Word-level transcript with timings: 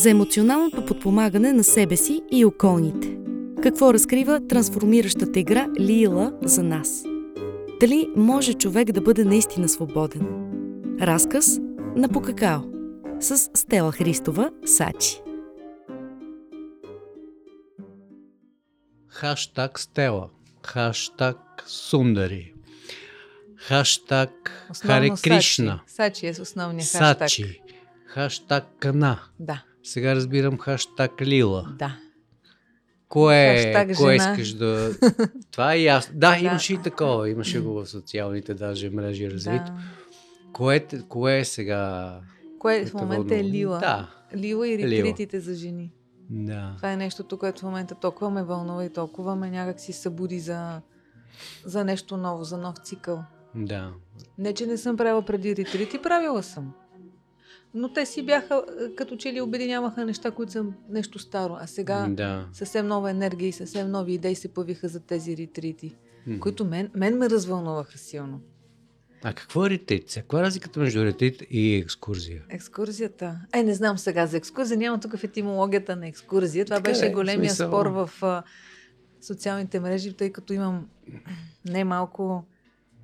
За 0.00 0.10
емоционалното 0.10 0.86
подпомагане 0.86 1.52
на 1.52 1.64
себе 1.64 1.96
си 1.96 2.22
и 2.32 2.44
околните. 2.44 3.18
Какво 3.62 3.94
разкрива 3.94 4.46
трансформиращата 4.48 5.40
игра 5.40 5.68
Лила 5.80 6.32
за 6.42 6.62
нас? 6.62 7.04
Дали 7.80 8.08
може 8.16 8.54
човек 8.54 8.92
да 8.92 9.00
бъде 9.00 9.24
наистина 9.24 9.68
свободен? 9.68 10.26
Разказ 11.00 11.58
на 11.96 12.08
по 12.08 12.22
какао 12.22 12.60
с 13.20 13.38
Стела 13.54 13.92
Христова 13.92 14.50
Сачи. 14.64 15.20
Хаштаг 19.08 19.80
Стела, 19.80 20.28
хаштаг 20.66 21.36
Сундари, 21.66 22.54
хаштаг 23.56 24.30
Харе 24.82 25.10
Кришна, 25.22 25.80
Сачи. 25.86 25.94
Сачи 25.94 26.26
е 26.26 26.42
основният 26.42 26.90
хаштаг. 26.90 27.18
Сачи, 27.18 27.60
хаштаг 28.06 28.64
Кана. 28.78 29.18
Да, 29.40 29.62
Сега 29.82 30.14
разбирам 30.14 30.58
хаштаг 30.58 31.22
Лила. 31.22 31.74
да. 31.78 31.96
Кое, 33.08 33.54
Хаштаг 33.64 33.96
кое 33.96 34.12
жена. 34.12 34.32
искаш 34.32 34.52
да... 34.52 34.90
Това 35.50 35.74
е 35.74 35.78
ясно. 35.78 36.14
Да, 36.18 36.30
Да. 36.32 36.38
имаше 36.38 36.74
и 36.74 36.78
такова. 36.78 37.28
Имаше 37.30 37.60
го 37.60 37.72
в 37.74 37.86
социалните 37.86 38.54
даже 38.54 38.90
мрежи 38.90 39.30
развито. 39.30 39.64
да. 39.66 39.72
Кое, 40.52 40.86
кое 41.08 41.38
е 41.38 41.44
сега... 41.44 42.14
Кое 42.58 42.86
в 42.86 42.90
те 42.90 42.96
момента 42.96 43.36
е? 43.36 43.44
Лила. 43.44 43.78
Да, 43.78 44.10
Лила 44.36 44.68
и 44.68 44.78
Лила. 44.78 44.90
ретритите 44.90 45.40
за 45.40 45.54
жени. 45.54 45.92
да. 46.30 46.72
Това 46.76 46.92
е 46.92 46.96
нещото, 46.96 47.38
което 47.38 47.60
в 47.60 47.64
момента 47.64 47.94
толкова 47.94 48.30
ме 48.30 48.42
вълнува 48.42 48.84
и 48.84 48.90
толкова 48.90 49.36
ме 49.36 49.50
някак 49.50 49.80
си 49.80 49.92
събуди 49.92 50.40
за, 50.40 50.80
за 51.64 51.84
нещо 51.84 52.16
ново, 52.16 52.44
за 52.44 52.56
нов 52.56 52.76
цикъл. 52.78 53.24
Да. 53.54 53.90
Не, 54.38 54.54
че 54.54 54.66
не 54.66 54.76
съм 54.76 54.96
правила 54.96 55.22
преди 55.22 55.56
ретрити, 55.56 55.98
правила 55.98 56.42
съм. 56.42 56.72
Но 57.74 57.92
те 57.92 58.06
си 58.06 58.22
бяха, 58.22 58.62
е, 58.82 58.94
като 58.94 59.16
че 59.16 59.32
ли 59.32 59.40
обединяваха 59.40 60.04
неща, 60.04 60.30
които 60.30 60.52
са 60.52 60.64
нещо 60.88 61.18
старо. 61.18 61.56
А 61.60 61.66
сега 61.66 62.06
Да. 62.10 62.46
съвсем 62.52 62.86
нова 62.86 63.10
енергия 63.10 63.48
и 63.48 63.52
съвсем 63.52 63.90
нови 63.90 64.12
идеи 64.12 64.34
се 64.34 64.48
появиха 64.48 64.88
за 64.88 65.00
тези 65.00 65.36
ретрити, 65.36 65.96
М. 66.26 66.40
които 66.40 66.64
мен, 66.64 66.90
мен 66.94 67.18
ме 67.18 67.30
развълнуваха 67.30 67.98
силно. 67.98 68.40
А 69.22 69.32
какво 69.32 69.66
е 69.66 69.70
ретрит? 69.70 70.12
Каква 70.14 70.40
е 70.40 70.42
разликата 70.42 70.80
между 70.80 71.04
ретрит 71.04 71.42
и 71.50 71.74
екскурзия? 71.74 72.42
Екскурзията. 72.48 73.40
Е, 73.52 73.62
не 73.62 73.74
знам 73.74 73.98
сега 73.98 74.26
за 74.26 74.36
екскурзия. 74.36 74.78
Няма 74.78 75.00
тук 75.00 75.16
в 75.16 75.24
етимологията 75.24 75.96
на 75.96 76.08
екскурзия. 76.08 76.64
Това 76.64 76.76
Така 76.76 76.90
беше 76.90 77.06
е, 77.06 77.12
големия 77.12 77.50
смисъл- 77.50 77.68
спор 77.68 77.86
в 77.86 78.10
а, 78.22 78.42
социалните 79.20 79.80
мрежи, 79.80 80.12
тъй 80.12 80.30
като 80.30 80.52
имам 80.52 80.88
немалко 81.64 82.44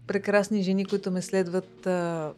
прекрасни 0.06 0.62
жени, 0.62 0.84
които 0.84 1.10
ме 1.10 1.22
следват 1.22 1.86
а, 1.86 2.32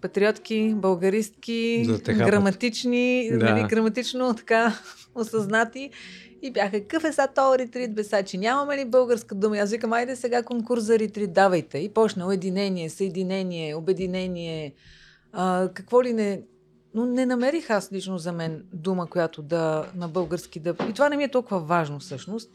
патриотки, 0.00 0.74
българистки, 0.76 1.86
граматични, 2.04 3.30
Да. 3.32 3.36
нали, 3.36 3.68
граматично 3.68 4.34
така 4.34 4.78
осъзнати. 5.14 5.90
И 6.42 6.50
бяха, 6.50 6.80
какъв 6.80 7.04
е 7.04 7.12
сега 7.12 7.26
този 7.26 7.58
ретрит, 7.58 7.94
бесачи? 7.94 8.38
Нямаме 8.38 8.76
ли 8.76 8.84
българска 8.84 9.34
дума? 9.34 9.56
Аз 9.58 9.70
викам, 9.70 9.92
айде 9.92 10.16
сега 10.16 10.42
конкурс 10.42 10.82
за 10.82 10.98
ретрит, 10.98 11.32
давайте. 11.32 11.78
И 11.78 11.88
почна 11.88 12.26
уединение, 12.26 12.90
съединение, 12.90 13.74
обединение, 13.74 14.74
а, 15.32 15.68
какво 15.74 16.02
ли 16.02 16.12
не... 16.12 16.42
Но 16.94 17.06
не 17.06 17.26
намерих 17.26 17.70
аз 17.70 17.92
лично 17.92 18.18
за 18.18 18.32
мен 18.32 18.64
дума, 18.72 19.06
която 19.06 19.42
да 19.42 19.90
на 19.96 20.08
български 20.08 20.60
да... 20.60 20.74
И 20.90 20.92
това 20.92 21.08
не 21.08 21.16
ми 21.16 21.24
е 21.24 21.28
толкова 21.28 21.60
важно 21.60 21.98
всъщност. 21.98 22.50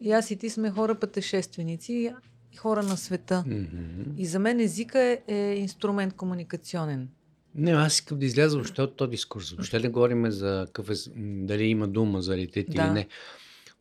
И 0.00 0.12
аз 0.12 0.30
и 0.30 0.36
ти 0.36 0.50
сме 0.50 0.70
хора 0.70 0.94
пътешественици 0.94 2.12
хора 2.56 2.82
на 2.82 2.96
света. 2.96 3.44
Мгм. 3.46 4.02
И 4.18 4.26
за 4.26 4.38
мен 4.38 4.60
езика 4.60 5.00
е, 5.00 5.18
е 5.28 5.54
инструмент 5.54 6.14
комуникационен. 6.14 7.08
Не, 7.54 7.70
аз 7.72 7.94
искам 7.94 8.18
да 8.18 8.26
изляза 8.26 8.56
въобще 8.56 8.82
от 8.82 8.96
този 8.96 9.10
дискурс. 9.10 9.50
Въобще 9.50 9.78
не 9.80 9.88
говорим 9.88 10.30
за 10.30 10.66
какъв 10.66 10.90
е, 10.90 10.94
дали 11.16 11.64
има 11.64 11.88
дума 11.88 12.22
за 12.22 12.36
ретрит 12.36 12.66
Да. 12.70 12.82
или 12.82 12.90
не. 12.90 13.06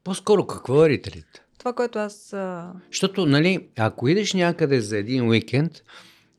По-скоро 0.04 0.48
какво 0.48 0.86
е 0.86 0.90
ретрит? 0.90 1.26
Това, 1.58 1.74
което 1.74 2.00
аз... 2.00 2.36
Защото, 2.92 3.26
нали, 3.26 3.68
ако 3.78 4.08
идеш 4.08 4.34
някъде 4.34 4.82
за 4.82 4.98
един 4.98 5.30
уикенд 5.30 5.72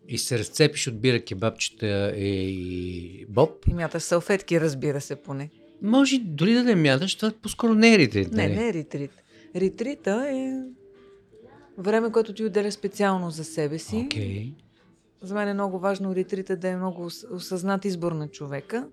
и 0.08 0.18
се 0.18 0.38
разцепиш 0.38 0.88
от 0.88 1.00
бира, 1.00 1.20
кебабчета 1.20 2.12
и 2.16 3.26
боб, 3.28 3.50
И 3.68 3.74
мяташ 3.74 4.02
салфетки, 4.02 4.60
разбира 4.60 5.00
се, 5.00 5.16
поне. 5.16 5.50
може 5.82 6.18
дори 6.18 6.54
да 6.54 6.64
не 6.64 6.74
мяташ, 6.74 7.14
това 7.14 7.32
по-скоро 7.42 7.74
не 7.74 7.94
е 7.94 7.98
ретрит. 7.98 8.32
Не, 8.32 8.42
нали? 8.42 8.56
не 8.56 8.68
е 8.68 8.72
ретрит. 8.72 9.10
Ретрита 9.56 10.28
е 10.32 10.52
време, 11.78 12.12
което 12.12 12.34
ти 12.34 12.44
отделя 12.44 12.72
специално 12.72 13.30
за 13.30 13.44
себе 13.44 13.78
си. 13.78 14.02
Окей. 14.06 14.52
За 15.22 15.34
мен 15.34 15.48
е 15.48 15.54
много 15.54 15.78
важно 15.78 16.14
ретрита 16.14 16.56
да 16.56 16.68
е 16.68 16.76
много 16.76 17.02
ос- 17.02 17.26
осъзнат 17.26 17.84
избор 17.84 18.12
на 18.12 18.28
човека. 18.28 18.88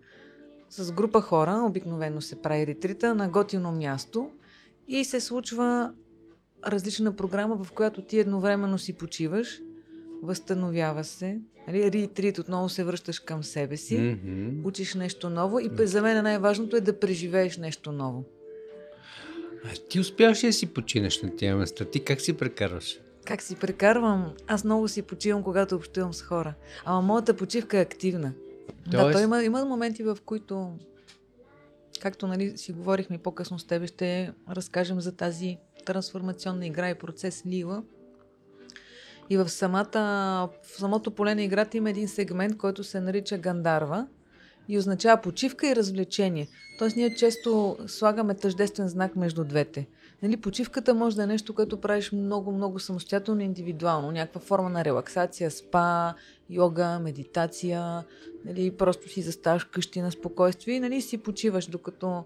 С 0.69 0.91
група 0.91 1.21
хора, 1.21 1.63
обикновено 1.65 2.21
се 2.21 2.41
прави 2.41 2.67
ретрита 2.67 3.15
на 3.15 3.29
готино 3.29 3.71
място 3.71 4.29
и 4.87 5.03
се 5.03 5.19
случва 5.19 5.93
различна 6.67 7.15
програма, 7.15 7.55
в 7.55 7.71
която 7.71 8.01
ти 8.01 8.19
едновременно 8.19 8.77
си 8.77 8.93
почиваш, 8.93 9.61
възстановява 10.23 11.03
се. 11.03 11.39
Нали, 11.67 11.91
ретрит, 11.91 12.39
отново 12.39 12.69
се 12.69 12.83
връщаш 12.83 13.19
към 13.19 13.43
себе 13.43 13.77
си, 13.77 13.97
Мгм. 13.97 14.67
учиш 14.67 14.95
нещо 14.95 15.29
ново 15.29 15.59
и 15.59 15.69
за 15.79 16.01
мен 16.01 16.23
най-важното 16.23 16.75
е 16.75 16.81
да 16.81 16.99
преживееш 16.99 17.57
нещо 17.57 17.91
ново. 17.91 18.23
А 19.65 19.69
ти 19.89 19.99
успяваш 19.99 20.43
ли 20.43 20.47
да 20.47 20.53
си 20.53 20.73
починеш 20.73 21.21
на 21.21 21.35
тия 21.35 21.55
места? 21.55 21.85
Ти 21.85 22.03
как 22.03 22.21
си 22.21 22.37
прекарваш? 22.37 22.99
Как 23.25 23.41
си 23.41 23.55
прекарвам? 23.55 24.33
Аз 24.47 24.63
много 24.63 24.87
си 24.87 25.01
почивам, 25.01 25.43
когато 25.43 25.75
общувам 25.75 26.13
с 26.13 26.21
хора. 26.21 26.53
Ама 26.85 27.01
моята 27.01 27.33
почивка 27.33 27.77
е 27.77 27.81
активна. 27.81 28.33
Да, 28.87 28.97
Тоест- 28.97 29.17
то 29.17 29.23
има, 29.23 29.43
има 29.43 29.65
моменти, 29.65 30.03
в 30.03 30.17
които, 30.25 30.77
както 32.01 32.27
нали, 32.27 32.57
си 32.57 32.71
говорихме 32.71 33.17
по-късно 33.17 33.59
с 33.59 33.67
тебе, 33.67 33.87
ще 33.87 34.33
разкажем 34.49 35.01
за 35.01 35.11
тази 35.15 35.57
трансформационна 35.85 36.67
игра 36.67 36.89
и 36.89 36.95
процес 36.95 37.43
Лила. 37.45 37.83
И 39.29 39.37
в, 39.37 39.49
самата, 39.49 39.91
в 40.63 40.77
самото 40.77 41.11
поле 41.11 41.35
на 41.35 41.43
играта 41.43 41.77
има 41.77 41.89
един 41.89 42.07
сегмент, 42.07 42.57
който 42.57 42.83
се 42.83 42.99
нарича 42.99 43.37
Гандарва 43.37 44.07
и 44.71 44.77
означава 44.77 45.21
почивка 45.21 45.67
и 45.67 45.75
развлечение. 45.75 46.47
Тоест 46.79 46.95
ние 46.95 47.15
често 47.15 47.77
слагаме 47.87 48.35
тъждествен 48.35 48.87
знак 48.87 49.15
между 49.15 49.43
двете. 49.43 49.87
Нали, 50.23 50.37
почивката 50.37 50.93
може 50.93 51.15
да 51.15 51.23
е 51.23 51.27
нещо, 51.27 51.55
което 51.55 51.81
правиш 51.81 52.11
много, 52.11 52.51
много 52.51 52.79
самостоятелно 52.79 53.41
индивидуално. 53.41 54.11
Някаква 54.11 54.41
форма 54.41 54.69
на 54.69 54.85
релаксация, 54.85 55.51
спа, 55.51 56.13
йога, 56.49 56.99
медитация. 56.99 58.03
Нали, 58.45 58.71
просто 58.71 59.09
си 59.09 59.21
заставаш 59.21 59.63
къщи 59.63 60.01
на 60.01 60.11
спокойствие 60.11 60.75
и 60.75 60.79
нали, 60.79 61.01
си 61.01 61.17
почиваш, 61.17 61.65
докато 61.65 62.23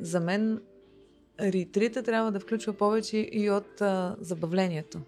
за 0.00 0.20
мен 0.20 0.60
ретрита 1.40 2.02
трябва 2.02 2.32
да 2.32 2.40
включва 2.40 2.72
повече 2.72 3.28
и 3.32 3.50
от 3.50 3.80
а, 3.80 4.16
забавлението. 4.20 5.00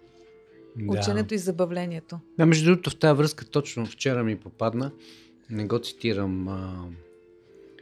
Ученето 0.87 1.33
и 1.33 1.37
забавлението. 1.37 2.19
Да, 2.37 2.45
между 2.45 2.65
другото, 2.65 2.89
в 2.89 2.95
тази 2.95 3.17
връзка 3.17 3.45
точно 3.45 3.85
вчера 3.85 4.23
ми 4.23 4.35
попадна, 4.35 4.91
не 5.49 5.65
го 5.65 5.79
цитирам 5.79 6.47
а, 6.47 6.87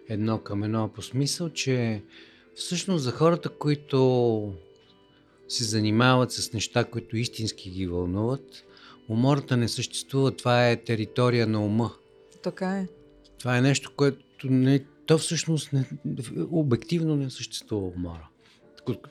едно 0.09 0.39
към 0.39 0.63
едно 0.63 0.89
по 0.95 1.01
смисъл, 1.01 1.49
че 1.49 2.03
всъщност 2.55 3.03
за 3.03 3.11
хората, 3.11 3.49
които 3.49 4.53
се 5.47 5.63
занимават 5.63 6.31
с 6.31 6.53
неща, 6.53 6.83
които 6.83 7.17
истински 7.17 7.69
ги 7.69 7.87
вълнуват, 7.87 8.65
умората 9.09 9.57
не 9.57 9.67
съществува, 9.67 10.31
това 10.31 10.69
е 10.69 10.83
територия 10.83 11.47
на 11.47 11.65
ума. 11.65 11.93
Така 12.43 12.77
е. 12.77 12.87
Това 13.39 13.57
е 13.57 13.61
нещо, 13.61 13.91
което 13.95 14.47
не, 14.49 14.85
то 15.05 15.17
всъщност 15.17 15.73
не, 15.73 15.89
обективно 16.51 17.15
не 17.15 17.29
съществува 17.29 17.87
умора. 17.87 18.27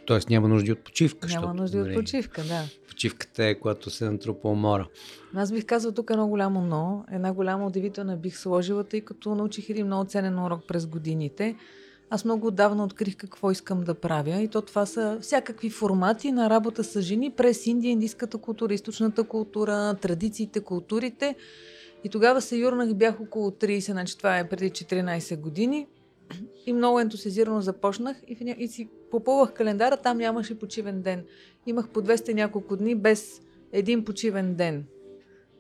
Тоест 0.07 0.31
няма 0.31 0.49
нужда 0.49 0.73
от 0.73 0.85
почивка. 0.85 1.29
Няма 1.29 1.55
нужда 1.55 1.79
от 1.79 1.87
нали, 1.87 1.95
почивка, 1.95 2.43
да. 2.43 2.65
Почивката 2.89 3.45
е, 3.45 3.55
когато 3.55 3.91
се 3.91 4.11
натрупа 4.11 4.49
умора. 4.49 4.87
Аз 5.35 5.53
бих 5.53 5.67
казал 5.67 5.93
тук 5.93 6.11
едно 6.11 6.29
голямо 6.29 6.61
но. 6.61 7.05
Една 7.13 7.33
голяма 7.33 7.67
удивителна 7.67 8.17
бих 8.17 8.39
сложила, 8.39 8.85
тъй 8.85 9.01
като 9.01 9.35
научих 9.35 9.71
един 9.71 9.87
много 9.87 10.05
ценен 10.05 10.39
урок 10.39 10.61
през 10.69 10.87
годините. 10.87 11.57
аз 12.11 12.25
много 12.25 12.47
отдавна 12.47 12.85
открих 12.85 13.17
какво 13.17 13.51
искам 13.51 13.81
да 13.81 13.95
правя 13.95 14.41
и 14.41 14.49
то 14.49 14.63
това 14.63 14.87
са 14.87 15.19
всякакви 15.21 15.71
формати 15.71 16.33
на 16.33 16.51
работа 16.51 16.85
с 16.85 17.01
жени 17.03 17.31
през 17.31 17.67
Индия, 17.67 17.91
индийската 17.91 18.39
култура, 18.39 18.75
източната 18.75 19.25
култура, 19.25 19.95
традициите, 20.01 20.61
културите. 20.61 21.35
И 22.05 22.09
тогава 22.09 22.41
се 22.41 22.57
юрнах, 22.57 22.95
бях 22.95 23.21
около 23.21 23.51
30, 23.51 23.93
значи 23.93 24.19
това 24.19 24.39
е 24.39 24.49
преди 24.49 24.71
14 24.71 25.41
години. 25.41 25.87
И 26.67 26.73
много 26.73 27.01
ентусиазирано 27.01 27.61
започнах 27.61 28.17
и, 28.29 28.55
и 28.59 28.69
си 28.69 28.89
попълвах 29.13 29.53
календара, 29.53 29.97
там 29.97 30.19
нямаше 30.19 30.59
почивен 30.59 31.03
ден. 31.03 31.25
Имах 31.67 31.89
по 31.89 32.03
200 32.03 32.35
няколко 32.35 32.77
дни 32.77 32.95
без 32.95 33.43
един 33.73 34.05
почивен 34.05 34.55
ден. 34.55 34.85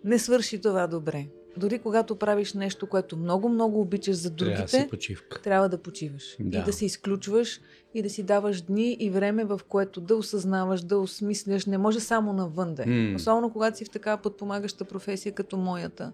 Не 0.04 0.19
свърши 0.19 0.60
това 0.60 0.87
добре. 0.87 1.26
Дори 1.56 1.78
когато 1.78 2.16
правиш 2.16 2.54
нещо, 2.54 2.87
което 2.87 3.16
много-много 3.16 3.81
обичаш 3.81 4.16
за 4.16 4.37
Трябва 4.37 4.52
да 4.52 4.56
другите, 4.56 4.81
си 4.81 4.88
почивка. 4.90 5.43
трябва 5.43 5.69
да 5.69 5.78
почиваш. 5.78 6.37
Да. 6.40 6.58
И 6.58 6.62
да 6.62 6.72
се 6.72 6.84
изключваш 6.84 7.60
и 7.94 8.02
да 8.02 8.10
си 8.10 8.22
даваш 8.22 8.60
дни 8.60 8.96
и 9.00 9.10
време, 9.10 9.44
в 9.44 9.60
което 9.69 10.00
да 10.00 10.16
осъзнаваш, 10.16 10.81
да 10.82 10.99
осмисляш. 10.99 11.66
Не 11.66 11.78
може 11.78 12.00
само 12.00 12.32
навън 12.32 12.75
да 12.75 12.82
е. 12.82 12.87
М. 12.87 13.16
Особено 13.16 13.52
когато 13.52 13.78
си 13.78 13.84
в 13.84 13.90
такава 13.90 14.22
подпомагаща 14.22 14.84
професия 14.84 15.32
като 15.32 15.56
моята. 15.56 16.12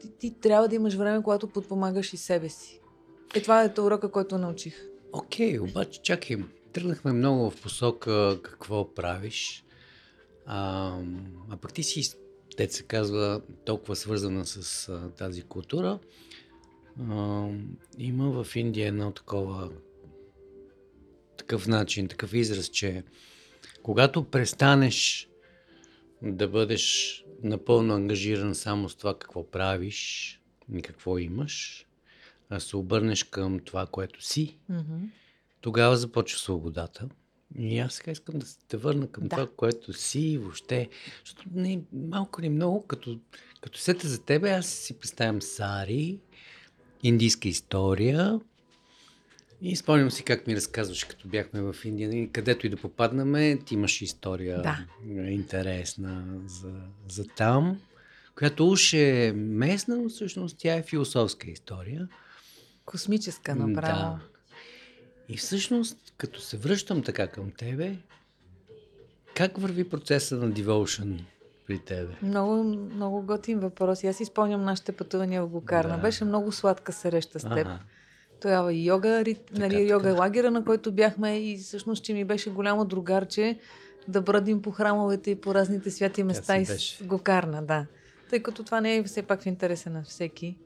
Ти, 0.00 0.10
ти 0.18 0.34
трябва 0.40 0.68
да 0.68 0.74
имаш 0.74 0.94
време, 0.94 1.22
когато 1.22 1.46
подпомагаш 1.46 2.12
и 2.12 2.16
себе 2.16 2.48
си. 2.48 2.80
Е, 3.34 3.40
това 3.40 3.64
е 3.64 3.80
урока, 3.80 4.10
който 4.10 4.38
научих. 4.38 4.90
Окей, 5.12 5.58
обаче 5.58 6.02
чакай. 6.02 6.36
Тръгнахме 6.72 7.12
много 7.12 7.50
в 7.50 7.62
посока 7.62 8.38
какво 8.42 8.94
правиш. 8.94 9.64
А, 10.46 10.92
а 11.50 11.56
пък 11.56 11.72
ти 11.72 11.82
си, 11.82 12.14
те 12.56 12.68
се 12.68 12.82
казва, 12.82 13.42
толкова 13.64 13.96
свързана 13.96 14.46
с 14.46 14.88
а, 14.88 15.10
тази 15.10 15.42
култура. 15.42 15.98
А, 17.10 17.48
има 17.98 18.44
в 18.44 18.56
Индия 18.56 18.88
едно 18.88 19.12
такова 19.12 19.70
такъв 21.36 21.68
начин, 21.68 22.08
такъв 22.08 22.34
израз, 22.34 22.66
че 22.66 23.04
когато 23.82 24.24
престанеш 24.24 25.28
да 26.22 26.48
бъдеш 26.48 27.24
напълно 27.42 27.94
ангажиран 27.94 28.54
само 28.54 28.88
с 28.88 28.96
това 28.96 29.18
какво 29.18 29.50
правиш 29.50 30.40
и 30.74 30.82
какво 30.82 31.18
имаш, 31.18 31.86
а 32.50 32.60
се 32.60 32.76
обърнеш 32.76 33.24
към 33.24 33.58
това, 33.58 33.86
което 33.86 34.24
си, 34.24 34.58
Мгм. 34.68 35.04
тогава 35.60 35.96
започва 35.96 36.38
свободата. 36.38 37.08
И 37.58 37.78
аз 37.78 37.94
сега 37.94 38.12
искам 38.12 38.38
да 38.38 38.46
се 38.46 38.58
те 38.68 38.76
върна 38.76 39.10
към 39.10 39.22
Да. 39.24 39.28
това, 39.28 39.48
което 39.56 39.92
си 39.92 40.20
и 40.20 40.38
въобще. 40.38 40.88
Защото 41.24 41.48
не, 41.54 41.80
малко 41.92 42.40
или 42.40 42.48
много, 42.48 42.86
като, 42.86 43.18
като 43.60 43.78
сета 43.78 44.08
за 44.08 44.22
тебе, 44.22 44.50
аз 44.50 44.66
си 44.66 44.98
представям 44.98 45.42
Сари, 45.42 46.18
индийска 47.02 47.48
история. 47.48 48.40
И 49.62 49.76
спомням 49.76 50.10
си 50.10 50.22
как 50.24 50.46
ми 50.46 50.56
разказваш, 50.56 51.04
като 51.04 51.28
бяхме 51.28 51.60
в 51.62 51.76
Индия, 51.84 52.28
където 52.32 52.66
и 52.66 52.70
да 52.70 52.76
попаднаме, 52.76 53.58
ти 53.66 53.74
имаш 53.74 54.02
история 54.02 54.62
Да. 54.62 54.86
интересна 55.30 56.40
за, 56.46 56.72
за 57.08 57.24
там, 57.24 57.80
която 58.34 58.68
уж 58.68 58.92
е 58.92 59.32
местна, 59.36 59.96
но 59.96 60.08
всъщност 60.08 60.56
тя 60.58 60.74
е 60.74 60.82
философска 60.82 61.50
история. 61.50 62.08
Космическа 62.90 63.54
направо. 63.54 64.00
Да. 64.00 64.18
И 65.28 65.36
всъщност, 65.36 66.12
като 66.16 66.40
се 66.40 66.56
връщам 66.56 67.02
така 67.02 67.26
към 67.26 67.50
тебе, 67.50 67.96
как 69.34 69.58
върви 69.58 69.88
процеса 69.88 70.36
на 70.36 70.52
devotion 70.52 71.20
при 71.66 71.78
тебе? 71.78 72.12
Много, 72.22 72.64
много 72.64 73.22
готин 73.22 73.58
въпрос. 73.58 74.02
И 74.02 74.06
Аз 74.06 74.16
си 74.16 74.24
спомням 74.24 74.64
нашите 74.64 74.92
пътувания 74.92 75.42
в 75.42 75.48
Гокарна. 75.48 75.96
Да. 75.96 76.02
Беше 76.02 76.24
много 76.24 76.52
сладка 76.52 76.92
среща 76.92 77.40
с 77.40 77.42
теб. 77.42 77.52
Ага. 77.52 77.78
Тогава 78.40 78.72
йога, 78.72 79.08
ри- 79.08 79.46
Така, 79.46 79.60
нали, 79.60 79.74
така. 79.74 79.82
йога 79.92 80.14
лагера, 80.14 80.50
на 80.50 80.64
който 80.64 80.92
бяхме 80.92 81.40
и 81.40 81.58
всъщност, 81.58 82.04
че 82.04 82.14
ми 82.14 82.24
беше 82.24 82.50
голямо 82.50 82.84
другарче 82.84 83.58
да 84.08 84.22
бродим 84.22 84.62
по 84.62 84.70
храмовете 84.70 85.30
и 85.30 85.40
по 85.40 85.54
разните 85.54 85.90
святи 85.90 86.22
места 86.22 86.54
си 86.54 86.60
и 86.62 86.66
с 86.66 86.72
беше. 86.72 87.04
Гокарна, 87.04 87.62
да. 87.62 87.86
Тъй 88.30 88.42
като 88.42 88.64
това 88.64 88.80
не 88.80 88.96
е 88.96 89.04
все 89.04 89.22
пак 89.22 89.42
в 89.42 89.46
интереса 89.46 89.90
на 89.90 90.02
всеки. 90.02 90.56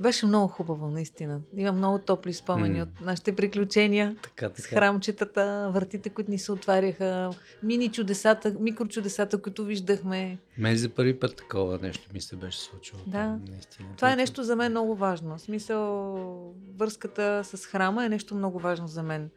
Беше 0.00 0.26
много 0.26 0.48
хубаво, 0.48 0.90
наистина. 0.90 1.40
Има 1.56 1.72
много 1.72 1.98
топли 1.98 2.32
спомени 2.32 2.78
М. 2.78 2.82
от 2.82 3.00
нашите 3.00 3.36
приключения 3.36 4.16
Така, 4.22 4.48
с 4.48 4.62
така. 4.62 4.68
храмчетата, 4.68 5.70
вратите, 5.74 6.10
които 6.10 6.30
ни 6.30 6.38
се 6.38 6.52
отваряха, 6.52 7.30
мини 7.62 7.88
чудесата, 7.88 8.56
микрочудесата, 8.60 9.42
които 9.42 9.64
виждахме. 9.64 10.38
Мен 10.58 10.76
за 10.76 10.88
първи 10.88 11.18
път 11.18 11.36
такова 11.36 11.78
нещо 11.82 12.10
ми 12.14 12.20
се 12.20 12.36
беше 12.36 12.58
случило. 12.58 13.00
Да. 13.06 13.12
там, 13.12 13.44
Наистина. 13.50 13.88
Това 13.96 14.12
е 14.12 14.16
нещо 14.16 14.42
за 14.42 14.56
мен 14.56 14.72
много 14.72 14.94
важно. 14.96 15.36
В 15.36 15.40
смисъл, 15.40 16.54
връзката 16.78 17.40
с 17.44 17.66
храма 17.66 18.04
е 18.04 18.08
нещо 18.08 18.34
много 18.34 18.58
важно 18.58 18.86
за 18.88 19.02
мен. 19.02 19.30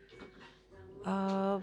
А, 1.05 1.57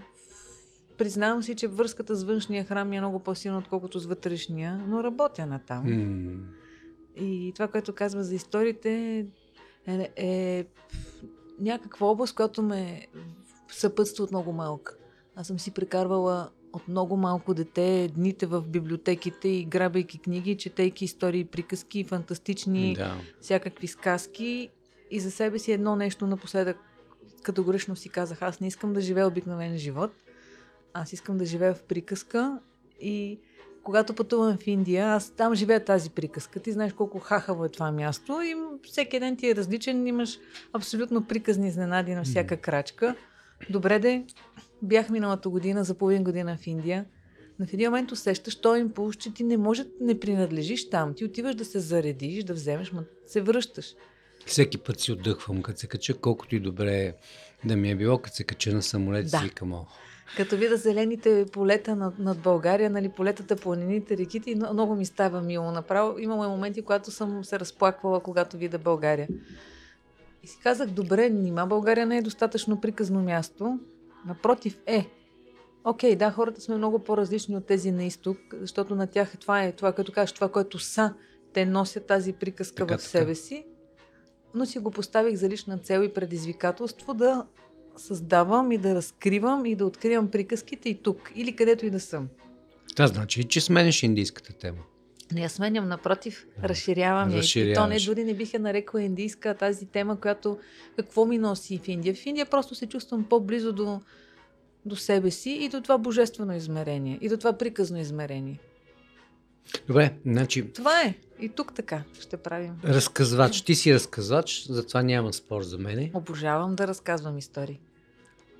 признавам 0.99 1.43
си, 1.43 1.55
че 1.55 1.69
връзката 1.69 2.15
с 2.15 2.25
външния 2.25 2.65
храм 2.65 2.93
е 2.93 2.99
много 2.99 3.19
по-силна, 3.19 3.59
отколкото 3.59 3.99
с 3.99 4.07
вътрешния, 4.07 4.85
но 4.89 5.05
работя 5.05 5.47
на 5.47 5.59
там. 5.59 5.85
М, 5.87 6.37
И 7.21 7.53
това, 7.55 7.69
което 7.69 7.95
казва 7.95 8.25
за 8.25 8.35
историите, 8.35 9.27
е, 9.87 10.11
е 10.17 10.65
някаква 11.61 12.07
област, 12.07 12.35
която 12.35 12.63
ме 12.63 13.07
съпътства 13.73 14.25
от 14.25 14.31
много 14.31 14.53
малка. 14.53 14.97
Аз 15.37 15.47
съм 15.47 15.59
си 15.59 15.71
прекарвала 15.71 16.51
от 16.73 16.89
много 16.89 17.17
малко 17.17 17.55
дете 17.55 18.11
дните 18.15 18.47
в 18.47 18.63
библиотеките 18.63 19.49
и 19.49 19.65
грабейки 19.65 20.19
книги, 20.19 20.57
четейки 20.57 21.05
истории, 21.05 21.45
приказки, 21.45 22.05
фантастични, 22.05 22.95
Да. 22.95 23.17
всякакви 23.41 23.87
сказки. 23.87 24.71
И 25.11 25.21
за 25.21 25.31
себе 25.31 25.59
си 25.59 25.73
едно 25.73 25.97
нещо 25.97 26.27
напоследък 26.27 26.77
категорично 27.43 27.97
си 27.97 28.09
казах, 28.09 28.43
аз 28.43 28.61
не 28.61 28.67
искам 28.67 28.93
да 28.93 29.01
живея 29.01 29.27
обикновен 29.27 29.79
живот. 29.79 30.11
Аз 30.95 31.13
искам 31.13 31.39
да 31.39 31.45
живея 31.45 31.75
в 31.75 31.83
приказка 31.83 32.59
и 33.01 33.41
когато 33.83 34.15
пътувам 34.15 34.59
в 34.59 34.67
Индия, 34.67 35.07
аз 35.07 35.31
там 35.31 35.55
живея 35.55 35.85
тази 35.85 36.11
приказка. 36.11 36.61
Ти 36.61 36.73
знаеш 36.73 36.93
колко 36.93 37.19
хахаво 37.19 37.65
е 37.65 37.69
това 37.69 37.93
място 37.93 38.41
и 38.43 38.55
всеки 38.83 39.21
ден 39.21 39.37
ти 39.37 39.51
е 39.51 39.55
различен, 39.55 40.07
имаш 40.07 40.39
абсолютно 40.73 41.25
приказни 41.25 41.69
изненади 41.69 42.15
на 42.15 42.25
всяка 42.25 42.57
крачка. 42.57 43.15
Добре 43.71 43.99
де, 43.99 44.25
бях 44.83 45.11
миналата 45.11 45.49
година, 45.49 45.85
за 45.85 45.95
половин 45.95 46.25
година 46.25 46.57
в 46.57 46.67
Индия. 46.67 47.05
На 47.59 47.67
в 47.67 47.73
един 47.73 47.91
момент 47.91 48.13
усещаш 48.13 48.61
този 48.61 48.81
импулс, 48.81 49.17
че 49.17 49.35
ти 49.35 49.45
не 49.45 49.57
може 49.57 49.85
да 49.85 49.91
не 50.01 50.21
принадлежиш 50.21 50.91
там. 50.91 51.15
Ти 51.15 51.25
отиваш 51.25 51.55
да 51.55 51.65
се 51.65 51.81
заредиш, 51.81 52.45
да 52.45 52.55
вземеш, 52.55 52.93
ма 52.93 53.05
се 53.27 53.41
връщаш. 53.41 53.95
Всеки 54.47 54.79
път 54.79 55.01
си 55.01 55.13
отдъхвам, 55.13 55.63
като 55.63 55.79
се 55.81 55.87
кача, 55.87 56.15
колкото 56.15 56.57
и 56.57 56.61
добре 56.61 57.15
да 57.65 57.77
ми 57.77 57.91
е 57.91 57.97
било, 57.97 58.19
като 58.19 58.37
се 58.37 58.45
кача 58.45 58.75
на 58.75 58.83
самолет, 58.83 59.31
Да. 59.31 59.39
си 59.39 59.45
викам, 59.45 59.75
Като 60.37 60.57
видя 60.57 60.77
зелените 60.77 61.47
полета 61.53 61.97
над, 61.97 62.19
над 62.19 62.39
България, 62.39 62.91
нали, 62.91 63.09
полетата, 63.09 63.57
планините, 63.57 64.17
реките, 64.17 64.55
много 64.55 64.95
ми 64.95 65.07
става 65.07 65.41
мило. 65.41 65.71
Направо 65.71 66.19
имало 66.19 66.45
и 66.45 66.49
моменти, 66.49 66.83
когато 66.83 67.11
съм 67.11 67.45
се 67.45 67.61
разплаквала, 67.61 68.21
когато 68.21 68.57
видя 68.57 68.79
България. 68.79 69.29
И 70.43 70.49
си 70.49 70.59
казах, 70.63 70.89
добре, 70.89 71.31
нима 71.31 71.67
България 71.67 72.07
не 72.07 72.17
е 72.19 72.23
достатъчно 72.23 72.81
приказно 72.81 73.23
място. 73.23 73.79
Напротив, 74.27 74.81
е. 74.87 75.07
Окей, 75.85 76.17
да, 76.17 76.31
хората 76.31 76.61
сме 76.61 76.77
много 76.77 76.99
по-различни 76.99 77.57
от 77.57 77.67
тези 77.67 77.91
на 77.91 78.05
изток, 78.05 78.39
защото 78.61 78.95
на 78.95 79.07
тях 79.07 79.39
това 79.39 79.63
е 79.63 79.73
това, 79.73 79.93
като 79.93 80.13
кажеш, 80.13 80.33
това, 80.33 80.49
което 80.49 80.79
са. 80.79 81.15
Те 81.53 81.67
носят 81.67 82.07
тази 82.07 82.33
приказка 82.33 82.87
Така, 82.87 82.99
в 82.99 83.01
така. 83.01 83.09
себе 83.09 83.35
си. 83.35 83.67
Но 84.55 84.67
си 84.67 84.79
го 84.79 84.91
поставих 84.91 85.37
за 85.37 85.49
лична 85.49 85.79
цел 85.79 86.03
и 86.03 86.15
предизвикателство 86.15 87.15
да 87.15 87.47
създавам 87.99 88.73
и 88.73 88.79
да 88.79 88.95
разкривам 88.95 89.67
и 89.67 89.75
да 89.75 89.87
откривам 89.87 90.31
приказките 90.31 90.89
и 90.89 90.95
тук, 90.95 91.33
или 91.35 91.57
където 91.57 91.87
и 91.87 91.91
да 91.91 92.01
съм. 92.01 92.29
Това 92.97 93.07
значи, 93.07 93.45
че 93.45 93.61
смениш 93.61 94.03
индийската 94.03 94.53
тема. 94.53 94.79
Не 95.33 95.41
я 95.41 95.51
сменям, 95.51 95.89
напротив, 95.89 96.47
разширявам 96.63 97.31
я. 97.31 97.43
И 97.55 97.75
то 97.75 97.87
не 97.87 97.99
дори 98.01 98.25
не 98.25 98.35
бих 98.35 98.55
я 98.55 98.61
нарекла 98.61 99.03
индийска, 99.03 99.55
тази 99.55 99.87
тема, 99.87 100.21
която 100.21 100.59
какво 100.97 101.27
ми 101.27 101.39
носи 101.39 101.79
в 101.79 101.89
Индия. 101.89 102.15
В 102.15 102.27
Индия 102.27 102.47
просто 102.47 102.75
се 102.75 102.87
чувствам 102.87 103.25
по-близо 103.25 103.73
до, 103.73 104.01
до 104.85 104.97
себе 104.97 105.31
си 105.31 105.51
и 105.51 105.69
до 105.69 105.81
това 105.81 105.99
божествено 105.99 106.57
измерение, 106.57 107.19
и 107.21 107.29
до 107.29 107.37
това 107.37 107.53
приказно 107.53 107.99
измерение. 107.99 108.59
Добре, 109.87 110.15
значи, 110.27 110.73
Това 110.73 111.03
е. 111.03 111.15
И 111.41 111.49
тук 111.49 111.75
така 111.75 112.03
ще 112.21 112.37
правим. 112.37 112.73
разказвач. 112.85 113.63
Ти 113.63 113.75
си 113.75 113.95
разказвач, 113.95 114.67
затова 114.69 115.03
няма 115.03 115.33
спор 115.33 115.63
за 115.63 115.79
мене. 115.79 116.11
Обожавам 116.15 116.75
да 116.75 116.87
разказвам 116.87 117.39
истории. 117.39 117.81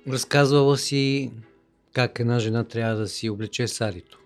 Разказвала 0.07 0.77
си 0.77 1.31
как 1.93 2.19
една 2.19 2.39
жена 2.39 2.63
трябва 2.63 2.95
да 2.95 3.07
си 3.07 3.29
облече 3.29 3.67
сарито. 3.67 4.19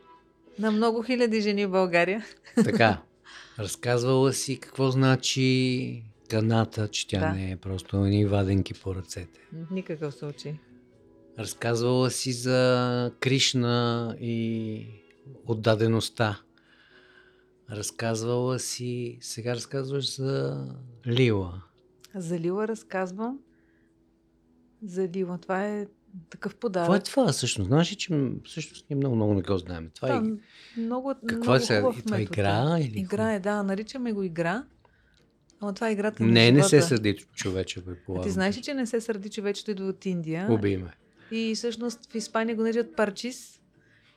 На 0.59 0.71
много 0.71 1.03
хиляди 1.03 1.41
жени 1.41 1.65
в 1.65 1.69
България. 1.71 2.25
Така. 2.63 3.01
Разказвала 3.59 4.33
си 4.33 4.57
какво 4.59 4.91
значи 4.91 6.03
каната, 6.29 6.87
че 6.87 7.07
тя 7.07 7.19
Да. 7.19 7.29
не 7.33 7.51
е 7.51 7.55
просто 7.55 7.97
ни 7.97 8.25
ваденки 8.25 8.73
по 8.73 8.95
ръцете. 8.95 9.39
В 9.53 9.71
никакъв 9.71 10.13
случай. 10.13 10.55
Разказвала 11.39 12.11
си 12.11 12.31
за 12.33 13.11
Кришна 13.19 14.15
и 14.21 14.85
отдадеността. 15.47 16.39
Разказвала 17.71 18.59
си, 18.59 19.17
сега 19.21 19.55
разказваш 19.55 20.15
за 20.15 20.65
Лила. 21.07 21.61
За 22.15 22.39
Лила 22.39 22.67
разказвам 22.67 23.39
за 24.85 25.07
Лила. 25.07 25.37
Това 25.37 25.65
е 25.65 25.87
такъв 26.29 26.55
подарък. 26.55 26.85
Какво 26.85 26.95
е 26.95 27.03
това 27.03 27.31
всъщност? 27.31 27.67
Знаеш 27.67 27.91
ли, 27.91 27.95
че 27.95 28.31
всъщност 28.45 28.85
ние 28.89 28.97
много, 28.97 29.15
много 29.15 29.33
не 29.33 29.41
го 29.41 29.57
знаем. 29.57 29.89
Това 29.95 30.07
Да, 30.07 30.15
е... 30.15 30.21
много, 30.81 31.13
Какво 31.27 31.43
много 31.43 31.55
е 31.55 31.59
сега? 31.59 31.79
Това 31.79 31.93
метод 31.93 32.21
игра 32.21 32.77
или 32.79 32.99
Игра 32.99 33.33
е, 33.33 33.39
да. 33.39 33.63
Наричаме 33.63 34.13
го 34.13 34.23
игра. 34.23 34.63
Ама 35.61 35.73
това 35.73 35.89
е 35.89 35.91
играта 35.91 36.23
на 36.23 36.31
Не, 36.31 36.51
не 36.51 36.63
се 36.63 36.69
живота. 36.69 36.87
сърди 36.87 37.15
човече, 37.35 37.85
предполагам. 37.85 38.23
Ти 38.23 38.31
знаеш 38.31 38.57
ли, 38.57 38.61
че 38.61 38.73
не 38.73 38.85
се 38.85 39.01
сърди 39.01 39.29
човечето 39.29 39.71
идва 39.71 39.85
от 39.85 40.05
Индия? 40.05 40.47
Убий 40.51 40.77
ме. 40.77 40.91
И 41.31 41.55
всъщност 41.55 42.11
в 42.11 42.15
Испания 42.15 42.55
го 42.55 42.61
наричат 42.61 42.95
парчис, 42.95 43.59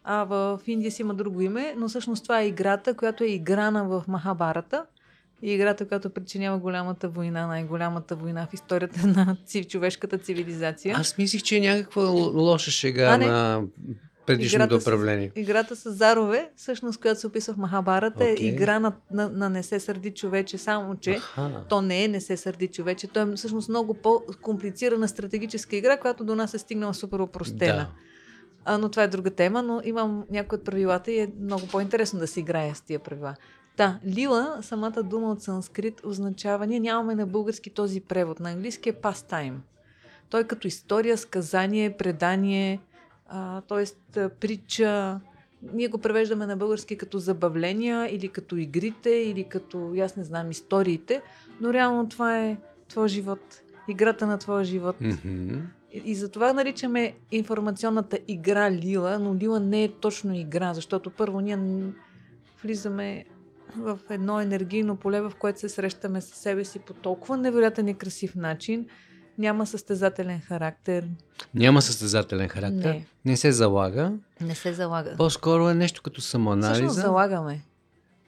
а 0.04 0.24
в 0.24 0.60
Индия 0.66 0.90
си 0.90 1.02
има 1.02 1.14
друго 1.14 1.40
име, 1.40 1.74
но 1.76 1.88
всъщност 1.88 2.22
това 2.22 2.40
е 2.40 2.46
играта, 2.48 2.94
която 2.94 3.24
е 3.24 3.28
играна 3.28 3.84
в 3.84 4.04
Махабарата. 4.08 4.86
И 5.42 5.52
играта, 5.52 5.88
която 5.88 6.10
причинява 6.10 6.58
голямата 6.58 7.08
война, 7.08 7.46
най-голямата 7.46 8.16
война 8.16 8.46
в 8.46 8.54
историята 8.54 9.06
на 9.06 9.36
човешката 9.68 10.18
цивилизация. 10.18 10.96
Аз 10.98 11.18
мислих, 11.18 11.42
че 11.42 11.56
е 11.56 11.60
някаква 11.60 12.02
лоша 12.34 12.70
шега 12.70 13.04
А, 13.04 13.18
не. 13.18 13.26
на 13.26 13.62
предишното 14.26 14.64
Играта 14.64 14.80
с- 14.80 14.84
управление. 14.84 15.32
Играта 15.36 15.76
с 15.76 15.92
зарове, 15.92 16.50
всъщност, 16.56 17.00
която 17.00 17.20
се 17.20 17.26
описва 17.26 17.54
в 17.54 17.56
Махабарата, 17.56 18.24
Окей. 18.24 18.36
е 18.40 18.46
игра 18.46 18.78
на, 18.78 18.92
на, 19.10 19.28
на 19.28 19.50
не 19.50 19.62
се 19.62 19.80
сърди 19.80 20.10
човече, 20.10 20.58
само 20.58 20.96
че 20.96 21.10
Аха. 21.10 21.64
то 21.68 21.82
не 21.82 22.04
е 22.04 22.08
не 22.08 22.20
се 22.20 22.36
сърди 22.36 22.68
човече, 22.68 23.06
то 23.06 23.20
е 23.22 23.36
всъщност 23.36 23.68
много 23.68 23.94
по-комплицирана 23.94 25.08
стратегическа 25.08 25.76
игра, 25.76 25.96
която 25.96 26.24
до 26.24 26.34
нас 26.34 26.54
е 26.54 26.58
стигнала 26.58 26.94
супер 26.94 27.18
опростена. 27.18 27.74
Да. 27.74 27.88
А, 28.64 28.78
но 28.78 28.88
това 28.88 29.02
е 29.02 29.08
друга 29.08 29.30
тема, 29.30 29.62
но 29.62 29.80
имам 29.84 30.24
някои 30.30 30.58
от 30.58 30.64
правилата 30.64 31.12
и 31.12 31.18
е 31.18 31.28
много 31.40 31.66
по-интересно 31.66 32.18
да 32.18 32.26
се 32.26 32.40
играе 32.40 32.74
с 32.74 32.80
тия 32.80 32.98
правила. 32.98 33.34
Да, 33.76 33.98
лила, 34.06 34.58
самата 34.62 35.02
дума 35.02 35.30
от 35.30 35.42
санскрит 35.42 36.04
означава, 36.04 36.66
ние 36.66 36.80
нямаме 36.80 37.14
на 37.14 37.26
български 37.26 37.70
този 37.70 38.00
превод, 38.00 38.40
на 38.40 38.50
английски 38.50 38.88
е 38.88 38.92
pastime. 38.92 39.56
Той 40.30 40.40
е 40.40 40.44
като 40.44 40.66
история, 40.66 41.18
сказание, 41.18 41.96
предание, 41.96 42.80
т.е. 43.68 44.28
притча. 44.28 45.20
Ние 45.72 45.88
го 45.88 45.98
превеждаме 45.98 46.46
на 46.46 46.56
български 46.56 46.96
като 46.96 47.18
забавления 47.18 48.14
или 48.14 48.28
като 48.28 48.56
игрите, 48.56 49.10
или 49.10 49.44
като, 49.44 49.94
аз 50.04 50.16
не 50.16 50.24
знам, 50.24 50.50
историите, 50.50 51.22
но 51.60 51.72
реално 51.72 52.08
това 52.08 52.38
е 52.38 52.56
твой 52.88 53.08
живот, 53.08 53.60
играта 53.88 54.26
на 54.26 54.38
твоя 54.38 54.64
живот. 54.64 54.96
Мгм. 55.00 55.54
И, 55.92 56.02
и 56.04 56.14
затова 56.14 56.52
наричаме 56.52 57.14
информационната 57.30 58.18
игра 58.28 58.70
Лила, 58.70 59.18
но 59.18 59.34
Лила 59.34 59.60
не 59.60 59.84
е 59.84 59.92
точно 59.92 60.34
игра, 60.34 60.74
защото 60.74 61.10
първо 61.10 61.40
ние 61.40 61.58
влизаме 62.62 63.24
в 63.78 63.98
едно 64.10 64.40
енергийно 64.40 64.96
поле, 64.96 65.20
в 65.20 65.32
което 65.38 65.60
се 65.60 65.68
срещаме 65.68 66.20
с 66.20 66.26
себе 66.26 66.64
си 66.64 66.78
по 66.78 66.92
толкова 66.94 67.36
невероятен 67.36 67.88
и 67.88 67.94
красив 67.94 68.34
начин. 68.34 68.86
Няма 69.38 69.66
състезателен 69.66 70.40
характер. 70.40 71.08
Няма 71.54 71.82
състезателен 71.82 72.48
характер. 72.48 72.92
Не. 72.94 73.06
Не 73.24 73.36
се 73.36 73.52
залага. 73.52 74.12
Не 74.40 74.54
се 74.54 74.72
залага. 74.72 75.14
По-скоро 75.16 75.68
е 75.68 75.74
нещо 75.74 76.02
като 76.02 76.20
Всъщност 76.20 76.30
самоанализа. 76.30 77.00
залагаме. 77.00 77.62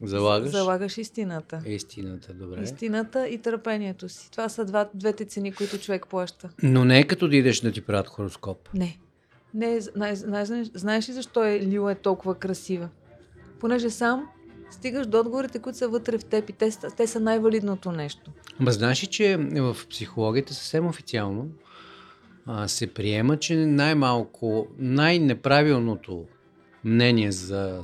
Залагаш. 0.03 0.51
Залагаш 0.51 0.99
истината. 0.99 1.63
Е 1.67 1.73
истината, 1.73 2.35
добре. 2.35 2.63
Истината 2.63 3.29
и 3.29 3.39
търпението 3.39 4.09
си. 4.09 4.31
Това 4.31 4.49
са 4.49 4.65
два, 4.65 4.89
двете 4.95 5.25
цени, 5.25 5.53
които 5.53 5.79
човек 5.79 6.07
плаща. 6.11 6.51
Но 6.63 6.85
не 6.85 6.99
е 6.99 7.07
като 7.07 7.29
да 7.29 7.37
идеш 7.37 7.61
да 7.61 7.73
ти 7.73 7.81
правят 7.81 8.09
хороскоп. 8.09 8.69
Не. 8.75 8.99
Не, 9.55 9.81
знаеш, 9.81 10.19
знаеш, 10.19 10.49
знаеш 10.75 11.09
ли 11.09 11.13
защо 11.13 11.45
е 11.45 11.61
Лила 11.61 11.93
е 11.93 11.95
толкова 11.95 12.35
красива? 12.35 12.89
Понеже 13.61 13.91
сам 13.91 14.27
стигаш 14.71 15.07
до 15.07 15.21
отговорите, 15.21 15.59
които 15.59 15.79
са 15.79 15.89
вътре 15.89 16.19
в 16.19 16.25
теб 16.25 16.51
и 16.51 16.53
те, 16.53 16.71
те 16.97 17.07
са 17.07 17.21
най-валидното 17.21 17.93
нещо. 17.93 18.31
Ма 18.61 18.73
знаеш 18.73 19.03
ли, 19.03 19.07
че 19.07 19.37
в 19.37 19.77
психологията 19.91 20.55
съвсем 20.55 20.87
официално 20.87 21.49
а, 22.47 22.69
се 22.69 22.95
приема, 22.95 23.37
че 23.37 23.57
най-малко, 23.57 24.67
най-неправилното 24.79 26.25
мнение 26.85 27.33
за 27.33 27.83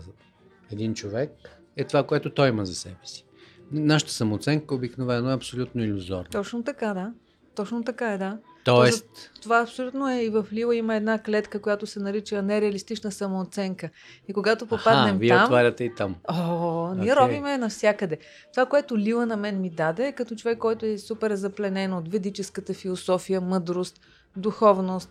един 0.72 0.94
човек 0.94 1.30
е 1.76 1.84
това, 1.84 2.02
което 2.02 2.30
той 2.30 2.48
има 2.48 2.66
за 2.66 2.74
себе 2.74 2.96
си. 3.04 3.24
Нашата 3.72 4.12
самооценка 4.12 4.74
обикновено 4.74 5.30
е 5.30 5.34
абсолютно 5.34 5.84
иллюзорна. 5.84 6.28
Точно 6.30 6.62
така, 6.62 6.94
да. 6.94 7.12
Точно 7.54 7.84
така 7.84 8.12
е, 8.12 8.18
да. 8.18 8.38
Тоест, 8.64 9.30
Това 9.42 9.60
абсолютно 9.60 10.10
е 10.10 10.22
и 10.22 10.28
в 10.28 10.46
Лила 10.52 10.76
има 10.76 10.94
една 10.94 11.18
клетка, 11.18 11.60
която 11.60 11.86
се 11.86 12.00
нарича 12.00 12.42
нереалистична 12.42 13.12
самооценка. 13.12 13.90
И 14.28 14.32
когато 14.32 14.66
попаднем 14.66 15.08
аха, 15.14 15.18
вие 15.18 15.28
там... 15.28 15.44
отваряте 15.44 15.84
и 15.84 15.94
там. 15.94 16.14
О, 16.28 16.94
ние 16.94 17.12
Окей. 17.12 17.24
робиме 17.24 17.58
навсякъде. 17.58 18.18
Това, 18.52 18.66
което 18.66 18.98
Лила 18.98 19.26
на 19.26 19.36
мен 19.36 19.60
ми 19.60 19.70
даде, 19.70 20.06
е 20.06 20.12
като 20.12 20.36
човек, 20.36 20.58
който 20.58 20.86
е 20.86 20.98
супер 20.98 21.34
запленен 21.34 21.92
от 21.92 22.08
ведическата 22.12 22.74
философия, 22.74 23.40
мъдрост, 23.40 24.00
духовност, 24.36 25.10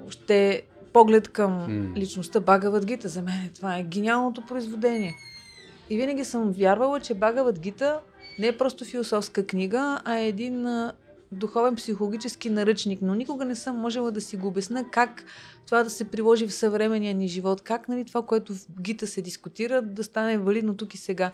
въобще 0.00 0.62
поглед 0.92 1.28
към 1.28 1.52
М. 1.52 1.96
личността 1.96 2.40
Багават 2.40 2.86
Гита. 2.86 3.08
За 3.08 3.22
мен 3.22 3.50
това 3.54 3.78
е 3.78 3.82
гениалното 3.82 4.46
произведение. 4.46 5.14
И 5.90 5.96
винаги 5.96 6.24
съм 6.24 6.52
вярвала, 6.52 7.00
че 7.00 7.14
Багават 7.14 7.58
Гита 7.58 8.00
не 8.38 8.46
е 8.46 8.56
просто 8.56 8.84
философска 8.84 9.46
книга, 9.46 10.00
а 10.04 10.16
е 10.16 10.28
един 10.28 10.66
духовен 11.32 11.76
психологически 11.76 12.50
наръчник. 12.50 12.98
Но 13.02 13.14
никога 13.14 13.44
не 13.44 13.54
съм 13.54 13.76
можела 13.76 14.10
да 14.10 14.20
си 14.20 14.36
го 14.36 14.48
обясна 14.48 14.90
как 14.90 15.24
това 15.66 15.84
да 15.84 15.90
се 15.90 16.04
приложи 16.04 16.46
в 16.46 16.54
съвременния 16.54 17.14
ни 17.14 17.28
живот, 17.28 17.60
как 17.60 17.88
нали, 17.88 18.04
това, 18.04 18.22
което 18.22 18.54
в 18.54 18.66
Гита 18.80 19.06
се 19.06 19.22
дискутира, 19.22 19.82
да 19.82 20.04
стане 20.04 20.38
валидно 20.38 20.76
тук 20.76 20.94
и 20.94 20.98
сега. 20.98 21.32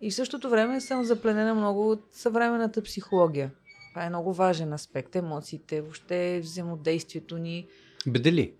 И 0.00 0.10
в 0.10 0.14
същото 0.14 0.50
време 0.50 0.80
съм 0.80 1.04
запленена 1.04 1.54
много 1.54 1.90
от 1.90 2.04
съвременната 2.12 2.82
психология. 2.82 3.50
Това 3.90 4.04
е 4.04 4.08
много 4.08 4.32
важен 4.32 4.72
аспект. 4.72 5.16
Емоциите, 5.16 5.80
въобще 5.80 6.40
взаимодействието 6.42 7.38
ни. 7.38 7.66
Бедели. 8.06 8.52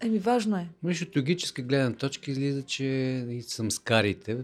Еми, 0.00 0.18
важно 0.18 0.56
е. 0.56 0.68
Виж, 0.84 1.02
от 1.02 1.16
логическа 1.16 1.62
гледна 1.62 1.92
точка 1.92 2.30
излиза, 2.30 2.62
че 2.62 2.84
и 3.30 3.42
самскарите, 3.42 4.38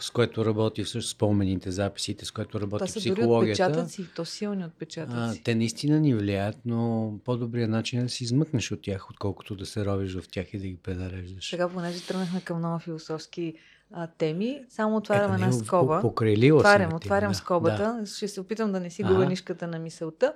с 0.00 0.10
което 0.10 0.44
работи 0.44 0.84
всъщност 0.84 1.16
спомените, 1.16 1.70
записите, 1.70 2.24
с 2.24 2.30
което 2.30 2.60
работи 2.60 2.78
Това 2.78 2.86
са 2.86 3.00
дори 3.00 3.12
психологията, 3.12 3.64
отпечатъци, 3.64 4.06
то 4.16 4.24
силни 4.24 4.64
отпечатъци. 4.64 5.16
а, 5.16 5.34
те 5.44 5.54
наистина 5.54 6.00
ни 6.00 6.14
влияят, 6.14 6.56
но 6.64 7.12
по-добрият 7.24 7.70
начин 7.70 8.00
е 8.00 8.02
да 8.02 8.08
си 8.08 8.24
измъкнеш 8.24 8.72
от 8.72 8.82
тях, 8.82 9.10
отколкото 9.10 9.56
да 9.56 9.66
се 9.66 9.84
ровиш 9.84 10.14
в 10.14 10.28
тях 10.28 10.54
и 10.54 10.58
да 10.58 10.66
ги 10.66 10.76
пренареждаш. 10.76 11.50
Сега, 11.50 11.68
понеже 11.68 12.06
тръгнахме 12.06 12.40
към 12.40 12.58
много 12.58 12.78
философски 12.78 13.54
а, 13.92 14.06
теми, 14.06 14.64
само 14.68 14.96
отварям 14.96 15.34
Ето, 15.34 15.42
една 15.42 15.52
скоба. 15.52 16.02
Отварям, 16.04 16.94
отварям 16.94 17.32
да, 17.32 17.38
скобата. 17.38 17.96
Да. 18.00 18.06
Ще 18.06 18.28
се 18.28 18.40
опитам 18.40 18.72
да 18.72 18.80
не 18.80 18.90
си 18.90 19.02
губя 19.02 19.26
нишката 19.26 19.66
на 19.66 19.78
мисълта. 19.78 20.34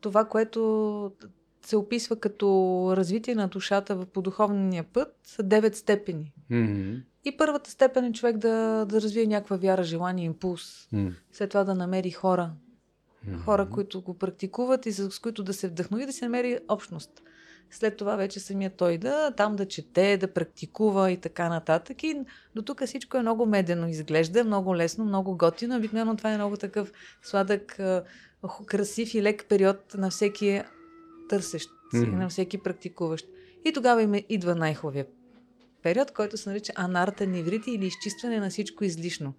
Това, 0.00 0.24
което 0.24 1.12
се 1.66 1.76
описва 1.76 2.16
като 2.16 2.94
развитие 2.96 3.34
на 3.34 3.48
душата 3.48 4.06
по 4.06 4.22
духовния 4.22 4.84
път, 4.84 5.16
са 5.24 5.42
девет 5.42 5.76
степени. 5.76 6.32
Мгм. 6.50 6.94
И 7.24 7.36
първата 7.36 7.70
степен 7.70 8.04
е 8.04 8.12
човек 8.12 8.36
да, 8.36 8.86
да 8.88 9.00
развие 9.00 9.26
някаква 9.26 9.56
вяра, 9.56 9.84
желание, 9.84 10.24
импулс. 10.24 10.88
М. 10.92 11.10
След 11.32 11.50
това 11.50 11.64
да 11.64 11.74
намери 11.74 12.10
хора. 12.10 12.50
Мгм. 13.26 13.38
Хора, 13.38 13.68
които 13.70 14.00
го 14.00 14.18
практикуват 14.18 14.86
и 14.86 14.92
с, 14.92 15.22
които 15.22 15.42
да 15.42 15.52
се 15.52 15.68
вдъхнови, 15.68 16.06
да 16.06 16.12
се 16.12 16.24
намери 16.24 16.58
общност. 16.68 17.22
След 17.70 17.96
това 17.96 18.16
вече 18.16 18.40
самия 18.40 18.70
той 18.70 18.98
да 18.98 19.30
там 19.30 19.56
да 19.56 19.68
чете, 19.68 20.16
да 20.16 20.32
практикува 20.32 21.10
и 21.10 21.16
така 21.16 21.48
нататък. 21.48 22.02
И 22.02 22.20
до 22.54 22.62
тук 22.62 22.84
всичко 22.86 23.16
е 23.16 23.22
много 23.22 23.46
медено 23.46 23.88
изглежда, 23.88 24.44
много 24.44 24.76
лесно, 24.76 25.04
много 25.04 25.36
готино. 25.36 25.76
Обикновено 25.76 26.16
това 26.16 26.32
е 26.32 26.36
много 26.36 26.56
такъв 26.56 26.92
сладък, 27.22 27.80
красив 28.66 29.14
и 29.14 29.22
лек 29.22 29.46
период 29.48 29.94
на 29.94 30.10
всеки 30.10 30.62
търсещ 31.28 31.70
Мгм. 31.94 32.16
на 32.16 32.28
всеки 32.28 32.58
практикуващ. 32.58 33.26
И 33.64 33.72
тогава 33.72 34.02
им 34.02 34.14
идва 34.28 34.54
най-хубавия 34.54 35.06
период, 35.82 36.10
който 36.10 36.36
се 36.36 36.48
нарича 36.48 36.72
анарта 36.76 37.26
неврити 37.26 37.70
или 37.70 37.86
изчистване 37.86 38.40
на 38.40 38.50
всичко 38.50 38.84
излишно. 38.84 39.34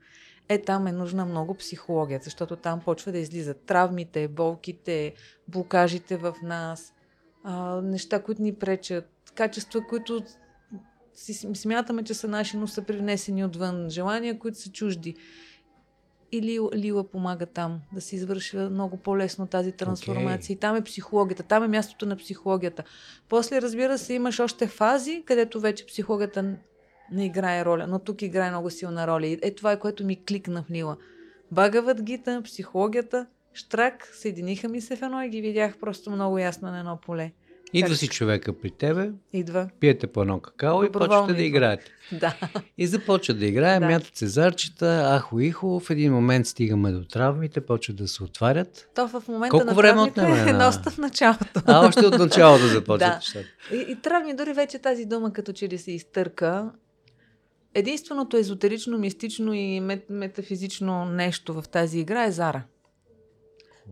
Е, 0.49 0.61
там 0.61 0.87
е 0.87 0.91
нужна 0.91 1.25
много 1.25 1.53
психология, 1.53 2.19
защото 2.23 2.55
там 2.55 2.79
почва 2.85 3.11
да 3.11 3.17
излизат 3.17 3.61
травмите, 3.65 4.27
болките, 4.27 5.13
блокажите 5.47 6.17
в 6.17 6.35
нас, 6.43 6.93
а, 7.43 7.81
неща, 7.81 8.23
които 8.23 8.41
ни 8.41 8.53
пречат, 8.53 9.31
качества, 9.35 9.87
които 9.87 10.23
си 11.13 11.33
смятаме, 11.33 12.03
че 12.03 12.13
са 12.13 12.27
наши, 12.27 12.57
но 12.57 12.67
са 12.67 12.81
привнесени 12.81 13.45
отвън, 13.45 13.89
желания, 13.89 14.39
които 14.39 14.59
са 14.59 14.71
чужди. 14.71 15.15
И 16.31 16.41
Лила, 16.41 16.69
Лила 16.75 17.03
помага 17.03 17.45
там 17.45 17.79
да 17.93 18.01
се 18.01 18.15
извършва 18.15 18.69
много 18.69 18.97
по-лесно 18.97 19.47
тази 19.47 19.71
трансформация. 19.71 20.53
И 20.53 20.57
там 20.57 20.75
е 20.75 20.83
психологията, 20.83 21.43
там 21.43 21.63
е 21.63 21.67
мястото 21.67 22.05
на 22.05 22.15
психологията. 22.15 22.83
После, 23.29 23.61
разбира 23.61 23.97
се, 23.97 24.13
имаш 24.13 24.39
още 24.39 24.67
фази, 24.67 25.23
където 25.25 25.59
вече 25.59 25.85
психологията 25.85 26.55
не 27.11 27.25
играе 27.25 27.65
роля, 27.65 27.87
но 27.87 27.99
тук 27.99 28.21
играе 28.21 28.49
много 28.49 28.69
силна 28.69 29.07
роля. 29.07 29.27
И 29.27 29.39
е 29.41 29.55
това 29.55 29.71
е 29.71 29.79
което 29.79 30.05
ми 30.05 30.25
кликна 30.25 30.63
в 30.63 30.71
Лила. 30.71 30.97
Багават 31.51 32.03
Гита, 32.03 32.41
психологията, 32.43 33.27
штрак, 33.53 34.09
съединиха 34.13 34.67
ми 34.67 34.81
се 34.81 34.95
в 34.95 35.01
едно 35.01 35.23
и 35.23 35.29
ги 35.29 35.41
видях 35.41 35.77
просто 35.77 36.11
много 36.11 36.37
ясно 36.37 36.71
на 36.71 36.79
едно 36.79 36.97
поле. 37.05 37.31
Идва 37.73 37.95
си 37.95 38.07
човека 38.07 38.53
при 38.59 38.71
тебе, 38.71 39.09
Идва. 39.33 39.69
пиете 39.79 40.07
по 40.07 40.21
едно 40.21 40.39
какао 40.39 40.83
и 40.83 40.91
почвате 40.91 41.33
да 41.33 41.43
играете. 41.43 41.85
Да. 42.11 42.35
И 42.77 42.87
започва 42.87 43.33
да 43.33 43.45
играе, 43.45 43.79
Да. 43.79 43.85
мятат 43.85 44.15
се 44.15 44.27
зарчета, 44.27 45.19
ахо-ихо, 45.19 45.79
в 45.79 45.89
един 45.89 46.13
момент 46.13 46.47
стигаме 46.47 46.91
до 46.91 47.05
травмите, 47.05 47.61
почват 47.61 47.97
да 47.97 48.07
се 48.07 48.23
отварят. 48.23 48.89
То 48.95 49.07
в 49.07 49.23
момента 49.27 49.49
Колко 49.51 49.65
на 49.65 49.73
време 49.73 50.01
отнема 50.01 50.49
е 50.49 50.53
доста 50.53 50.89
в 50.91 50.97
началото. 50.97 51.61
А 51.65 51.87
още 51.87 52.05
от 52.05 52.17
началото 52.17 52.67
започват 52.67 52.99
Да. 53.33 53.77
И, 53.77 53.91
и 53.91 53.95
травми, 53.95 54.35
дори 54.35 54.53
вече 54.53 54.79
тази 54.79 55.05
дума 55.05 55.33
като 55.33 55.53
че 55.53 55.69
ли 55.69 55.77
се 55.77 55.91
изтърка. 55.91 56.71
Единственото 57.73 58.37
езотерично, 58.37 58.97
мистично 58.97 59.53
и 59.53 59.79
мет, 59.79 60.05
метафизично 60.09 61.05
нещо 61.05 61.53
в 61.53 61.63
тази 61.69 61.99
игра 61.99 62.23
е 62.25 62.31
Зара. 62.31 62.63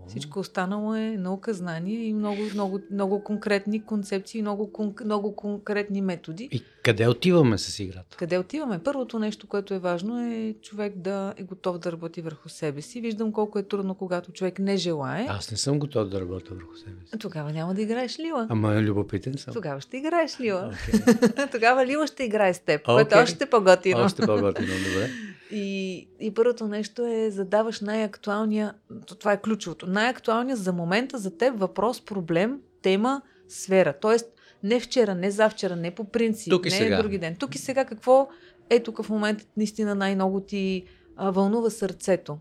Всичко 0.07 0.39
останало 0.39 0.95
е 0.95 1.17
наука, 1.17 1.53
знание 1.53 2.05
и 2.05 2.13
много, 2.13 2.41
много, 2.53 2.79
много 2.91 3.23
конкретни 3.23 3.83
концепции, 3.83 4.41
много, 4.41 4.71
кон, 4.71 4.93
много 5.05 5.35
конкретни 5.35 6.01
методи. 6.01 6.49
И 6.51 6.63
къде 6.83 7.07
отиваме 7.07 7.57
с 7.57 7.79
играта? 7.79 8.17
Къде 8.17 8.37
отиваме? 8.37 8.79
Първото 8.83 9.19
нещо, 9.19 9.47
което 9.47 9.73
е 9.73 9.79
важно 9.79 10.19
е 10.21 10.55
човек 10.61 10.93
да 10.97 11.33
е 11.37 11.43
готов 11.43 11.79
да 11.79 11.91
работи 11.91 12.21
върху 12.21 12.49
себе 12.49 12.81
си. 12.81 13.01
Виждам 13.01 13.31
колко 13.31 13.59
е 13.59 13.63
трудно, 13.63 13.95
когато 13.95 14.31
човек 14.31 14.59
не 14.59 14.77
желае. 14.77 15.25
Аз 15.29 15.51
не 15.51 15.57
съм 15.57 15.79
готов 15.79 16.09
да 16.09 16.21
работя 16.21 16.53
върху 16.53 16.75
себе 16.75 16.97
си. 17.05 17.19
Тогава 17.19 17.51
няма 17.51 17.73
да 17.73 17.81
играеш 17.81 18.19
лила. 18.19 18.47
Ама 18.49 18.81
любопитен 18.81 19.37
съм. 19.37 19.53
Тогава 19.53 19.81
ще 19.81 19.97
играеш 19.97 20.39
лила. 20.39 20.71
Окей. 20.89 21.47
Тогава 21.51 21.85
лила 21.85 22.07
ще 22.07 22.23
играе 22.23 22.53
с 22.53 22.59
теб, 22.59 22.81
Окей. 22.81 22.95
което 22.95 23.19
е 23.19 23.21
още 23.21 23.45
по-готино. 23.45 23.99
Още 24.01 24.25
по-готино, 24.25 24.67
добре. 24.67 25.09
И, 25.51 26.07
и 26.19 26.33
първото 26.33 26.67
нещо 26.67 27.05
е 27.05 27.29
задаваш 27.31 27.81
най-актуалния, 27.81 28.73
то- 29.05 29.15
това 29.15 29.31
е 29.33 29.41
ключовото, 29.41 29.84
най-актуалния 29.87 30.55
за 30.55 30.73
момента 30.73 31.17
за 31.17 31.37
теб 31.37 31.59
въпрос, 31.59 32.05
проблем, 32.05 32.59
тема, 32.81 33.21
сфера. 33.49 33.93
Тоест 34.01 34.25
не 34.63 34.79
вчера, 34.79 35.15
не 35.15 35.31
завчера, 35.31 35.75
не 35.75 35.91
по 35.91 36.03
принцип, 36.03 36.51
Тук 36.51 36.65
и 36.65 36.69
не 36.69 36.75
сега. 36.75 37.01
други 37.01 37.17
ден. 37.17 37.35
Тук 37.35 37.55
и 37.55 37.57
сега 37.57 37.85
какво 37.85 38.27
е 38.69 38.83
тук 38.83 39.03
в 39.03 39.09
момента 39.09 39.45
наистина 39.57 39.95
най-много 39.95 40.39
ти 40.39 40.83
а, 41.15 41.31
вълнува 41.31 41.69
сърцето. 41.69 42.37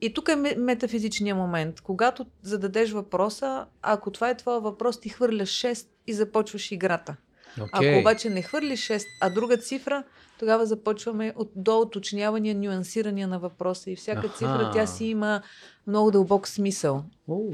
И 0.00 0.14
тук 0.14 0.28
е 0.28 0.36
ме- 0.36 0.54
метафизичният 0.58 1.38
момент. 1.38 1.80
Когато 1.80 2.26
зададеш 2.42 2.90
въпроса, 2.90 3.66
ако 3.82 4.10
това 4.10 4.30
е 4.30 4.36
твоя 4.36 4.60
въпрос, 4.60 5.00
ти 5.00 5.08
хвърляш 5.08 5.50
6 5.50 5.86
и 6.06 6.12
започваш 6.12 6.72
играта. 6.72 7.16
Окей. 7.60 7.90
Ако 7.90 8.00
обаче 8.00 8.30
не 8.30 8.42
хвърлиш 8.42 8.80
6, 8.80 9.04
а 9.20 9.30
друга 9.30 9.56
цифра, 9.56 10.04
тогава 10.38 10.66
започваме 10.66 11.32
от, 11.36 11.50
до 11.56 11.78
уточнявания, 11.78 12.54
нюансирания 12.54 13.28
на 13.28 13.38
въпроса. 13.38 13.90
И 13.90 13.96
всяка 13.96 14.26
Аха. 14.26 14.36
цифра 14.36 14.70
тя 14.74 14.86
си 14.86 15.04
има 15.04 15.42
много 15.86 16.10
дълбок 16.10 16.48
смисъл. 16.48 17.04
О, 17.28 17.50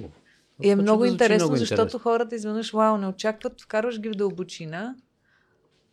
И 0.63 0.71
е 0.71 0.77
много 0.77 1.03
да 1.03 1.09
интересно, 1.09 1.47
много 1.47 1.57
защото 1.57 1.81
интересно. 1.81 2.01
хората 2.01 2.35
изведнъж, 2.35 2.71
вау, 2.73 2.97
не 2.97 3.07
очакват, 3.07 3.61
вкарваш 3.61 4.01
ги 4.01 4.09
в 4.09 4.13
дълбочина. 4.13 4.95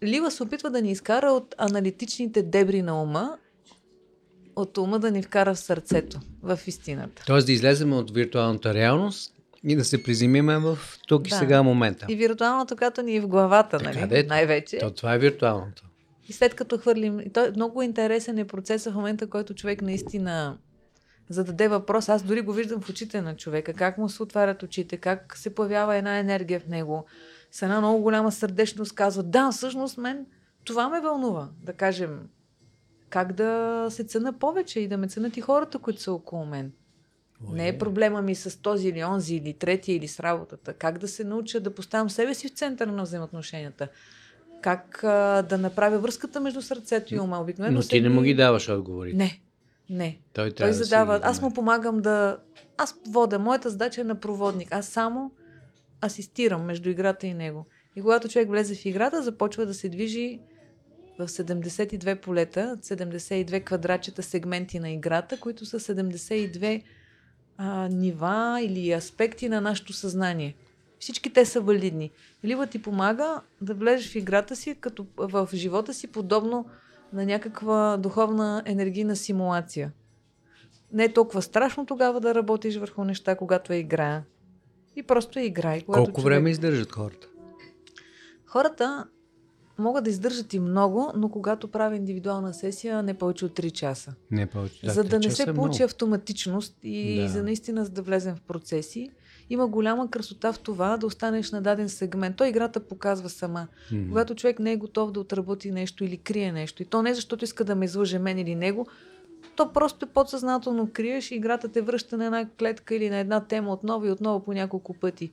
Лила 0.03 0.31
се 0.31 0.43
опитва 0.43 0.69
да 0.69 0.81
ни 0.81 0.91
изкара 0.91 1.31
от 1.31 1.55
аналитичните 1.57 2.41
дебри 2.43 2.81
на 2.81 3.01
ума, 3.01 3.37
от 4.55 4.77
ума 4.77 4.99
да 4.99 5.11
ни 5.11 5.21
вкара 5.23 5.53
в 5.53 5.59
сърцето, 5.59 6.19
в 6.43 6.59
истината. 6.67 7.23
Тоест 7.27 7.45
да 7.47 7.53
излезем 7.53 7.93
от 7.93 8.11
виртуалната 8.11 8.73
реалност 8.73 9.33
и 9.65 9.75
да 9.75 9.85
се 9.85 10.03
приземиме 10.03 10.57
в 10.57 10.77
тук 11.07 11.27
и 11.27 11.29
Да. 11.29 11.35
сега 11.35 11.63
момента. 11.63 12.05
И 12.09 12.15
виртуалното, 12.15 12.75
като 12.75 13.01
ни 13.01 13.15
е 13.15 13.21
в 13.21 13.27
главата, 13.27 13.77
Така 13.77 13.99
нали? 13.99 14.19
е. 14.19 14.23
най-вече. 14.23 14.77
То, 14.77 14.91
това 14.91 15.13
е 15.13 15.17
виртуалното. 15.19 15.83
И 16.29 16.33
след 16.33 16.53
като 16.53 16.77
хвърлим, 16.77 17.19
и 17.19 17.29
той 17.29 17.51
много 17.51 17.81
интересен 17.81 18.37
е 18.37 18.45
процесът 18.45 18.93
в 18.93 18.95
момента, 18.95 19.27
който 19.27 19.53
човек 19.53 19.81
наистина 19.81 20.57
зададе 21.29 21.67
въпрос. 21.67 22.09
Аз 22.09 22.23
дори 22.23 22.41
го 22.41 22.53
виждам 22.53 22.81
в 22.81 22.89
очите 22.89 23.21
на 23.21 23.35
човека, 23.35 23.73
как 23.73 23.97
му 23.97 24.09
се 24.09 24.23
отварят 24.23 24.63
очите, 24.63 24.97
как 24.97 25.37
се 25.37 25.55
появява 25.55 25.95
една 25.95 26.17
енергия 26.17 26.59
в 26.59 26.67
него. 26.67 27.05
С 27.51 27.61
една 27.61 27.79
много 27.79 28.01
голяма 28.01 28.31
сърдечност 28.31 28.95
казва, 28.95 29.23
да, 29.23 29.51
всъщност 29.51 29.97
мен 29.97 30.25
това 30.63 30.89
ме 30.89 31.01
вълнува. 31.01 31.47
Да 31.63 31.73
кажем, 31.73 32.19
как 33.09 33.33
да 33.33 33.87
се 33.89 34.03
цена 34.03 34.33
повече 34.33 34.79
и 34.79 34.87
да 34.87 34.97
ме 34.97 35.07
ценят 35.07 35.37
и 35.37 35.41
хората, 35.41 35.79
които 35.79 36.01
са 36.01 36.13
около 36.13 36.45
мен. 36.45 36.71
Не 37.53 37.67
е 37.67 37.77
проблема 37.77 38.21
ми 38.21 38.35
с 38.35 38.61
този 38.61 38.87
или 38.87 39.03
онзи, 39.03 39.35
или 39.35 39.53
трети, 39.53 39.93
или 39.93 40.07
с 40.07 40.19
работата. 40.19 40.73
Как 40.73 40.97
да 40.97 41.07
се 41.07 41.23
науча 41.23 41.59
да 41.59 41.75
поставям 41.75 42.09
себе 42.09 42.33
си 42.33 42.47
в 42.47 42.51
центъра 42.51 42.91
на 42.91 43.03
взаимоотношенията. 43.03 43.87
Как 44.61 45.03
а, 45.03 45.41
да 45.41 45.57
направя 45.57 45.99
връзката 45.99 46.39
между 46.39 46.61
сърцето 46.61 47.15
и 47.15 47.19
ума. 47.19 47.39
Обикновено 47.39 47.77
Но 47.77 47.81
ти 47.81 48.01
не 48.01 48.09
му 48.09 48.21
ги 48.21 48.33
даваш 48.33 48.69
отговорите. 48.69 49.17
Не, 49.17 49.41
не. 49.89 50.19
Той, 50.33 50.51
Той 50.51 50.67
да 50.67 50.73
задава. 50.73 51.17
ги 51.17 51.23
Аз 51.25 51.41
му 51.41 51.53
помагам 51.53 52.01
да... 52.01 52.37
Аз 52.77 52.95
вода. 53.07 53.39
Моята 53.39 53.69
задача 53.69 54.01
е 54.01 54.03
на 54.03 54.15
проводник. 54.15 54.67
Аз 54.71 54.87
само 54.87 55.31
асистирам 56.05 56.65
между 56.65 56.89
играта 56.89 57.27
и 57.27 57.33
него. 57.33 57.65
И 57.95 58.01
когато 58.01 58.29
човек 58.29 58.49
влезе 58.49 58.75
в 58.75 58.85
играта, 58.85 59.23
започва 59.23 59.65
да 59.65 59.73
се 59.73 59.89
движи 59.89 60.39
в 61.19 61.27
72 61.27 62.15
полета, 62.15 62.77
72 62.81 63.65
квадратчета 63.65 64.23
сегменти 64.23 64.79
на 64.79 64.89
играта, 64.89 65.39
които 65.39 65.65
са 65.65 65.79
72 65.79 66.83
а, 67.57 67.87
нива 67.87 68.59
или 68.61 68.91
аспекти 68.91 69.49
на 69.49 69.61
нашето 69.61 69.93
съзнание. 69.93 70.55
Всички 70.99 71.33
те 71.33 71.45
са 71.45 71.61
валидни. 71.61 72.11
Лива 72.45 72.67
ти 72.67 72.81
помага 72.81 73.41
да 73.61 73.73
влезеш 73.73 74.11
в 74.11 74.15
играта 74.15 74.55
си, 74.55 74.75
като 74.75 75.05
в 75.17 75.49
живота 75.53 75.93
си, 75.93 76.07
подобно 76.07 76.65
на 77.13 77.25
някаква 77.25 77.97
духовна 77.97 78.63
енергийна 78.65 79.15
симулация. 79.15 79.91
Не 80.93 81.03
е 81.03 81.13
толкова 81.13 81.41
страшно 81.41 81.85
тогава 81.85 82.21
да 82.21 82.35
работиш 82.35 82.77
върху 82.77 83.03
неща, 83.03 83.35
когато 83.35 83.73
е 83.73 83.77
игра. 83.77 84.23
И 84.95 85.03
просто 85.03 85.39
е 85.39 85.43
играй. 85.43 85.81
Когато 85.81 86.03
Колко 86.05 86.21
време 86.21 86.49
издържат 86.49 86.91
хората? 86.91 87.27
Хората 88.45 89.05
могат 89.77 90.03
да 90.03 90.09
издържат 90.09 90.53
и 90.53 90.59
много, 90.59 91.11
но 91.15 91.29
когато 91.29 91.67
правя 91.67 91.95
индивидуална 91.95 92.53
сесия, 92.53 93.03
не 93.03 93.13
повече 93.13 93.45
от 93.45 93.51
3 93.59 93.71
часа. 93.71 94.13
Не 94.31 94.45
повече. 94.45 94.89
за 94.89 95.03
да 95.03 95.19
не 95.19 95.31
се 95.31 95.43
е 95.43 95.45
получи 95.45 95.81
много. 95.81 95.85
автоматичност 95.85 96.75
и 96.83 97.21
Да. 97.21 97.27
за 97.29 97.43
наистина 97.43 97.85
за 97.85 97.91
да 97.91 98.01
влезем 98.01 98.35
в 98.35 98.41
процеси. 98.41 99.09
Има 99.49 99.67
голяма 99.67 100.09
красота 100.09 100.53
в 100.53 100.59
това 100.59 100.97
да 100.97 101.05
останеш 101.07 101.51
на 101.51 101.61
даден 101.61 101.89
сегмент. 101.89 102.35
Той 102.35 102.47
играта 102.49 102.79
показва 102.79 103.29
сама. 103.29 103.67
Мгм. 103.91 104.07
Когато 104.09 104.35
човек 104.35 104.59
не 104.59 104.71
е 104.71 104.77
готов 104.77 105.11
да 105.11 105.19
отработи 105.19 105.71
нещо 105.71 106.03
или 106.03 106.17
крие 106.17 106.51
нещо, 106.51 106.81
и 106.83 106.85
то 106.85 107.01
не 107.01 107.13
защото 107.13 107.43
иска 107.43 107.63
да 107.63 107.75
ме 107.75 107.85
излъже 107.85 108.19
мен 108.19 108.37
или 108.37 108.55
него, 108.55 108.87
то 109.55 109.73
просто 109.73 110.05
е 110.05 110.09
подсъзнателно 110.09 110.89
криеш 110.93 111.31
и 111.31 111.35
играта 111.35 111.67
те 111.67 111.81
връща 111.81 112.17
на 112.17 112.25
една 112.25 112.49
клетка 112.59 112.95
или 112.95 113.09
на 113.09 113.17
една 113.17 113.39
тема 113.39 113.73
отново 113.73 114.05
и 114.05 114.11
отново 114.11 114.39
по 114.39 114.53
няколко 114.53 114.93
пъти. 114.93 115.31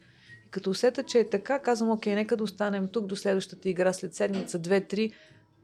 Като 0.53 0.71
усета, 0.71 1.03
че 1.03 1.19
е 1.19 1.29
така, 1.31 1.59
казвам, 1.59 1.91
окей, 1.91 2.15
нека 2.15 2.37
да 2.37 2.45
останем 2.45 2.89
тук 2.89 3.07
до 3.07 3.17
следващата 3.17 3.69
игра 3.69 3.93
след 3.93 4.15
седмица, 4.15 4.59
две, 4.59 4.81
три, 4.81 5.13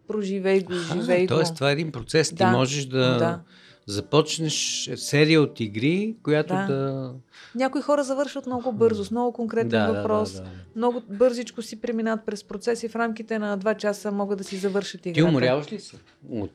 проживей 0.08 0.60
го, 0.62 0.72
живей 0.72 1.26
го. 1.26 1.34
тоест, 1.34 1.54
това 1.54 1.70
е 1.70 1.72
един 1.72 1.92
процес. 1.92 2.28
Ти 2.28 2.34
Да, 2.34 2.50
можеш 2.50 2.84
да, 2.86 3.18
да. 3.18 3.40
започнеш 3.86 4.90
серия 4.96 5.42
от 5.42 5.60
игри, 5.60 6.16
която 6.22 6.54
Да. 6.54 6.66
да... 6.66 7.14
Някои 7.54 7.80
хора 7.82 8.04
завършват 8.04 8.46
много 8.46 8.72
бързо, 8.72 9.04
с 9.04 9.10
много 9.10 9.32
конкретен 9.32 9.68
да, 9.68 9.92
въпрос. 9.92 10.32
Да, 10.32 10.38
да, 10.38 10.44
да. 10.44 10.50
Много 10.76 11.02
бързичко 11.10 11.62
си 11.62 11.80
преминат 11.80 12.20
през 12.26 12.44
процес 12.44 12.82
и 12.82 12.88
в 12.88 12.96
рамките 12.96 13.38
на 13.38 13.56
два 13.56 13.74
часа 13.74 14.12
могат 14.12 14.38
да 14.38 14.44
си 14.44 14.56
завършат 14.56 15.00
Ти 15.02 15.08
играта. 15.08 15.28
уморяваш 15.28 15.72
ли 15.72 15.80
се 15.80 15.96
от 16.30 16.54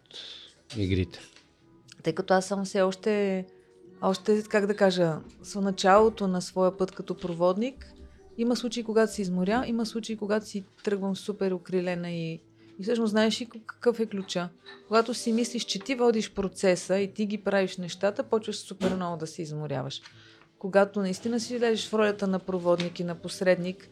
игрите? 0.77 1.19
Тъй 2.03 2.13
като 2.13 2.33
аз 2.33 2.45
съм 2.45 2.65
все 2.65 2.81
още, 2.81 3.45
още, 4.01 4.43
как 4.43 4.65
да 4.65 4.75
кажа, 4.75 5.15
с 5.43 5.61
началото 5.61 6.27
на 6.27 6.41
своя 6.41 6.77
път 6.77 6.91
като 6.91 7.17
проводник. 7.17 7.92
Има 8.37 8.55
случаи, 8.55 8.83
когато 8.83 9.13
си 9.13 9.21
изморя, 9.21 9.63
има 9.67 9.85
случаи, 9.85 10.17
когато 10.17 10.45
си 10.45 10.65
тръгвам 10.83 11.15
супер 11.15 11.51
окрилена 11.51 12.11
и, 12.11 12.33
и 12.79 12.83
всъщност 12.83 13.11
знаеш 13.11 13.41
ли 13.41 13.49
какъв 13.65 13.99
е 13.99 14.05
ключа? 14.05 14.49
Когато 14.87 15.13
си 15.13 15.33
мислиш, 15.33 15.63
че 15.63 15.79
ти 15.79 15.95
водиш 15.95 16.33
процеса 16.33 16.99
и 16.99 17.13
ти 17.13 17.25
ги 17.25 17.37
правиш 17.37 17.77
нещата, 17.77 18.23
почваш 18.23 18.55
супер 18.55 18.95
много 18.95 19.17
да 19.17 19.27
се 19.27 19.41
изморяваш. 19.41 20.01
Когато 20.59 20.99
наистина 20.99 21.39
си 21.39 21.59
лежиш 21.59 21.89
в 21.89 21.93
ролята 21.93 22.27
на 22.27 22.39
проводник 22.39 22.99
и 22.99 23.03
на 23.03 23.15
посредник, 23.15 23.89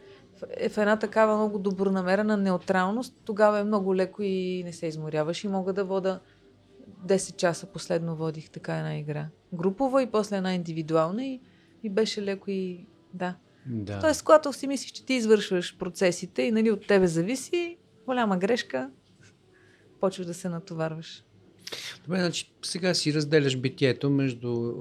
е 0.58 0.70
в 0.70 0.78
една 0.78 1.00
такава 1.00 1.38
много 1.38 1.60
добронамерена 1.60 2.38
неутралност, 2.38 3.16
тогава 3.26 3.60
е 3.60 3.64
много 3.64 3.96
леко 3.96 4.22
и 4.22 4.64
не 4.66 4.74
се 4.74 4.88
изморяваш 4.88 5.44
и 5.44 5.48
мога 5.48 5.74
да 5.74 5.84
вода 5.84 6.20
10 7.06 7.36
часа 7.36 7.66
последно 7.66 8.16
водих 8.16 8.50
така 8.50 8.78
една 8.78 8.98
игра. 8.98 9.28
Групова 9.54 10.04
и 10.04 10.12
после 10.12 10.38
една 10.38 10.54
индивидуална 10.54 11.26
и, 11.26 11.42
и 11.84 11.90
беше 11.90 12.22
леко 12.22 12.52
и 12.52 12.86
да. 13.14 13.36
Да. 13.66 14.00
Тоест, 14.00 14.24
когато 14.24 14.54
си 14.54 14.68
мислиш, 14.68 14.92
че 14.92 15.06
ти 15.06 15.14
извършваш 15.14 15.78
процесите 15.78 16.42
и 16.42 16.52
нали, 16.52 16.72
от 16.72 16.88
тебе 16.88 17.08
зависи, 17.08 17.78
голяма 18.06 18.38
грешка, 18.38 18.90
почваш 20.00 20.28
да 20.28 20.34
се 20.34 20.50
натоварваш. 20.50 21.24
Добре, 22.04 22.20
значи 22.20 22.54
сега 22.64 22.94
си 22.94 23.14
разделяш 23.14 23.58
битието 23.58 24.10
между 24.10 24.74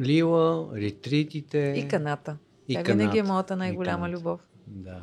Лила, 0.00 0.70
ретритите 0.76 1.74
И 1.76 1.88
каната. 1.88 2.36
и 2.68 2.74
Тя 2.74 2.82
винаги 2.82 3.18
е 3.18 3.20
каната. 3.20 3.32
моята 3.32 3.56
най-голяма 3.56 4.04
каната. 4.06 4.18
любов. 4.20 4.40
Да. 4.66 5.02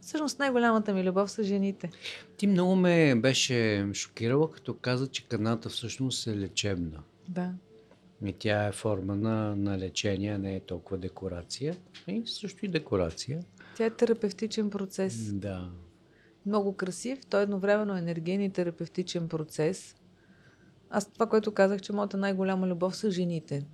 Всъщност 0.00 0.38
най-голямата 0.38 0.94
ми 0.94 1.04
любов 1.04 1.30
са 1.30 1.42
жените. 1.42 1.90
Ти 2.36 2.46
много 2.46 2.76
ме 2.76 3.14
беше 3.14 3.88
шокирала, 3.94 4.50
като 4.50 4.74
каза, 4.74 5.06
че 5.08 5.28
каната 5.28 5.68
всъщност 5.68 6.26
е 6.26 6.36
лечебна. 6.36 7.02
Да. 7.28 7.52
И 8.24 8.32
тя 8.32 8.66
е 8.66 8.72
форма 8.72 9.16
на, 9.16 9.56
на 9.56 9.78
лечение, 9.78 10.38
не 10.38 10.56
е 10.56 10.60
толкова 10.60 10.98
декорация. 10.98 11.76
И 12.08 12.22
също 12.26 12.64
и 12.64 12.68
декорация. 12.68 13.40
Тя 13.76 13.84
е 13.84 13.90
терапевтичен 13.90 14.70
процес. 14.70 15.32
Да. 15.32 15.70
Много 16.46 16.72
красив, 16.72 17.18
той 17.30 17.40
е 17.40 17.42
едновременно 17.42 17.96
енергиен 17.96 18.42
и 18.42 18.52
терапевтичен 18.52 19.28
процес. 19.28 19.96
Аз 20.90 21.12
това, 21.12 21.26
което 21.26 21.52
казах, 21.52 21.80
че 21.80 21.92
моята 21.92 22.16
най-голяма 22.16 22.66
любов 22.66 22.96
са 22.96 23.10
жените. 23.10 23.66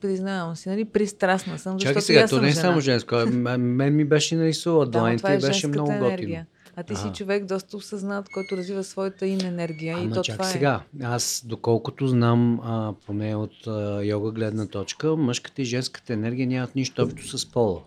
Признавам 0.00 0.56
си, 0.56 0.68
нали, 0.68 0.84
пристрастна 0.84 1.58
съм, 1.58 1.72
защото 1.72 1.88
Чакай 1.88 2.02
сега, 2.02 2.20
и 2.20 2.22
аз 2.22 2.30
то 2.30 2.40
не 2.40 2.48
е 2.48 2.52
само 2.52 2.80
женско. 2.80 3.14
Мен 3.58 3.96
ми 3.96 4.04
беше 4.04 4.36
нарисувала 4.36 4.86
Да, 4.86 4.90
дланите 4.90 5.32
е 5.32 5.34
и 5.34 5.38
беше 5.38 5.60
женската 5.60 5.68
много 5.68 6.10
готино. 6.10 6.44
А 6.80 6.82
ти 6.82 6.94
си 6.96 7.02
Ага. 7.04 7.12
човек 7.12 7.44
доста 7.44 7.76
осъзнат, 7.76 8.28
който 8.28 8.56
развива 8.56 8.84
своята 8.84 9.26
ин 9.26 9.40
енергия. 9.46 9.98
и 9.98 10.02
Ама 10.02 10.14
то 10.14 10.22
чак 10.22 10.36
това 10.36 10.48
е. 10.48 10.52
сега, 10.52 10.80
аз 11.02 11.42
доколкото 11.46 12.06
знам, 12.06 12.60
а, 12.62 12.94
поне 13.06 13.34
от 13.34 13.66
а, 13.66 14.00
йога 14.04 14.30
гледна 14.30 14.66
точка, 14.66 15.16
мъжката 15.16 15.62
и 15.62 15.64
женската 15.64 16.12
енергия 16.12 16.46
нямат 16.46 16.74
нищо 16.74 17.02
общо 17.02 17.38
с 17.38 17.46
пола. 17.46 17.80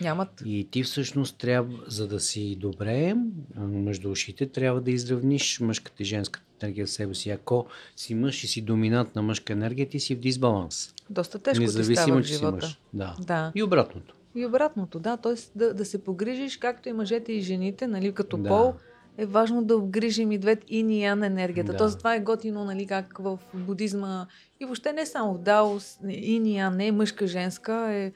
Нямат. 0.00 0.42
И 0.44 0.68
ти 0.70 0.82
всъщност 0.82 1.36
трябва, 1.36 1.78
за 1.86 2.08
да 2.08 2.20
си 2.20 2.56
добре 2.56 3.14
а, 3.56 3.60
между 3.60 4.10
ушите, 4.10 4.46
трябва 4.46 4.80
да 4.80 4.90
изравниш 4.90 5.60
мъжката 5.60 6.02
и 6.02 6.06
женската 6.06 6.46
енергия 6.62 6.86
в 6.86 6.90
себе 6.90 7.14
си. 7.14 7.30
Ако 7.30 7.66
си 7.96 8.14
мъж 8.14 8.44
и 8.44 8.48
си 8.48 8.62
доминантна 8.62 9.22
мъжка 9.22 9.52
енергия, 9.52 9.88
ти 9.88 10.00
си 10.00 10.14
в 10.14 10.18
дисбаланс. 10.18 10.94
Доста 11.10 11.38
тежко 11.38 11.64
ти 11.64 11.68
става 11.68 11.78
Независимо, 11.78 12.18
в 12.18 12.22
че 12.22 12.28
си 12.28 12.34
живота. 12.34 12.54
мъж. 12.66 12.78
Да. 12.92 13.16
Да. 13.20 13.52
И 13.54 13.62
обратното. 13.62 14.14
И 14.34 14.46
обратното, 14.46 14.98
да. 15.00 15.16
Т.е. 15.16 15.34
Да, 15.54 15.74
да 15.74 15.84
се 15.84 16.04
погрижиш, 16.04 16.56
както 16.56 16.88
и 16.88 16.92
мъжете 16.92 17.32
и 17.32 17.40
жените, 17.40 17.86
нали, 17.86 18.12
като 18.12 18.36
Да. 18.36 18.48
пол, 18.48 18.74
е 19.18 19.26
важно 19.26 19.64
да 19.64 19.76
обгрижим 19.76 20.32
и 20.32 20.38
двете 20.38 20.64
ин 20.68 20.90
и 20.90 21.02
ян 21.02 21.22
енергията. 21.22 21.72
Да. 21.72 21.78
Тоест 21.78 21.98
това 21.98 22.14
е 22.14 22.20
готино, 22.20 22.64
нали, 22.64 22.86
как 22.86 23.18
в 23.18 23.38
будизма 23.54 24.26
и 24.60 24.64
въобще 24.64 24.92
не 24.92 25.06
само 25.06 25.34
в 25.34 25.38
дао, 25.38 25.80
с- 25.80 25.98
ин 26.10 26.46
и 26.46 26.56
ян, 26.56 26.76
не 26.76 26.86
е 26.86 26.92
мъжка, 26.92 27.26
женска, 27.26 27.94
е 27.94 28.12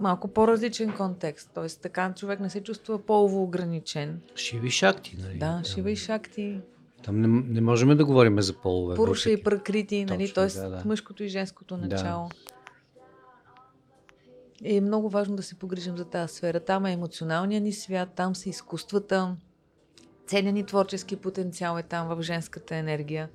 малко 0.00 0.28
по-различен 0.28 0.92
контекст. 0.92 1.50
Тоест 1.54 1.80
така 1.80 2.12
човек 2.12 2.40
не 2.40 2.50
се 2.50 2.62
чувства 2.62 2.98
полово 2.98 3.42
ограничен. 3.42 4.20
Шиви 4.36 4.70
шакти, 4.70 5.16
нали? 5.18 5.34
Да, 5.34 5.46
Там- 5.46 5.64
Шива 5.64 5.90
и 5.90 5.96
Шакти, 5.96 6.60
Там 7.04 7.20
не, 7.20 7.28
не 7.48 7.60
можем 7.60 7.96
да 7.96 8.04
говорим 8.04 8.40
за 8.40 8.52
полове. 8.52 8.96
Пуруша 8.96 9.30
и 9.30 9.42
Пракрити, 9.42 10.04
нали, 10.04 10.24
Точно, 10.24 10.34
т.е. 10.34 10.62
да, 10.62 10.70
да. 10.70 10.82
мъжкото 10.84 11.24
и 11.24 11.28
женското 11.28 11.76
Да. 11.78 12.28
Е 14.64 14.80
много 14.80 15.08
важно 15.08 15.36
да 15.36 15.42
се 15.42 15.58
погрижим 15.58 15.96
за 15.96 16.04
тази 16.04 16.34
сфера. 16.34 16.60
Там 16.60 16.86
е 16.86 16.92
емоционалния 16.92 17.60
ни 17.60 17.72
свят, 17.72 18.08
там 18.16 18.36
са 18.36 18.48
изкуствата, 18.48 19.36
целият 20.26 20.54
ни 20.54 20.66
творчески 20.66 21.16
потенциал 21.16 21.78
е 21.78 21.82
там 21.82 22.08
в 22.08 22.22
женската 22.22 22.76
енергия. 22.76 23.30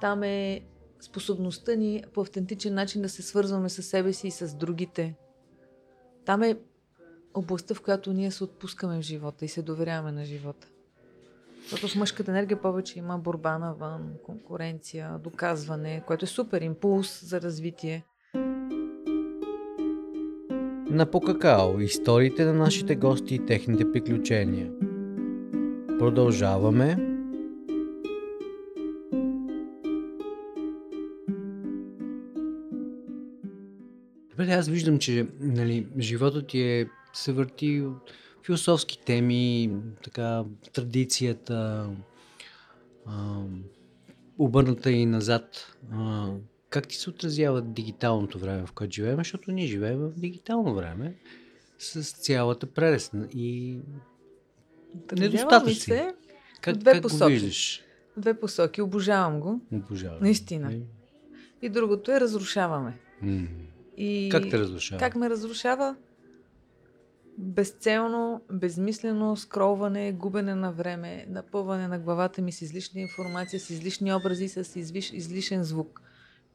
Там 0.00 0.22
е 0.22 0.60
способността 1.00 1.74
ни 1.74 2.04
по 2.14 2.20
автентичен 2.20 2.74
начин 2.74 3.02
да 3.02 3.08
се 3.08 3.22
свързваме 3.22 3.68
с 3.68 3.82
себе 3.82 4.12
си 4.12 4.28
и 4.28 4.30
с 4.30 4.54
другите. 4.54 5.14
Там 6.24 6.42
е 6.42 6.58
областта, 7.34 7.74
в 7.74 7.82
която 7.82 8.12
ние 8.12 8.30
се 8.30 8.44
отпускаме 8.44 8.98
в 8.98 9.02
живота 9.02 9.44
и 9.44 9.48
се 9.48 9.62
доверяваме 9.62 10.12
на 10.12 10.24
живота. 10.24 10.68
Защото 11.70 11.94
в 11.94 11.96
мъжката 11.96 12.30
енергия 12.30 12.62
повече 12.62 12.98
има 12.98 13.18
борба 13.18 13.58
навън, 13.58 14.14
конкуренция, 14.26 15.18
доказване, 15.18 16.02
което 16.06 16.24
е 16.24 16.28
супер 16.28 16.60
импулс 16.60 17.24
за 17.24 17.40
развитие. 17.40 18.04
На 20.90 21.06
Покакао 21.06 21.80
историите 21.80 22.44
на 22.44 22.52
нашите 22.52 22.96
гости 22.96 23.34
и 23.34 23.46
техните 23.46 23.92
приключения. 23.92 24.70
Продължаваме. 25.98 26.96
Добре, 34.30 34.52
аз 34.52 34.68
виждам, 34.68 34.98
че 34.98 35.26
нали, 35.40 35.86
животът 35.98 36.46
ти 36.46 36.60
е, 36.60 36.88
се 37.12 37.32
върти 37.32 37.80
от 37.80 38.12
философски 38.46 39.04
теми, 39.04 39.70
така, 40.04 40.44
традицията, 40.72 41.88
а, 43.06 43.42
обърната 44.38 44.90
и 44.90 45.06
назад. 45.06 45.76
А, 45.92 46.30
как 46.70 46.88
ти 46.88 46.96
се 46.96 47.10
отразява 47.10 47.62
дигиталното 47.62 48.38
време, 48.38 48.66
в 48.66 48.72
което 48.72 48.92
живеем? 48.92 49.16
Защото 49.16 49.52
ние 49.52 49.66
живеем 49.66 49.98
в 49.98 50.10
дигитално 50.10 50.74
време 50.74 51.14
с 51.78 52.12
цялата 52.12 52.66
прелест 52.66 53.12
и 53.34 53.78
недостатъци. 55.18 55.74
се 55.74 56.14
как, 56.60 56.76
две 56.76 56.92
как 56.92 57.02
го 57.02 57.08
посоки. 57.08 57.32
виждаш? 57.32 57.82
в 58.16 58.20
две 58.20 58.40
посоки. 58.40 58.82
Обожавам 58.82 59.40
го. 59.40 59.60
Обожавам. 59.72 60.18
Наистина. 60.20 60.74
И 61.62 61.68
другото 61.68 62.12
е 62.12 62.20
разрушаваме. 62.20 62.98
И 63.96 64.28
Как 64.32 64.50
те 64.50 64.58
разрушава? 64.58 64.98
Как 64.98 65.16
ме 65.16 65.30
разрушава? 65.30 65.96
Безцелно, 67.38 68.42
безмислено 68.52 69.36
скролване, 69.36 70.12
губене 70.12 70.54
на 70.54 70.72
време, 70.72 71.26
напълване 71.28 71.88
на 71.88 71.98
главата 71.98 72.42
ми 72.42 72.52
с 72.52 72.62
излишна 72.62 73.00
информация, 73.00 73.60
с 73.60 73.70
излишни 73.70 74.14
образи, 74.14 74.48
с 74.48 74.76
излиш, 74.76 75.12
излишен 75.12 75.64
звук. 75.64 76.02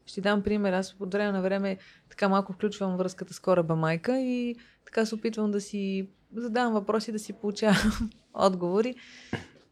Ще 0.06 0.20
дам 0.20 0.42
пример. 0.42 0.72
Аз 0.72 0.94
по 0.94 1.06
време 1.06 1.32
на 1.32 1.42
време 1.42 1.76
така 2.10 2.28
малко 2.28 2.52
включвам 2.52 2.96
връзката 2.96 3.34
с 3.34 3.40
кораба 3.40 3.76
майка 3.76 4.20
и 4.20 4.56
така 4.84 5.06
се 5.06 5.14
опитвам 5.14 5.50
да 5.50 5.60
си 5.60 6.08
задавам 6.36 6.72
въпроси, 6.72 7.12
да 7.12 7.18
си 7.18 7.32
получавам 7.32 8.10
отговори. 8.34 8.94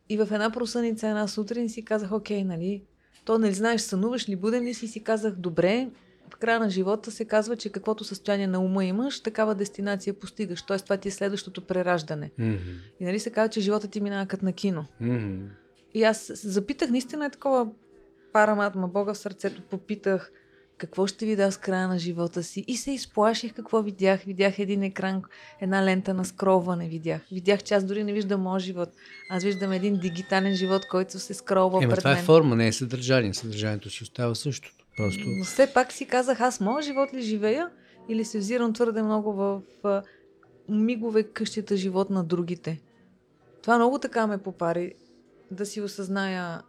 И 0.09 0.17
в 0.17 0.29
една 0.33 0.51
просъница 0.51 1.09
една 1.09 1.29
сутрин 1.29 1.69
си 1.69 1.85
казах, 1.85 2.13
окей, 2.13 2.45
нали, 2.45 2.83
то 3.25 3.39
нали 3.39 3.55
знаеш, 3.55 3.81
сънуваш 3.81 4.29
ли, 4.29 4.37
буден 4.37 4.65
ли 4.65 4.75
си, 4.75 4.89
си 4.89 5.05
казах, 5.05 5.35
добре, 5.35 5.89
в 6.31 6.37
края 6.37 6.61
на 6.61 6.71
живота 6.71 7.11
се 7.11 7.25
казва, 7.25 7.57
че 7.57 7.73
каквото 7.73 8.05
състояние 8.05 8.47
на 8.47 8.61
ума 8.61 8.85
имаш, 8.85 9.21
такава 9.21 9.55
дестинация 9.55 10.15
постигаш. 10.15 10.63
Тоест, 10.63 10.85
това 10.85 10.97
ти 10.97 11.09
е 11.09 11.11
следващото 11.11 11.67
прераждане. 11.67 12.31
Мгм. 12.39 12.57
И 13.01 13.05
нали 13.05 13.21
се 13.21 13.31
казва, 13.31 13.49
че 13.49 13.61
живота 13.61 13.89
ти 13.89 14.01
минава 14.01 14.27
като 14.27 14.45
на 14.45 14.53
кино. 14.53 14.87
Мгм. 15.01 15.47
И 15.95 16.05
аз 16.05 16.33
запитах, 16.35 16.91
наистина 16.91 17.27
е 17.27 17.31
такова 17.31 17.69
параматма, 18.35 18.89
Бога 18.89 19.15
в 19.15 19.19
сърцето, 19.19 19.63
попитах 19.63 20.33
какво 20.79 21.07
ще 21.07 21.27
видя 21.27 21.51
с 21.51 21.57
края 21.57 21.89
на 21.89 21.99
живота 21.99 22.43
си. 22.43 22.65
И 22.69 22.77
се 22.77 22.91
изплаших 22.91 23.55
какво 23.55 23.83
видях. 23.83 24.21
Видях 24.21 24.59
един 24.59 24.83
екран, 24.83 25.23
една 25.61 25.85
лента 25.85 26.15
на 26.15 26.25
скролване 26.25 26.89
видях. 26.89 27.23
Видях, 27.33 27.63
че 27.63 27.75
аз 27.75 27.85
дори 27.85 28.05
не 28.05 28.13
виждам 28.13 28.41
моят 28.41 28.63
живот. 28.63 28.89
Аз 29.31 29.45
виждам 29.45 29.73
един 29.73 29.99
дигитален 29.99 30.55
живот, 30.55 30.83
който 30.91 31.19
се 31.19 31.35
скролва 31.35 31.85
Ема 31.85 31.91
пред 31.91 31.99
това 31.99 32.13
е 32.13 32.15
мен. 32.15 32.25
форма, 32.25 32.57
не 32.57 32.67
е 32.67 32.73
съдържание. 32.73 33.35
Съдържанието 33.35 33.91
си 33.91 34.03
остава 34.03 34.35
същото. 34.35 34.85
Просто 34.97 35.25
Но 35.27 35.45
все 35.45 35.73
пак 35.75 35.93
си 35.93 36.07
казах, 36.07 36.41
аз 36.41 36.61
моят 36.61 36.85
живот 36.85 37.15
ли 37.15 37.23
живея 37.23 37.71
или 38.09 38.25
се 38.25 38.39
взирам 38.39 38.73
твърде 38.73 39.03
много 39.03 39.33
в 39.33 39.63
мигове 40.69 41.23
къщата 41.23 41.77
живот 41.77 42.11
на 42.11 42.25
другите. 42.25 42.81
Това 43.63 43.77
много 43.77 43.99
така 43.99 44.27
ме 44.27 44.39
попари 44.39 44.95
да 45.51 45.67
си 45.67 45.81
осъзная 45.81 46.63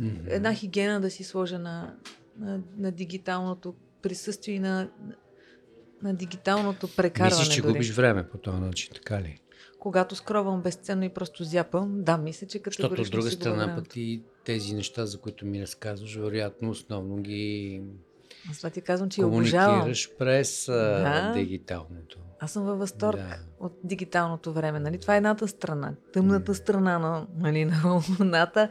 мгм. 0.00 0.16
една 0.28 0.54
хигиена 0.54 1.00
да 1.00 1.10
си 1.10 1.24
сложа 1.24 1.58
на, 1.58 1.94
на, 2.38 2.60
на 2.76 2.92
дигиталното 2.92 3.74
присъствие 4.02 4.54
и 4.54 4.58
на, 4.58 4.88
на 6.02 6.14
дигиталното 6.14 6.88
прекарване. 6.96 7.40
Мислиш, 7.40 7.54
че 7.54 7.62
дори. 7.62 7.72
губиш 7.72 7.90
време 7.92 8.28
по 8.28 8.38
този 8.38 8.58
начин, 8.58 8.90
така 8.94 9.22
ли? 9.22 9.40
Когато 9.78 10.16
скровам 10.16 10.62
безценно 10.62 11.04
и 11.04 11.08
просто 11.08 11.44
зяпам, 11.44 12.02
да, 12.04 12.18
мисля, 12.18 12.46
че 12.46 12.60
Защото 12.64 12.88
категорично 12.88 13.18
от 13.18 13.22
друга 13.24 13.30
страна 13.30 13.76
пък 13.76 13.96
и 13.96 14.22
тези 14.44 14.74
неща, 14.74 15.06
за 15.06 15.20
които 15.20 15.46
ми 15.46 15.62
разказваш, 15.62 16.16
вероятно 16.16 16.70
основно 16.70 17.16
ги 17.16 17.82
Аз 18.50 18.56
това 18.56 18.70
ти 18.70 18.80
казвам, 18.80 19.10
че 19.10 19.20
я 19.20 19.26
обожавам. 19.26 19.92
през 20.18 20.64
Да. 20.66 21.32
дигиталното. 21.36 22.18
Аз 22.40 22.52
съм 22.52 22.64
във 22.64 22.78
възторг 22.78 23.16
Да. 23.16 23.36
от 23.60 23.78
дигиталното 23.84 24.52
време. 24.52 24.80
Нали? 24.80 24.98
Това 24.98 25.14
е 25.14 25.16
едната 25.16 25.48
страна. 25.48 25.94
Тъмната 26.12 26.54
страна 26.54 26.98
на, 26.98 27.26
нали, 27.38 27.64
на 27.64 28.02
луната 28.20 28.68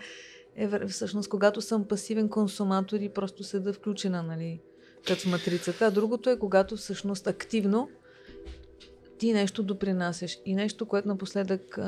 е 0.57 0.87
всъщност 0.87 1.29
когато 1.29 1.61
съм 1.61 1.83
пасивен 1.83 2.29
консуматор 2.29 2.99
и 2.99 3.09
просто 3.09 3.43
седа 3.43 3.73
включена, 3.73 4.23
нали, 4.23 4.61
като 5.07 5.21
в 5.21 5.31
матрицата. 5.31 5.85
А 5.85 5.91
другото 5.91 6.29
е 6.29 6.39
когато 6.39 6.75
всъщност 6.75 7.27
активно 7.27 7.89
ти 9.17 9.33
нещо 9.33 9.63
допринасяш. 9.63 10.39
И 10.45 10.55
нещо, 10.55 10.85
което 10.85 11.07
напоследък 11.07 11.79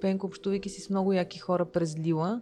Пенко, 0.00 0.26
общувайки 0.26 0.68
си 0.68 0.80
с 0.80 0.90
много 0.90 1.12
яки 1.12 1.38
хора 1.38 1.64
през 1.64 1.98
Лила, 1.98 2.40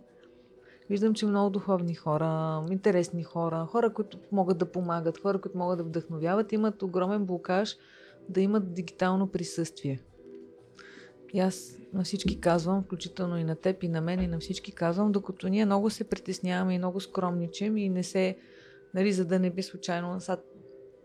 виждам, 0.91 1.15
че 1.15 1.27
много 1.27 1.51
духовни 1.51 1.95
хора, 1.95 2.63
интересни 2.71 3.25
хора, 3.25 3.67
хора, 3.71 3.93
които 3.93 4.19
могат 4.33 4.59
да 4.59 4.73
помагат, 4.73 5.19
хора, 5.19 5.41
които 5.41 5.59
могат 5.59 5.79
да 5.79 5.85
вдъхновяват, 5.85 6.53
имат 6.53 6.83
огромен 6.83 7.25
блокаж 7.25 7.77
да 8.29 8.41
имат 8.41 8.75
дигитално 8.75 9.27
присъствие. 9.27 10.01
И 11.35 11.41
аз 11.41 11.79
на 11.93 12.05
всички 12.05 12.41
казвам, 12.41 12.83
включително 12.83 13.39
и 13.39 13.45
на 13.45 13.57
теб, 13.57 13.83
и 13.83 13.89
на 13.89 14.01
мен, 14.01 14.23
и 14.23 14.27
на 14.27 14.39
всички 14.39 14.73
казвам, 14.73 15.13
докато 15.13 15.49
ние 15.49 15.65
много 15.65 15.91
се 15.91 16.05
притесняваме 16.05 16.75
и 16.75 16.79
много 16.79 17.01
скромничим 17.01 17.77
и 17.77 17.89
не 17.89 18.03
се, 18.03 18.39
нали, 18.95 19.13
за 19.13 19.25
да 19.25 19.39
не 19.39 19.51
би 19.51 19.63
случайно 19.63 20.21
са, 20.21 20.39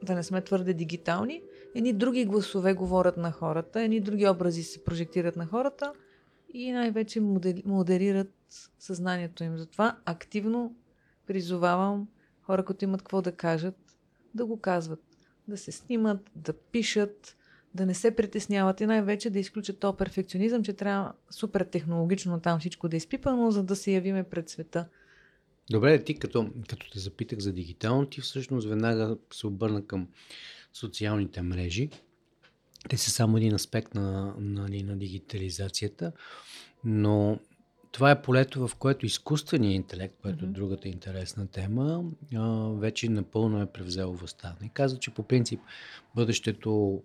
да 0.04 0.16
не 0.16 0.24
сме 0.24 0.42
твърде 0.42 0.74
дигитални, 0.74 1.42
едни 1.76 1.94
други 1.94 2.26
гласове 2.26 2.74
говорят 2.74 3.18
на 3.18 3.32
хората, 3.32 3.82
едни 3.82 4.00
други 4.00 4.28
образи 4.28 4.64
се 4.64 4.84
прожектират 4.84 5.36
на 5.36 5.46
хората 5.46 5.94
и 6.54 6.72
най-вече 6.72 7.22
модерират 7.66 8.32
съзнанието 8.80 9.44
им. 9.44 9.58
Затова 9.58 9.98
активно 10.06 10.76
призовавам 11.28 12.08
хора, 12.42 12.66
които 12.66 12.84
имат 12.84 13.02
какво 13.02 13.22
да 13.22 13.32
кажат, 13.32 13.76
да 14.34 14.46
го 14.46 14.60
казват. 14.60 15.00
Да 15.48 15.58
се 15.58 15.72
снимат, 15.72 16.32
да 16.36 16.54
пишат, 16.54 17.36
да 17.76 17.86
не 17.86 17.94
се 17.94 18.16
притесняват 18.16 18.82
и 18.82 18.86
най-вече 18.86 19.30
да 19.30 19.40
изключат 19.40 19.80
то 19.80 19.98
перфекционизъм, 19.98 20.64
че 20.64 20.74
трябва 20.74 21.14
супер 21.30 21.62
технологично 21.62 22.40
там 22.40 22.60
всичко 22.60 22.90
да 22.90 22.96
е 22.96 22.98
изпипано, 22.98 23.52
за 23.52 23.64
да 23.64 23.76
се 23.76 23.92
явиме 23.92 24.24
пред 24.24 24.50
света. 24.50 24.88
Добре, 25.72 26.04
ти 26.04 26.20
като, 26.20 26.50
като 26.70 26.92
те 26.92 27.00
запитах 27.00 27.40
за 27.40 27.54
дигитално, 27.54 28.06
ти 28.06 28.22
всъщност 28.22 28.68
веднага 28.68 29.18
се 29.34 29.48
обърна 29.48 29.86
към 29.86 30.08
социалните 30.74 31.42
мрежи. 31.42 31.90
Те 32.90 32.98
са 32.98 33.12
само 33.12 33.38
един 33.38 33.54
аспект 33.54 33.94
на, 33.94 34.36
на, 34.40 34.70
на 34.84 34.98
дигитализацията, 34.98 36.12
но 36.84 37.40
това 37.92 38.12
е 38.12 38.22
полето, 38.22 38.68
в 38.68 38.76
което 38.76 39.06
изкуственият 39.06 39.76
интелект, 39.76 40.16
което 40.22 40.46
е 40.46 40.48
другата 40.48 40.88
интересна 40.88 41.48
тема, 41.48 42.04
вече 42.80 43.10
напълно 43.10 43.62
е 43.62 43.72
превзел 43.72 44.12
властта. 44.12 44.56
Не 44.62 44.70
казва, 44.70 45.00
че 45.00 45.12
по 45.12 45.24
принцип 45.24 45.60
бъдещето 46.16 47.02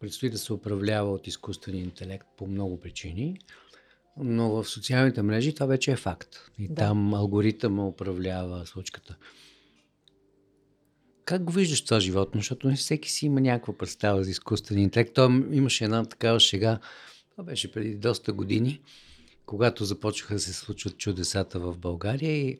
предстои 0.00 0.30
да 0.30 0.38
се 0.38 0.52
управлява 0.52 1.12
от 1.12 1.26
изкуствения 1.26 1.84
интелект 1.84 2.26
по 2.36 2.46
много 2.46 2.80
причини, 2.80 3.36
но 4.16 4.50
в 4.50 4.64
социалните 4.64 5.22
мрежи 5.22 5.54
това 5.54 5.66
вече 5.66 5.92
е 5.92 5.96
факт. 5.96 6.50
И 6.58 6.68
да. 6.68 6.74
там 6.74 7.14
алгоритъма 7.14 7.86
управлява 7.86 8.66
случката. 8.66 9.16
Как 11.24 11.44
го 11.44 11.52
виждаш 11.52 11.84
това 11.84 12.00
животно? 12.00 12.40
Защото 12.40 12.68
не 12.68 12.76
всеки 12.76 13.10
си 13.10 13.26
има 13.26 13.40
някаква 13.40 13.78
представа 13.78 14.24
за 14.24 14.30
изкуствен 14.30 14.78
интелект. 14.78 15.14
Той 15.14 15.46
имаше 15.50 15.84
една 15.84 16.04
такава 16.04 16.40
шега, 16.40 16.78
това 17.30 17.44
беше 17.44 17.72
преди 17.72 17.94
доста 17.94 18.32
години, 18.32 18.80
когато 19.46 19.84
започнаха 19.84 20.34
да 20.34 20.40
се 20.40 20.52
случват 20.52 20.98
чудесата 20.98 21.60
в 21.60 21.78
България 21.78 22.32
и 22.32 22.58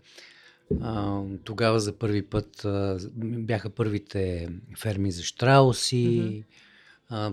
а, 0.80 1.22
тогава 1.44 1.80
за 1.80 1.92
първи 1.92 2.22
път 2.22 2.64
а, 2.64 2.98
бяха 3.16 3.70
първите 3.70 4.48
ферми 4.78 5.12
за 5.12 5.22
штрауси, 5.22 5.96
mm-hmm. 5.96 6.44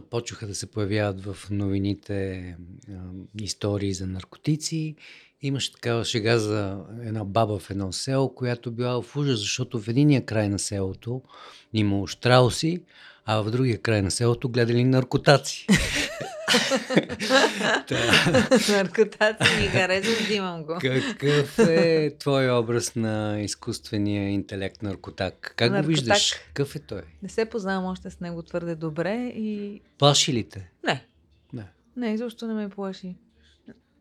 Почнаха 0.09 0.47
да 0.47 0.55
се 0.55 0.71
появяват 0.71 1.25
в 1.25 1.37
новините 1.51 2.55
истории 3.41 3.93
за 3.93 4.07
наркотици. 4.07 4.95
Имаше 5.41 5.73
такава 5.73 6.05
шега 6.05 6.37
за 6.37 6.79
една 7.03 7.23
баба 7.23 7.59
в 7.59 7.69
едно 7.69 7.93
село, 7.93 8.35
която 8.35 8.71
била 8.71 9.01
в 9.01 9.15
ужас, 9.15 9.39
защото 9.39 9.81
в 9.81 9.87
единия 9.87 10.25
край 10.25 10.49
на 10.49 10.59
селото 10.59 11.21
имало 11.73 12.07
штрауси, 12.07 12.81
а 13.25 13.41
в 13.41 13.51
другия 13.51 13.81
край 13.81 14.01
на 14.01 14.11
селото 14.11 14.49
гледали 14.49 14.83
наркотаци. 14.83 15.67
Наркотаци 18.69 19.61
ми 19.61 19.67
харесва, 19.67 20.23
взимам 20.23 20.63
го. 20.63 20.77
Какъв 20.81 21.59
е 21.59 22.15
твой 22.19 22.51
образ 22.51 22.95
на 22.95 23.39
изкуствения 23.39 24.29
интелект 24.29 24.81
наркотак? 24.81 25.53
Как 25.55 25.71
наркотак. 25.71 25.81
го 25.81 25.87
виждаш? 25.87 26.33
Какъв 26.47 26.75
е 26.75 26.79
той? 26.79 27.01
Не 27.23 27.29
се 27.29 27.45
познавам 27.45 27.85
още 27.85 28.09
с 28.09 28.19
него 28.19 28.43
твърде 28.43 28.75
добре 28.75 29.31
и... 29.35 29.81
Плаши 29.97 30.33
ли 30.33 30.49
те? 30.49 30.71
Не. 30.83 31.05
Не. 31.53 31.65
Не, 31.95 32.13
изобщо 32.13 32.47
не 32.47 32.53
ме 32.53 32.69
плаши. 32.69 33.15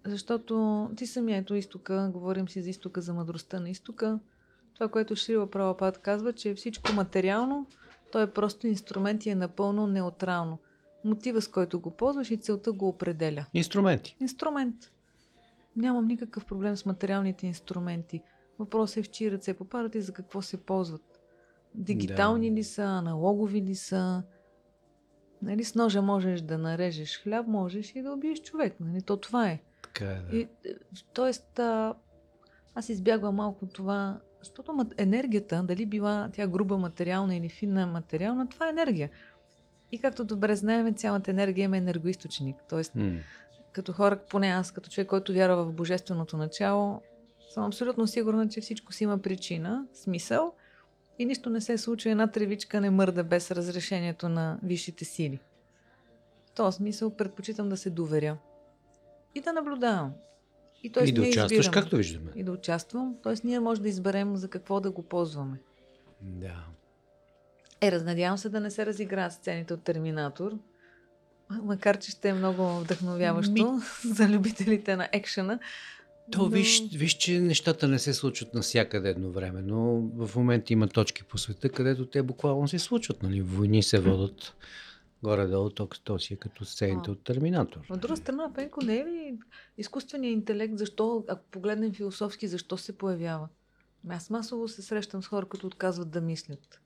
Защото 0.07 0.88
ти 0.96 1.07
самия 1.07 1.38
ето 1.38 1.55
изтока, 1.55 2.11
говорим 2.12 2.48
си 2.48 2.62
за 2.62 2.70
изтока, 2.70 3.00
за 3.00 3.14
мъдростта 3.14 3.61
на 3.61 3.70
изтока. 3.70 4.18
Това, 4.74 4.88
което 4.88 5.16
Шрила 5.16 5.50
Правопад 5.50 5.98
казва, 5.98 6.33
че 6.33 6.55
всичко 6.55 6.92
материално, 6.92 7.66
то 8.12 8.20
е 8.20 8.31
просто 8.31 8.66
инструмент 8.66 9.26
и 9.26 9.31
е 9.31 9.35
напълно 9.35 9.87
неутрално 9.87 10.59
мотива, 11.07 11.42
с 11.42 11.49
който 11.49 11.81
го 11.81 11.90
ползваш 11.90 12.31
и 12.31 12.37
целта 12.37 12.73
го 12.73 12.88
определя. 12.88 13.47
Инструменти. 13.55 14.16
Инструмент. 14.21 14.75
Нямам 15.77 16.07
никакъв 16.07 16.45
проблем 16.45 16.77
с 16.77 16.87
материалните 16.87 17.47
инструменти. 17.47 18.23
Въпросът 18.59 18.97
е 18.97 19.03
в 19.03 19.11
чии 19.11 19.31
ръце 19.31 19.55
попадат 19.55 19.95
и 19.95 20.01
за 20.01 20.12
какво 20.12 20.42
се 20.42 20.57
ползват. 20.57 21.21
Дигитални 21.75 22.51
да. 22.51 22.57
ли 22.57 22.64
са, 22.64 22.83
аналогови 22.83 23.62
ли 23.62 23.75
са. 23.75 24.23
Нали, 25.42 25.64
с 25.64 25.75
ножа 25.75 26.03
можеш 26.03 26.40
да 26.40 26.59
нарежеш 26.59 27.23
хляб, 27.23 27.47
можеш 27.47 27.95
и 27.95 28.03
да 28.03 28.12
убиеш 28.12 28.42
човек. 28.42 28.77
Нали? 28.81 29.03
То 29.03 29.16
това 29.16 29.49
е. 29.49 29.61
Така 29.83 30.05
е, 30.05 30.21
да. 30.31 30.37
И, 30.37 30.49
тоест, 31.12 31.59
а, 31.59 31.95
аз 32.75 32.88
избягвам 32.88 33.35
малко 33.35 33.66
това, 33.66 34.21
защото 34.38 34.87
енергията, 34.97 35.62
дали 35.62 35.87
била 35.87 36.31
тя 36.33 36.47
груба 36.47 36.79
материална 36.79 37.37
или 37.37 37.49
финна 37.49 37.87
материална, 37.87 38.49
това 38.49 38.66
е 38.66 38.71
енергия. 38.71 39.11
И 39.92 39.99
както 39.99 40.25
добре 40.25 40.57
знаем, 40.57 40.94
цялата 40.94 41.31
енергия 41.31 41.64
има 41.64 41.77
енергоисточник. 41.77 42.57
Тоест, 42.68 42.94
mm. 42.94 43.20
като 43.72 43.92
хора, 43.92 44.18
поне 44.31 44.49
аз, 44.49 44.72
като 44.72 44.90
човек, 44.90 45.09
който 45.09 45.33
вярва 45.33 45.64
в 45.64 45.72
божественото 45.72 46.37
начало, 46.37 47.03
съм 47.55 47.64
абсолютно 47.64 48.07
сигурна, 48.07 48.49
че 48.49 48.61
всичко 48.61 48.92
си 48.92 49.05
има 49.05 49.18
причина, 49.18 49.87
смисъл 49.94 50.53
и 51.18 51.25
нищо 51.25 51.51
не 51.51 51.61
се 51.61 51.79
случва, 51.79 52.11
една 52.11 52.27
тревичка 52.27 52.81
не 52.81 52.90
мърда 52.90 53.25
без 53.25 53.51
разрешението 53.51 54.29
на 54.29 54.59
висшите 54.62 55.05
сили. 55.05 55.40
В 56.46 56.51
този 56.51 56.77
смисъл 56.77 57.11
предпочитам 57.11 57.68
да 57.68 57.77
се 57.77 57.90
доверя 57.90 58.38
и 59.35 59.40
да 59.40 59.53
наблюдавам. 59.53 60.12
И, 60.83 60.92
т.е. 60.92 61.05
и 61.05 61.12
да 61.12 61.22
участваш, 61.22 61.53
избираме. 61.53 61.72
както 61.72 61.96
виждаме. 61.96 62.33
И 62.35 62.44
да 62.44 62.53
участвам. 62.53 63.16
Т.е. 63.22 63.35
ние 63.44 63.61
може 63.61 63.83
да 63.83 63.88
изберем 63.88 64.37
за 64.37 64.49
какво 64.49 64.81
да 64.81 64.90
го 64.90 65.03
ползваме. 65.03 65.61
Да. 66.20 66.64
Е, 67.81 67.93
разнадявам 67.93 68.39
се 68.39 68.49
да 68.49 68.61
не 68.61 68.71
се 68.71 68.87
разиграят 68.87 69.33
сцените 69.33 69.75
от 69.75 69.83
Терминатор. 69.83 70.59
Макар, 71.51 71.99
че 71.99 72.11
ще 72.11 72.29
е 72.29 72.35
много 72.35 72.81
вдъхновяващо 72.81 73.53
Ми... 73.53 73.65
за 74.15 74.29
любителите 74.29 74.97
на 74.97 75.09
екшена. 75.12 75.59
То 76.31 76.43
но... 76.43 76.49
виж, 76.49 76.83
виж, 76.95 77.12
че 77.12 77.41
нещата 77.41 77.89
не 77.89 77.99
се 77.99 78.15
случват 78.15 78.55
навсякъде 78.55 79.11
едновременно. 79.11 80.11
В 80.17 80.37
момента 80.37 80.73
има 80.73 80.89
точки 80.89 81.25
по 81.25 81.39
света, 81.39 81.69
където 81.69 82.07
те 82.07 82.23
буквално 82.23 82.69
се 82.69 82.79
случват. 82.79 83.23
Нали? 83.23 83.41
Войни 83.41 83.83
се 83.83 84.01
водят 84.01 84.55
горе-долу, 85.23 85.71
то 86.05 86.19
си 86.19 86.35
е 86.35 86.37
като 86.37 86.65
сцените 86.65 87.11
от 87.11 87.25
Терминатор. 87.25 87.81
От 87.91 88.01
друга 88.01 88.17
страна, 88.17 88.53
Пенко, 88.55 88.85
не 88.85 88.97
е 88.97 89.05
ли 89.05 89.39
изкуственият 89.79 90.33
интелект, 90.33 90.79
защо, 90.79 91.25
ако 91.29 91.45
погледнем 91.51 91.93
философски, 91.93 92.49
защо 92.49 92.77
се 92.77 92.99
появява? 92.99 93.49
Аз 94.09 94.31
масово 94.31 94.69
се 94.69 94.83
срещам 94.83 95.23
с 95.23 95.27
хора, 95.27 95.47
които 95.47 95.67
отказват 95.67 96.11
да 96.11 96.21
мислят 96.21 96.81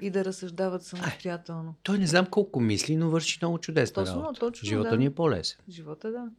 и 0.00 0.10
да 0.10 0.24
разсъждават 0.24 0.82
самостоятелно. 0.82 1.74
той 1.82 1.98
не 1.98 2.06
знам 2.06 2.26
колко 2.26 2.60
мисли, 2.60 2.96
но 2.96 3.10
върши 3.10 3.38
много 3.42 3.58
чудесна 3.58 4.04
точно, 4.04 4.22
работа. 4.22 4.40
Точно, 4.40 4.66
Живота 4.68 4.90
да. 4.90 4.96
ни 4.96 5.04
е 5.04 5.14
по-лесен. 5.14 5.58
Живота, 5.68 6.10
да. 6.10 6.30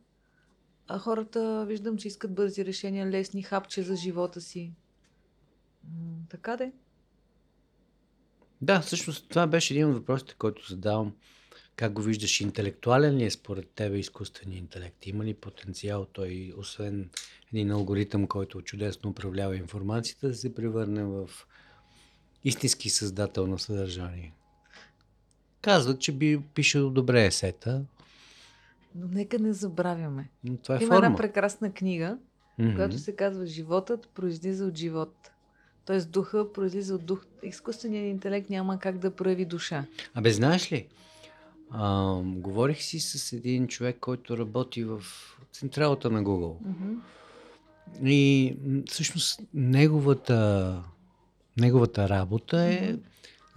А 0.87 0.99
хората 0.99 1.65
виждам, 1.67 1.97
че 1.97 2.07
искат 2.07 2.35
бързи 2.35 2.65
решения, 2.65 3.09
лесни 3.09 3.43
хапче 3.43 3.83
за 3.83 3.95
живота 3.95 4.41
си. 4.41 4.73
М- 5.83 6.17
така 6.29 6.57
де. 6.57 6.71
Да, 8.61 8.81
всъщност 8.81 9.29
това 9.29 9.47
беше 9.47 9.73
един 9.73 9.89
от 9.89 9.95
въпросите, 9.95 10.35
който 10.37 10.67
задавам. 10.69 11.13
Как 11.75 11.93
го 11.93 12.01
виждаш? 12.01 12.41
Интелектуален 12.41 13.17
ли 13.17 13.23
е 13.23 13.31
според 13.31 13.69
тебе 13.69 13.97
изкуственият 13.97 14.61
интелект? 14.61 15.07
Има 15.07 15.25
ли 15.25 15.33
потенциал 15.33 16.05
той, 16.05 16.53
освен 16.57 17.09
един 17.53 17.71
алгоритъм, 17.71 18.27
който 18.27 18.61
чудесно 18.61 19.09
управлява 19.09 19.57
информацията, 19.57 20.27
да 20.27 20.33
се 20.33 20.55
превърне 20.55 21.03
в 21.03 21.29
истински 22.43 22.89
създател 22.89 23.47
на 23.47 23.59
съдържание. 23.59 24.33
Казват, 25.61 25.99
че 25.99 26.11
би 26.11 26.39
пишел 26.53 26.89
добре 26.89 27.25
есета. 27.25 27.81
Но 28.95 29.07
нека 29.07 29.39
не 29.39 29.53
забравяме. 29.53 30.29
Но 30.43 30.57
това 30.57 30.75
е 30.75 30.83
Има 30.83 30.87
форма. 30.87 31.05
една 31.05 31.17
прекрасна 31.17 31.73
книга, 31.73 32.17
mm-hmm. 32.59 32.75
която 32.75 32.97
се 32.97 33.15
казва 33.15 33.45
Животът 33.45 34.07
произлиза 34.07 34.65
от 34.65 34.77
живот. 34.77 35.31
Тоест 35.85 36.11
духа 36.11 36.53
произлиза 36.53 36.95
от 36.95 37.05
дух. 37.05 37.25
Изкуственият 37.43 38.11
интелект 38.11 38.49
няма 38.49 38.79
как 38.79 38.97
да 38.97 39.15
прояви 39.15 39.45
душа. 39.45 39.85
Абе, 40.13 40.31
знаеш 40.31 40.71
ли? 40.71 40.87
А, 41.71 42.13
говорих 42.23 42.81
си 42.81 42.99
с 42.99 43.33
един 43.33 43.67
човек, 43.67 43.97
който 43.99 44.37
работи 44.37 44.83
в 44.83 45.01
централата 45.51 46.09
на 46.09 46.23
Google. 46.23 46.57
Mm-hmm. 46.63 46.97
И 48.05 48.55
всъщност 48.89 49.41
неговата 49.53 50.81
Неговата 51.59 52.09
работа 52.09 52.61
е 52.61 52.95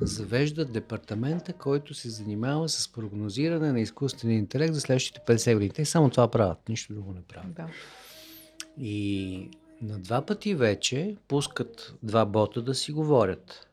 завежда 0.01 0.65
департамента, 0.65 1.53
който 1.53 1.95
се 1.95 2.11
занимава 2.11 2.69
с 2.69 2.93
прогнозиране 2.93 3.73
на 3.73 3.81
изкуствения 3.81 4.38
интелект 4.38 4.75
за 4.75 4.81
следващите 4.81 5.21
50 5.21 5.55
години. 5.55 5.71
Те 5.71 5.85
само 5.85 6.11
това 6.11 6.31
правят, 6.31 6.69
нищо 6.69 6.95
друго 6.95 7.12
не 7.12 7.23
правят. 7.23 7.55
Да. 7.55 7.69
И 8.79 9.51
на 9.83 9.99
два 9.99 10.23
пъти 10.23 10.55
вече 10.55 11.17
пускат 11.29 11.95
два 12.03 12.25
бота 12.25 12.62
да 12.62 12.75
си 12.75 12.93
говорят. 12.93 13.67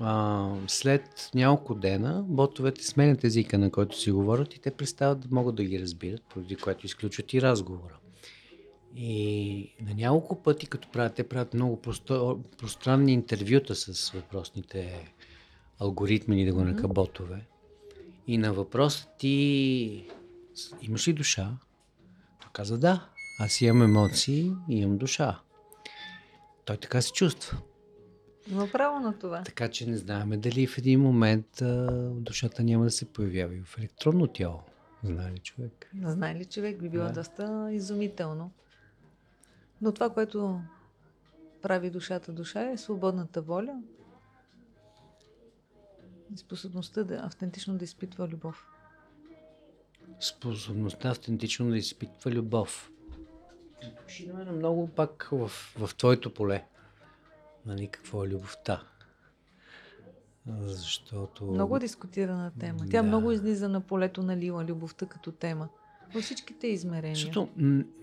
А, 0.00 0.50
след 0.66 1.30
няколко 1.34 1.74
дена 1.74 2.24
ботовете 2.28 2.84
сменят 2.84 3.24
езика, 3.24 3.58
на 3.58 3.70
който 3.70 3.98
си 3.98 4.10
говорят 4.10 4.54
и 4.54 4.60
те 4.60 4.70
престават 4.70 5.20
да 5.20 5.28
могат 5.30 5.54
да 5.54 5.64
ги 5.64 5.80
разбират, 5.80 6.22
поради 6.22 6.56
което 6.56 6.86
изключват 6.86 7.32
и 7.32 7.42
разговора. 7.42 7.98
И 8.98 9.72
на 9.80 9.94
няколко 9.94 10.42
пъти, 10.42 10.66
като 10.66 10.88
правят, 10.88 11.14
те 11.14 11.28
правят 11.28 11.54
много 11.54 11.82
просто, 11.82 12.44
пространни 12.58 13.12
интервюта 13.12 13.74
с 13.74 14.10
въпросните 14.10 15.12
алгоритми, 15.78 16.46
да 16.46 16.52
го 16.52 16.60
нарека 16.64 16.88
ботове. 16.88 17.46
И 18.26 18.38
на 18.38 18.52
въпроса 18.52 19.08
ти 19.18 20.08
имаш 20.82 21.08
ли 21.08 21.12
душа? 21.12 21.56
Той 22.40 22.50
каза 22.52 22.78
да. 22.78 23.08
Аз 23.40 23.60
имам 23.60 23.82
емоции 23.82 24.52
и 24.68 24.78
имам 24.78 24.98
душа. 24.98 25.40
Той 26.64 26.76
така 26.76 27.02
се 27.02 27.12
чувства. 27.12 27.58
Има 28.50 28.68
право 28.72 29.00
на 29.00 29.18
това. 29.18 29.42
Така 29.42 29.68
че 29.68 29.86
не 29.86 29.96
знаем 29.96 30.40
дали 30.40 30.66
в 30.66 30.78
един 30.78 31.00
момент 31.00 31.62
а, 31.62 31.86
душата 32.14 32.62
няма 32.62 32.84
да 32.84 32.90
се 32.90 33.04
появява 33.04 33.54
и 33.54 33.60
в 33.64 33.78
електронно 33.78 34.26
тяло. 34.26 34.60
Знае 35.04 35.32
ли 35.32 35.38
човек? 35.38 35.90
Знае 36.04 36.34
ли 36.34 36.44
човек, 36.44 36.82
би 36.82 36.88
било 36.88 37.04
Да. 37.04 37.12
доста 37.12 37.68
изумително. 37.72 38.50
Но 39.80 39.92
това, 39.92 40.10
което 40.10 40.60
прави 41.62 41.90
душата 41.90 42.32
душа 42.32 42.70
е 42.70 42.76
свободната 42.76 43.42
воля 43.42 43.82
и 46.34 46.38
способността 46.38 47.04
да 47.04 47.20
автентично 47.24 47.78
да 47.78 47.84
изпитва 47.84 48.28
любов. 48.28 48.66
Способността 50.20 51.10
автентично 51.10 51.68
да 51.68 51.76
изпитва 51.76 52.30
любов. 52.30 52.90
Ще 54.06 54.32
на 54.32 54.52
много 54.52 54.88
пак 54.88 55.28
в, 55.32 55.48
в 55.78 55.90
твоето 55.96 56.34
поле. 56.34 56.64
Нали, 57.66 57.88
какво 57.88 58.24
е 58.24 58.28
любовта? 58.28 58.82
Защото... 60.60 61.44
Много 61.44 61.78
дискутирана 61.78 62.52
тема. 62.60 62.78
Тя 62.78 63.02
Да. 63.02 63.02
много 63.02 63.32
излиза 63.32 63.68
на 63.68 63.80
полето 63.80 64.22
на 64.22 64.36
Лила, 64.36 64.64
любовта 64.64 65.06
като 65.06 65.32
тема. 65.32 65.68
Във 66.14 66.24
всичките 66.24 66.66
измерения. 66.66 67.14
Защото 67.14 67.48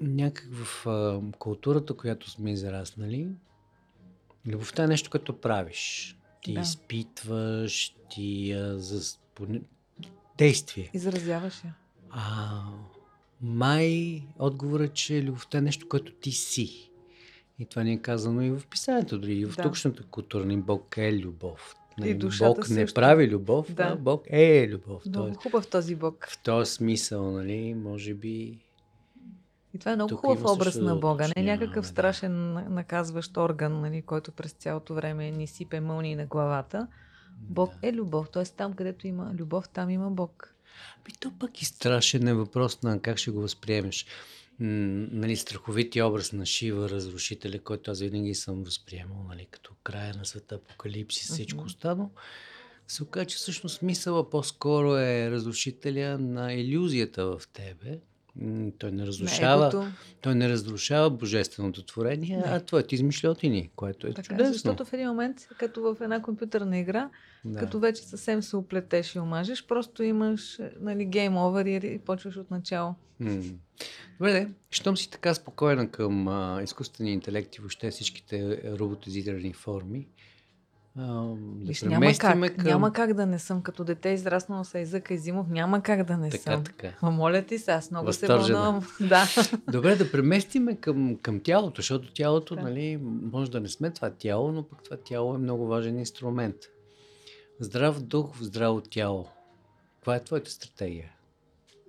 някак 0.01 0.47
в 0.51 0.87
а, 0.87 1.21
културата, 1.39 1.93
която 1.93 2.29
сме 2.29 2.51
израснали, 2.51 3.27
любовта 4.47 4.83
е 4.83 4.87
нещо, 4.87 5.09
като 5.09 5.41
правиш. 5.41 6.17
Ти 6.41 6.53
Да. 6.53 6.59
изпитваш, 6.61 7.95
ти 8.09 8.51
а, 8.51 8.79
за 8.79 9.17
действие. 10.37 10.89
Изразяваш 10.93 11.63
я. 11.63 11.75
А 12.09 12.61
май 13.41 14.21
отговорът 14.39 14.89
е, 14.89 14.93
че 14.93 15.23
любовта 15.23 15.57
е 15.57 15.61
нещо, 15.61 15.87
което 15.89 16.13
ти 16.13 16.31
си. 16.31 16.89
И 17.59 17.65
това 17.65 17.83
ни 17.83 17.93
е 17.93 17.97
казано 17.97 18.41
и 18.41 18.51
в 18.51 18.61
писанието, 18.69 19.19
дори 19.19 19.33
и 19.33 19.45
в 19.45 19.55
Да. 19.55 19.63
тукшната 19.63 20.03
култура. 20.03 20.45
Ни 20.45 20.57
Бог 20.57 20.97
е 20.97 21.19
любов. 21.19 21.75
Нали, 21.97 22.13
душата 22.13 22.49
Бог 22.49 22.60
не 22.60 22.75
също. 22.75 22.93
прави 22.93 23.27
любов, 23.27 23.73
Да. 23.73 23.84
а 23.84 23.95
Бог 23.95 24.23
е 24.27 24.67
любов. 24.67 25.06
Много 25.06 25.25
Тоест, 25.25 25.41
хубав 25.41 25.67
този 25.67 25.95
Бог. 25.95 26.27
в 26.29 26.43
този 26.43 26.71
смисъл, 26.71 27.32
нали, 27.32 27.73
може 27.73 28.13
би 28.13 28.60
И 29.73 29.79
това 29.79 29.91
е 29.91 29.95
много 29.95 30.10
Тук 30.10 30.19
хубав 30.19 30.43
образ 30.45 30.75
на 30.75 30.95
Бога. 30.95 31.27
Не 31.27 31.34
е 31.38 31.43
някакъв 31.45 31.82
да. 31.82 31.88
страшен 31.88 32.53
на- 32.53 32.62
наказващ 32.62 33.38
орган, 33.38 33.82
нали, 33.82 34.01
който 34.01 34.32
през 34.32 34.51
цялото 34.51 34.93
време 34.93 35.32
ни 35.32 35.47
сипе 35.47 35.79
мълни 35.79 36.15
на 36.15 36.25
главата. 36.25 36.88
Бог 37.39 37.71
Да. 37.73 37.88
е 37.88 37.93
любов. 37.93 38.29
Т.е. 38.29 38.45
там, 38.45 38.73
където 38.73 39.08
има 39.08 39.32
любов, 39.34 39.69
там 39.69 39.89
има 39.89 40.10
Бог. 40.10 40.56
Би 41.06 41.12
то 41.19 41.32
пък 41.39 41.62
и 41.62 41.65
страшен 41.65 42.27
е 42.27 42.34
въпрос 42.34 42.84
на 42.84 42.99
как 42.99 43.17
ще 43.17 43.32
го 43.32 43.41
възприемеш. 43.41 44.06
Нали, 44.59 45.35
страховития 45.35 46.07
образ 46.07 46.33
на 46.33 46.45
Шива, 46.45 46.89
разрушителя, 46.89 47.59
който 47.59 47.91
аз 47.91 47.99
винаги 47.99 48.35
съм 48.35 48.63
възприемал, 48.63 49.25
нали, 49.29 49.47
като 49.51 49.73
края 49.83 50.13
на 50.15 50.25
света, 50.25 50.55
апокалипсис, 50.55 51.31
всичко 51.31 51.63
останало, 51.63 52.09
се 52.87 53.03
оказа, 53.03 53.25
че 53.25 53.37
всъщност 53.37 53.77
смисъла 53.77 54.29
по-скоро 54.29 54.95
е 54.97 55.31
разрушителя 55.31 56.17
на 56.17 56.53
иллюзията 56.53 57.25
в 57.25 57.41
тебе. 57.53 57.99
Той 58.77 58.91
не 58.91 59.05
разрушава, 59.07 59.91
той 60.21 60.35
не 60.35 60.49
разрушава 60.49 61.09
божественото 61.09 61.85
творение, 61.85 62.37
Не. 62.37 62.43
а 62.45 62.59
твоите 62.59 62.95
измишлетини, 62.95 63.69
което 63.75 64.07
е 64.07 64.13
Така, 64.13 64.27
чудесно. 64.27 64.53
защото 64.53 64.85
в 64.85 64.93
един 64.93 65.07
момент, 65.07 65.47
като 65.57 65.81
в 65.81 65.97
една 66.01 66.21
компютърна 66.21 66.77
игра, 66.79 67.09
да. 67.45 67.59
като 67.59 67.79
вече 67.79 68.01
съвсем 68.01 68.43
се 68.43 68.57
оплетеш 68.57 69.15
и 69.15 69.19
омажеш, 69.19 69.65
просто 69.67 70.03
имаш 70.03 70.59
нали, 70.79 71.05
гейм 71.05 71.37
овър 71.37 71.65
и, 71.65 71.99
почваш 72.05 72.37
от 72.37 72.51
начало. 72.51 72.95
Добре, 74.17 74.31
де. 74.31 74.49
щом 74.69 74.97
си 74.97 75.09
така 75.09 75.33
спокойна 75.33 75.91
към 75.91 76.27
а, 76.27 76.61
изкуствения 76.63 77.13
интелект 77.13 77.55
и 77.55 77.59
въобще 77.59 77.91
всичките 77.91 78.61
роботизирани 78.77 79.53
форми, 79.53 80.07
а, 80.97 81.03
да 81.03 81.36
Виж, 81.67 81.82
няма 81.82 82.06
как, 82.06 82.19
към... 82.56 82.65
няма 82.65 82.93
как 82.93 83.13
да 83.13 83.25
не 83.25 83.39
съм. 83.39 83.62
Като 83.62 83.84
дете 83.84 84.10
израснало 84.10 84.63
с 84.63 84.79
Изък 84.79 85.10
Изимов, 85.10 85.47
няма 85.49 85.82
как 85.82 86.03
да 86.03 86.17
не 86.17 86.29
Така, 86.29 86.43
съм. 86.43 86.63
така. 86.63 86.91
Ма 87.01 87.12
моля 87.12 87.41
ти 87.41 87.60
се, 87.60 87.71
аз 87.71 87.91
много 87.91 88.13
се 88.13 88.27
Възторжена. 88.27 88.60
вълнувам. 88.60 88.88
Да. 89.10 89.25
Добре, 89.71 89.95
да 89.95 90.12
преместиме 90.12 90.75
към, 90.75 91.15
към 91.15 91.39
тялото, 91.39 91.73
защото 91.75 92.13
тялото, 92.13 92.56
Да. 92.56 92.62
нали, 92.62 92.99
може 93.23 93.51
да 93.51 93.60
не 93.60 93.69
сме 93.69 93.89
това 93.89 94.10
тяло, 94.10 94.51
но 94.51 94.63
пък 94.63 94.84
това 94.84 94.97
тяло 94.97 95.36
е 95.36 95.38
много 95.38 95.67
важен 95.67 95.99
инструмент. 95.99 96.56
Здрав 97.60 98.01
дух 98.01 98.36
в 98.36 98.43
здраво 98.43 98.82
тяло. 98.82 99.27
Каква 99.95 100.15
е 100.15 100.23
твоята 100.23 100.51
стратегия? 100.51 101.10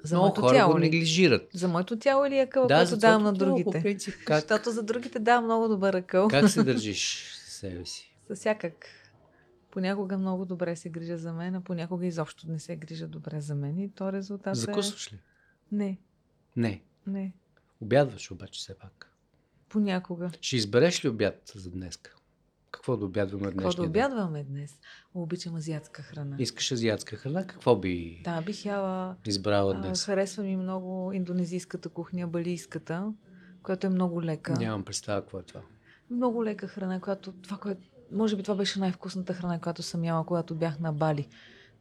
За 0.05 0.17
много 0.17 0.41
хора 0.41 0.55
тяло 0.55 0.73
го 0.73 0.79
ли? 0.79 0.83
неглижират. 0.83 1.49
За 1.55 1.69
моето 1.69 1.99
тяло 1.99 2.25
или 2.27 2.39
акъл, 2.39 2.67
да, 2.67 2.77
който 2.77 2.97
давам 2.97 3.23
на 3.23 3.35
твоето 3.35 3.45
тяло, 3.45 3.57
другите? 3.57 3.79
По 3.79 3.83
принцип, 3.83 4.15
как, 4.25 4.41
Защото 4.41 4.71
за 4.71 4.83
другите 4.83 5.19
давам 5.19 5.45
много 5.45 5.69
добър 5.69 5.95
акъл. 5.95 6.29
как 6.29 6.51
се 6.51 6.63
държиш 6.65 7.31
себе 7.49 7.85
си? 7.87 8.14
За 8.29 8.35
всякак. 8.35 8.87
Понякога 9.71 10.19
много 10.19 10.45
добре 10.45 10.77
се 10.77 10.89
грижа 10.89 11.17
за 11.19 11.33
мен, 11.33 11.55
а 11.55 11.61
понякога 11.61 12.07
изобщо 12.07 12.49
не 12.49 12.59
се 12.59 12.77
грижа 12.77 13.09
добре 13.09 13.41
за 13.41 13.55
мен. 13.55 13.79
И 13.79 13.91
то 13.91 14.13
резултат 14.13 14.57
е... 14.57 14.59
Закусваш 14.59 15.13
ли? 15.13 15.19
Не, 15.73 15.99
Не. 16.57 16.83
не. 17.07 17.33
Обядваш 17.81 18.31
обаче 18.31 18.59
все 18.61 18.79
пак. 18.79 19.11
Понякога. 19.69 20.31
Ще 20.41 20.57
избереш 20.57 21.05
ли 21.05 21.09
обяд 21.09 21.53
за 21.55 21.71
днес? 21.71 22.01
Какво 22.71 22.97
да 22.97 23.05
обядваме 23.05 23.45
Какво 23.45 23.63
днес? 23.63 23.75
да 23.77 23.83
обядваме 23.83 24.45
днес? 24.45 24.79
Обичам 25.15 25.55
азиатска 25.57 26.03
храна. 26.03 26.37
Искаш 26.39 26.73
азиатска 26.73 27.17
храна? 27.17 27.47
Какво 27.47 27.77
би 27.77 28.21
Да, 28.25 28.43
бих 28.43 28.65
яла... 28.65 29.17
избрала 29.27 29.75
А, 29.77 29.81
днес? 29.81 30.05
харесва 30.05 30.43
ми 30.43 30.57
много 30.57 31.13
индонезийската 31.13 31.89
кухня, 31.89 32.27
балийската, 32.29 33.13
която 33.63 33.87
е 33.87 33.91
много 33.91 34.23
лека. 34.23 34.53
Нямам 34.53 34.85
представа 34.85 35.21
какво 35.21 35.39
е 35.39 35.43
това. 35.43 35.63
Много 36.11 36.45
лека 36.45 36.69
храна, 36.69 37.01
която 37.01 37.33
това, 37.33 37.57
което 37.59 37.83
може 38.13 38.37
би 38.37 38.43
това 38.43 38.55
беше 38.55 38.79
най-вкусната 38.79 39.35
храна, 39.35 39.61
която 39.61 39.83
съм 39.83 40.05
яла, 40.05 40.27
когато 40.27 40.55
бях 40.55 40.81
на 40.81 40.93
Бали. 40.93 41.29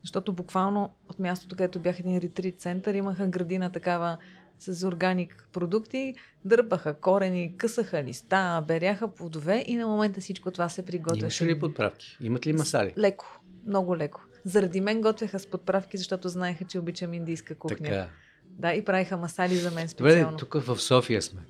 Защото 0.02 0.34
буквално 0.34 0.96
от 1.10 1.20
мястото, 1.20 1.56
където 1.56 1.80
бях 1.80 2.00
един 2.00 2.18
ретрит 2.18 2.62
център, 2.62 2.94
имаха 2.94 3.28
градина 3.28 3.72
такава 3.72 4.18
с 4.60 4.88
органик 4.88 5.48
продукти, 5.54 6.16
дърпаха 6.46 6.94
корени, 6.94 7.58
късаха 7.58 8.04
листа, 8.04 8.64
беряха 8.68 9.08
плодове 9.08 9.64
и 9.68 9.76
на 9.76 9.88
момента 9.88 10.22
всичко 10.22 10.52
това 10.52 10.70
се 10.70 10.86
приготвяше. 10.86 11.20
Имаше 11.20 11.46
ли 11.46 11.60
подправки? 11.60 12.18
Имат 12.22 12.48
ли 12.48 12.54
масали? 12.54 12.94
Леко, 12.98 13.42
много 13.68 13.98
леко. 13.98 14.22
Заради 14.46 14.82
мен 14.82 15.02
готвяха 15.02 15.40
с 15.40 15.48
подправки, 15.48 15.98
защото 15.98 16.30
знаеха, 16.30 16.66
че 16.66 16.80
обичам 16.80 17.14
индийска 17.14 17.56
кухня. 17.56 17.78
Така. 17.78 18.10
Да, 18.46 18.74
и 18.74 18.86
правиха 18.86 19.18
масали 19.18 19.56
за 19.56 19.72
мен 19.72 19.88
Добре, 19.98 20.12
специално. 20.12 20.38
тук 20.38 20.54
в 20.54 20.82
София 20.82 21.22
сме. 21.22 21.42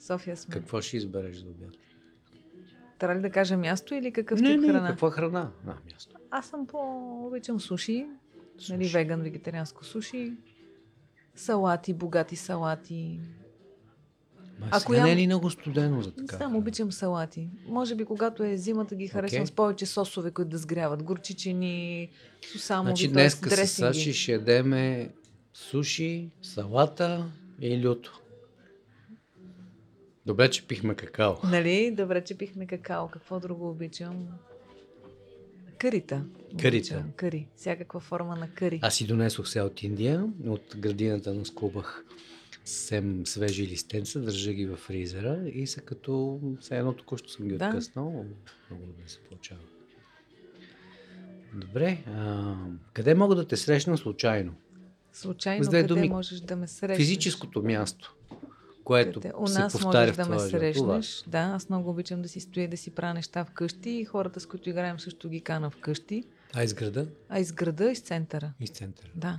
София 0.00 0.36
сме. 0.36 0.52
Какво 0.52 0.80
ще 0.80 0.96
избереш 0.96 1.36
за 1.36 1.46
обяд? 1.48 1.70
Трябва 2.98 3.16
ли 3.16 3.20
да 3.22 3.30
кажа 3.30 3.56
място 3.56 3.94
или 3.94 4.12
какъв 4.12 4.40
не, 4.40 4.52
тип 4.52 4.60
не, 4.60 4.68
храна? 4.68 4.88
каква 4.88 5.10
храна? 5.10 5.50
А, 5.66 5.74
място. 5.92 6.16
Аз 6.30 6.46
съм 6.46 6.66
по... 6.66 6.78
обичам 7.26 7.60
суши, 7.60 8.06
нали, 8.68 8.84
Суши. 8.84 8.96
веган, 8.96 9.22
вегетарианско 9.22 9.84
суши, 9.84 10.32
салати, 11.34 11.94
богати 11.94 12.36
салати. 12.36 13.20
Ма 14.60 14.66
Ако 14.70 14.92
сега 14.92 15.04
не 15.04 15.12
е 15.12 15.16
ли 15.16 15.26
много 15.26 15.50
студено 15.50 16.02
за 16.02 16.08
Не 16.08 16.16
така? 16.16 16.36
знам, 16.36 16.56
обичам 16.56 16.92
салати. 16.92 17.48
Може 17.68 17.94
би, 17.94 18.04
когато 18.04 18.42
е 18.44 18.56
зимата, 18.56 18.94
ги 18.94 19.08
харесвам 19.08 19.40
Окей. 19.40 19.46
с 19.46 19.52
повече 19.52 19.86
сосове, 19.86 20.30
които 20.30 20.48
да 20.48 20.58
сгряват. 20.58 21.02
Горчичени, 21.02 22.10
сусамови, 22.52 22.88
Значи 22.90 23.04
т.е. 23.04 23.12
днес 23.12 23.40
с. 23.40 23.66
Саши 23.66 24.12
ще 24.12 24.32
ядеме 24.32 25.10
суши, 25.54 26.30
салата 26.42 27.26
и 27.60 27.86
люто. 27.86 28.20
Добре, 30.26 30.50
че 30.50 30.66
пихме 30.66 30.94
какао. 30.94 31.34
Нали? 31.44 31.94
Добре, 31.96 32.24
че 32.24 32.38
пихме 32.38 32.66
какао. 32.66 33.08
Какво 33.08 33.40
друго 33.40 33.70
обичам? 33.70 34.28
Карита. 35.78 36.24
Обичам. 36.54 37.12
Кари. 37.16 37.48
Всякаква 37.56 38.00
форма 38.00 38.36
на 38.36 38.50
кари. 38.50 38.80
Аз 38.82 38.94
си 38.94 39.06
донесох 39.06 39.48
се 39.48 39.60
от 39.60 39.82
Индия, 39.82 40.28
от 40.46 40.76
градината 40.78 41.34
на 41.34 41.44
скубах 41.46 42.04
съвсем 42.64 43.26
свежи 43.26 43.66
листенца, 43.66 44.20
държа 44.20 44.52
ги 44.52 44.66
в 44.66 44.76
фризера 44.76 45.42
и 45.54 45.66
са 45.66 45.80
като 45.80 46.40
все 46.60 46.78
едно 46.78 46.92
току-що 46.92 47.28
съм 47.28 47.48
ги 47.48 47.56
Да. 47.58 47.66
откъснал. 47.66 48.10
Много 48.70 48.86
добре 48.86 49.02
се 49.06 49.18
получава. 49.20 49.60
Добре, 51.54 52.04
а, 52.06 52.54
къде 52.92 53.14
мога 53.14 53.34
да 53.34 53.46
те 53.46 53.56
срещна 53.56 53.98
случайно? 53.98 54.54
Случайно 55.12 55.64
къде 55.64 55.82
думи, 55.82 56.08
можеш 56.08 56.40
да 56.40 56.56
ме 56.56 56.68
срещнеш? 56.68 56.98
Физическото 56.98 57.62
място, 57.62 58.15
което? 58.86 59.20
У 59.38 59.46
се 59.46 59.58
нас 59.58 59.72
повтаря 59.72 60.00
можеш 60.00 60.16
да 60.16 60.22
ме. 60.22 60.36
Това. 60.36 60.48
срещнеш. 60.48 61.24
Да, 61.26 61.38
аз 61.38 61.68
много 61.68 61.90
обичам 61.90 62.22
да 62.22 62.28
си 62.28 62.40
стоя 62.40 62.68
да 62.68 62.76
си 62.76 62.90
правя 62.90 63.14
неща 63.14 63.44
вкъщи 63.44 63.90
и 63.90 64.04
хората, 64.04 64.40
с 64.40 64.46
които 64.46 64.70
играем, 64.70 65.00
също 65.00 65.28
ги 65.28 65.40
кана 65.40 65.70
вкъщи. 65.70 66.24
А 66.54 66.64
из 66.64 66.74
града? 66.74 67.06
А 67.28 67.40
из 67.40 67.52
града, 67.52 67.90
из 67.90 68.00
центъра. 68.00 68.52
Из 68.60 68.70
центъра. 68.70 69.08
Да. 69.14 69.38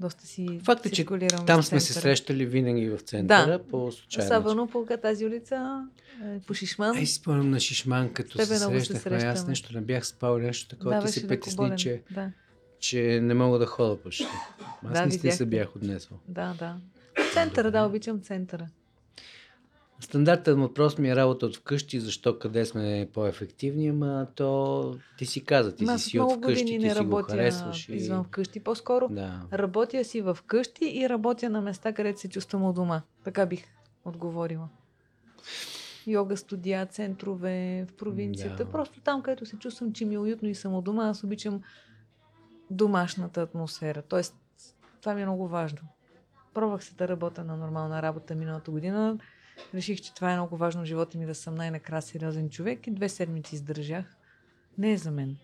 Доста 0.00 0.26
си 0.26 0.60
Факт 0.64 0.86
е, 0.86 0.90
че 0.90 1.06
Там 1.46 1.62
сме 1.62 1.80
се 1.80 1.92
срещали 1.92 2.46
винаги 2.46 2.90
в 2.90 2.98
центъра 3.00 3.58
Да. 3.58 3.64
по 3.64 3.92
случайно. 3.92 4.28
начин. 4.30 4.36
Особено 4.38 4.66
по 4.68 4.86
тази 5.02 5.26
улица, 5.26 5.86
е, 6.24 6.40
по 6.40 6.54
Шишман. 6.54 6.96
Ай, 6.96 7.06
спомням 7.06 7.50
на 7.50 7.60
Шишман, 7.60 8.12
като 8.12 8.38
тебе 8.38 8.56
се 8.58 8.68
много 8.68 8.84
се. 8.84 9.08
Аз 9.26 9.46
нещо 9.46 9.74
не 9.74 9.80
бях 9.80 10.06
спал, 10.06 10.38
нещо 10.38 10.68
такова. 10.68 10.94
да, 10.94 11.06
Ти 11.06 11.12
се 11.12 11.28
притесни, 11.28 11.76
че, 11.76 12.02
Да, 12.10 12.30
че 12.80 13.20
не 13.22 13.34
мога 13.34 13.58
да 13.58 13.66
хода 13.66 14.02
почти. 14.02 14.24
Аз 14.84 14.92
Да, 14.92 15.02
наистина 15.02 15.32
се 15.32 15.44
видяхте. 15.44 15.46
бях 15.46 15.76
отнесъл. 15.76 16.18
да, 16.28 16.54
да. 16.58 16.76
Центъра, 17.32 17.70
да, 17.70 17.84
обичам 17.84 18.20
центъра. 18.20 18.68
Стандартен 20.00 20.60
въпрос 20.60 20.98
ми 20.98 21.10
е 21.10 21.16
работа 21.16 21.46
от 21.46 21.56
вкъщи, 21.56 22.00
защо 22.00 22.38
къде 22.38 22.66
сме 22.66 23.08
по-ефективни, 23.12 23.88
ама 23.88 24.26
то 24.34 24.94
ти 25.18 25.26
си 25.26 25.44
каза, 25.44 25.74
ти 25.76 25.84
Аз 25.88 26.02
си 26.02 26.10
си 26.10 26.18
от 26.18 26.32
вкъщи, 26.32 26.64
ти 26.64 26.78
не 26.78 26.94
си 26.94 27.04
го 27.04 27.22
харесваш. 27.22 27.88
извън 27.88 28.24
вкъщи. 28.24 28.60
По-скоро 28.60 29.08
Да. 29.08 29.40
работя 29.52 30.04
си 30.04 30.20
в 30.20 30.38
къщи 30.46 30.84
и 30.84 31.08
работя 31.08 31.50
на 31.50 31.60
места, 31.60 31.92
където 31.92 32.20
се 32.20 32.28
чувствам 32.28 32.64
у 32.64 32.72
дома. 32.72 33.02
Така 33.24 33.46
бих 33.46 33.64
отговорила. 34.04 34.68
Йога 36.06 36.36
студия, 36.36 36.86
центрове 36.86 37.86
в 37.88 37.92
провинцията. 37.92 38.64
Да. 38.64 38.70
Просто 38.70 39.00
там, 39.00 39.22
където 39.22 39.46
се 39.46 39.56
чувствам, 39.56 39.92
че 39.92 40.04
ми 40.04 40.14
е 40.14 40.18
уютно 40.18 40.48
и 40.48 40.54
съм 40.54 40.74
у 40.74 40.82
дома, 40.82 41.08
аз 41.08 41.24
обичам 41.24 41.60
домашната 42.70 43.42
атмосфера. 43.42 44.02
Тоест, 44.02 44.34
това 45.00 45.14
ми 45.14 45.22
е 45.22 45.26
много 45.26 45.48
важно. 45.48 45.78
Пробвах 46.54 46.84
се 46.84 46.94
да 46.94 47.08
работя 47.08 47.44
на 47.44 47.56
нормална 47.56 48.02
работа 48.02 48.34
миналата 48.34 48.70
година. 48.70 49.18
Реших, 49.74 50.00
че 50.00 50.14
това 50.14 50.32
е 50.32 50.36
много 50.36 50.56
важно 50.56 50.82
в 50.82 50.86
живота 50.86 51.18
ми 51.18 51.26
да 51.26 51.34
съм 51.34 51.54
най-накрая 51.54 52.02
сериозен 52.02 52.50
човек 52.50 52.86
и 52.86 52.90
две 52.90 53.08
седмици 53.08 53.54
издържах. 53.54 54.04
Не 54.78 54.92
е 54.92 54.96
за 54.96 55.10
мен. 55.10 55.36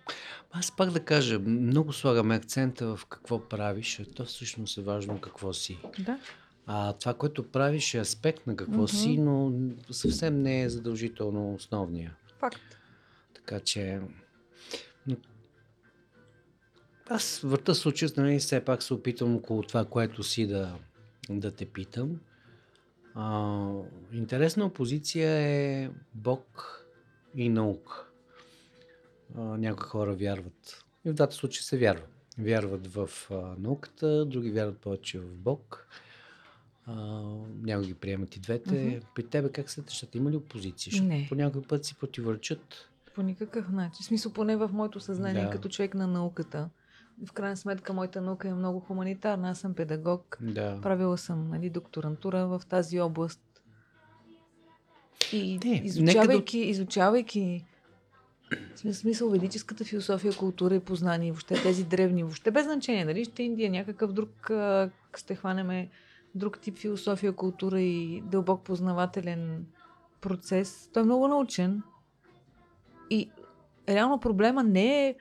Аз 0.50 0.76
пак 0.76 0.90
да 0.90 1.00
кажа, 1.00 1.38
много 1.38 1.92
слагаме 1.92 2.34
акцента 2.34 2.96
в 2.96 3.06
какво 3.06 3.48
правиш, 3.48 4.00
а 4.00 4.04
то 4.14 4.24
всъщност 4.24 4.78
е 4.78 4.82
важно 4.82 5.20
какво 5.20 5.52
си. 5.52 5.78
Да. 5.98 6.18
А 6.66 6.92
това, 6.92 7.14
което 7.14 7.50
правиш 7.50 7.94
е 7.94 7.98
аспект 7.98 8.46
на 8.46 8.56
какво 8.56 8.78
Мгм. 8.78 8.86
си, 8.86 9.18
но 9.18 9.52
съвсем 9.90 10.42
не 10.42 10.62
е 10.62 10.68
задължително 10.68 11.54
основния. 11.54 12.16
Факт. 12.38 12.78
Така 13.34 13.60
че... 13.60 14.00
Аз 17.10 17.40
върта 17.44 17.74
случая, 17.74 18.10
нали, 18.16 18.38
все 18.38 18.64
пак 18.64 18.82
се 18.82 18.94
опитвам 18.94 19.36
около 19.36 19.62
това, 19.62 19.84
което 19.84 20.22
си 20.22 20.46
да, 20.46 20.74
да 21.30 21.50
те 21.50 21.66
питам. 21.66 22.20
А, 23.14 23.68
интересна 24.12 24.64
опозиция 24.64 25.30
е 25.30 25.90
Бог 26.14 26.72
и 27.34 27.48
наука. 27.48 28.06
А, 29.36 29.40
някои 29.40 29.86
хора 29.86 30.14
вярват. 30.14 30.84
И 31.04 31.10
в 31.10 31.14
двата 31.14 31.34
случая 31.34 31.62
се 31.62 31.78
вярва. 31.78 32.04
Вярват 32.38 32.86
в 32.86 33.10
а, 33.30 33.34
науката, 33.58 34.24
други 34.24 34.50
вярват 34.50 34.78
повече 34.78 35.18
в 35.18 35.36
Бог. 35.36 35.86
А, 36.86 36.94
някои 37.62 37.86
ги 37.86 37.94
приемат 37.94 38.36
и 38.36 38.40
двете. 38.40 38.84
Мгм. 38.84 39.06
При 39.14 39.26
тебе 39.26 39.48
как 39.48 39.70
се 39.70 39.80
нещата? 39.80 40.18
Има 40.18 40.30
ли 40.30 40.36
опозиция? 40.36 40.90
Защото 40.90 41.08
Не. 41.08 41.26
по 41.28 41.34
някой 41.34 41.62
път 41.62 41.84
си 41.84 41.94
противоречат. 41.94 42.88
По 43.14 43.22
никакъв 43.22 43.70
начин. 43.70 44.02
В 44.02 44.06
смисъл, 44.06 44.32
поне 44.32 44.56
в 44.56 44.70
моето 44.72 45.00
съзнание, 45.00 45.44
Да. 45.44 45.50
като 45.50 45.68
човек 45.68 45.94
на 45.94 46.06
науката. 46.06 46.68
В 47.24 47.32
крайна 47.32 47.56
сметка, 47.56 47.92
моята 47.92 48.20
наука 48.20 48.48
е 48.48 48.54
много 48.54 48.80
хуманитарна. 48.80 49.50
Аз 49.50 49.58
съм 49.58 49.74
педагог. 49.74 50.38
Да. 50.40 50.80
Правила 50.82 51.18
съм 51.18 51.48
нали, 51.48 51.70
докторантура 51.70 52.46
в 52.46 52.62
тази 52.68 53.00
област. 53.00 53.40
И 55.32 55.58
Не, 55.64 55.82
изучавайки, 55.84 56.58
изучавайки 56.58 57.64
в 58.50 58.78
смис- 58.78 58.92
смисъл 58.92 59.30
ведическата 59.30 59.84
философия, 59.84 60.36
култура 60.36 60.74
и 60.74 60.80
познание, 60.80 61.32
въобще 61.32 61.62
тези 61.62 61.84
древни, 61.84 62.22
въобще 62.22 62.50
без 62.50 62.64
значение, 62.64 63.04
дали 63.04 63.24
ще 63.24 63.42
е 63.42 63.46
Индия, 63.46 63.70
някакъв 63.70 64.12
друг, 64.12 64.50
ще 65.16 65.34
хванеме 65.34 65.90
друг 66.34 66.58
тип 66.60 66.78
философия, 66.78 67.32
култура 67.32 67.80
и 67.80 68.22
дълбок 68.24 68.64
познавателен 68.64 69.66
процес. 70.20 70.90
Той 70.92 71.02
е 71.02 71.06
много 71.06 71.28
научен. 71.28 71.82
И 73.10 73.30
реално 73.88 74.20
проблема 74.20 74.62
не 74.62 75.08
е 75.08 75.14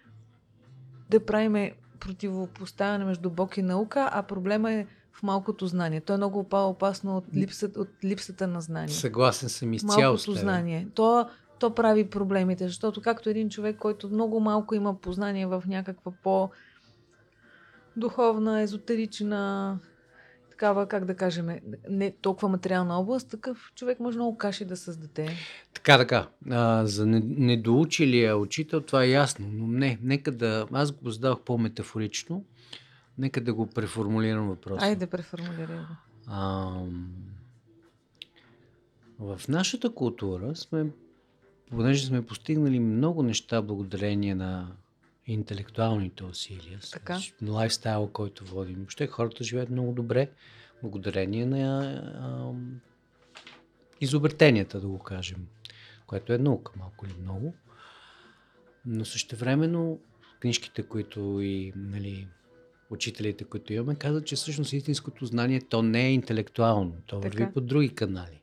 да 1.10 1.26
правиме 1.26 1.74
противопоставяне 2.00 3.06
между 3.06 3.30
Бог 3.30 3.58
и 3.58 3.62
наука, 3.62 4.10
а 4.12 4.24
проблема 4.24 4.72
е 4.72 4.86
в 5.12 5.24
малкото 5.24 5.68
знание. 5.68 6.02
То 6.02 6.14
е 6.14 6.18
много 6.18 6.44
по-опасно 6.44 7.18
от, 7.18 7.26
липсата, 7.36 7.82
от 7.82 7.90
липсата 8.04 8.48
на 8.48 8.62
знание. 8.62 8.94
Съгласен 8.94 9.50
съм 9.50 9.74
изцяло 9.74 10.02
Малкото 10.02 10.34
знание. 10.34 10.88
То, 10.96 11.30
то 11.60 11.76
прави 11.76 12.10
проблемите, 12.10 12.68
защото 12.68 13.02
както 13.02 13.30
един 13.30 13.50
човек, 13.50 13.78
който 13.78 14.10
много 14.10 14.40
малко 14.40 14.76
има 14.76 14.96
познание 14.96 15.46
в 15.46 15.64
някаква 15.68 16.12
по 16.24 16.50
духовна, 17.98 18.62
езотерична, 18.62 19.80
такава, 20.56 20.88
как 20.88 21.06
да 21.06 21.16
кажем, 21.16 21.50
не 21.90 22.12
толкова 22.12 22.50
материална 22.50 23.00
област, 23.00 23.30
такъв 23.30 23.72
човек 23.76 24.00
може 24.00 24.18
много 24.18 24.38
каши 24.38 24.66
да 24.66 24.78
създаде. 24.78 25.30
Така, 25.74 25.98
така. 25.98 26.28
А, 26.50 26.86
за 26.86 27.06
не- 27.06 27.24
недоучилия 27.26 28.38
учител 28.38 28.82
това 28.82 29.04
е 29.04 29.10
ясно, 29.10 29.48
но 29.52 29.68
не, 29.68 30.00
нека 30.02 30.32
да... 30.32 30.68
Аз 30.72 30.92
го 30.92 31.12
задавах 31.12 31.40
по-метафорично. 31.40 32.46
Нека 33.18 33.42
да 33.42 33.54
го 33.54 33.68
преформулирам 33.68 34.48
въпроса. 34.48 34.86
Айде, 34.86 35.08
преформулирай 35.08 35.78
го. 35.78 35.96
В 39.20 39.42
нашата 39.48 39.94
култура 39.94 40.56
сме, 40.56 40.86
понеже 41.70 42.06
сме 42.06 42.26
постигнали 42.26 42.80
много 42.80 43.24
неща 43.24 43.62
благодарение 43.62 44.36
на 44.36 44.72
интелектуалните 45.28 46.24
усилия, 46.24 46.80
с- 46.82 46.92
Така. 46.92 47.20
на 47.42 47.52
лайфстайла, 47.52 48.12
който 48.12 48.46
водим. 48.46 48.76
Въобще 48.76 49.08
хората 49.08 49.44
живеят 49.44 49.70
много 49.70 49.94
добре 49.94 50.30
благодарение 50.82 51.46
на 51.46 51.94
ам, 52.20 52.80
изобретенията, 54.02 54.82
да 54.82 54.88
го 54.88 55.00
кажем, 55.00 55.48
което 56.08 56.34
е 56.34 56.38
наука, 56.38 56.72
малко 56.78 57.06
или 57.06 57.14
много. 57.22 57.54
Но 58.86 59.06
същевременно 59.06 60.00
книжките, 60.40 60.84
които 60.84 61.40
и 61.42 61.74
нали, 61.76 62.28
учителите, 62.90 63.44
които 63.44 63.74
имаме, 63.74 63.96
казват, 63.96 64.26
че 64.26 64.36
всъщност 64.36 64.74
истинското 64.74 65.26
знание 65.26 65.62
то 65.62 65.82
не 65.82 66.08
е 66.08 66.14
интелектуално, 66.14 66.96
то 67.06 67.20
Така. 67.20 67.38
върви 67.38 67.54
по 67.54 67.62
други 67.62 67.90
канали. 67.90 68.42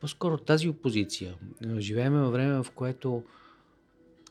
По-скоро 0.00 0.38
тази 0.38 0.68
опозиция. 0.68 1.34
а, 1.66 1.80
Живеем 1.80 2.12
във 2.12 2.32
време, 2.32 2.62
в 2.62 2.70
което 2.70 3.22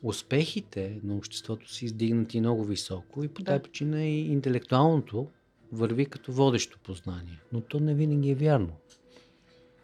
успехите 0.02 1.00
на 1.04 1.16
обществото 1.16 1.72
са 1.74 1.84
издигнати 1.84 2.40
много 2.40 2.64
високо 2.64 3.24
и 3.24 3.28
по 3.28 3.42
Да. 3.42 3.46
тази 3.46 3.62
причина 3.62 4.04
и 4.04 4.32
интелектуалното 4.32 5.26
върви 5.72 6.06
като 6.06 6.32
водещо 6.32 6.78
познание. 6.78 7.40
Но 7.52 7.60
то 7.60 7.80
не 7.80 7.94
винаги 7.94 8.30
е 8.30 8.34
вярно. 8.34 8.72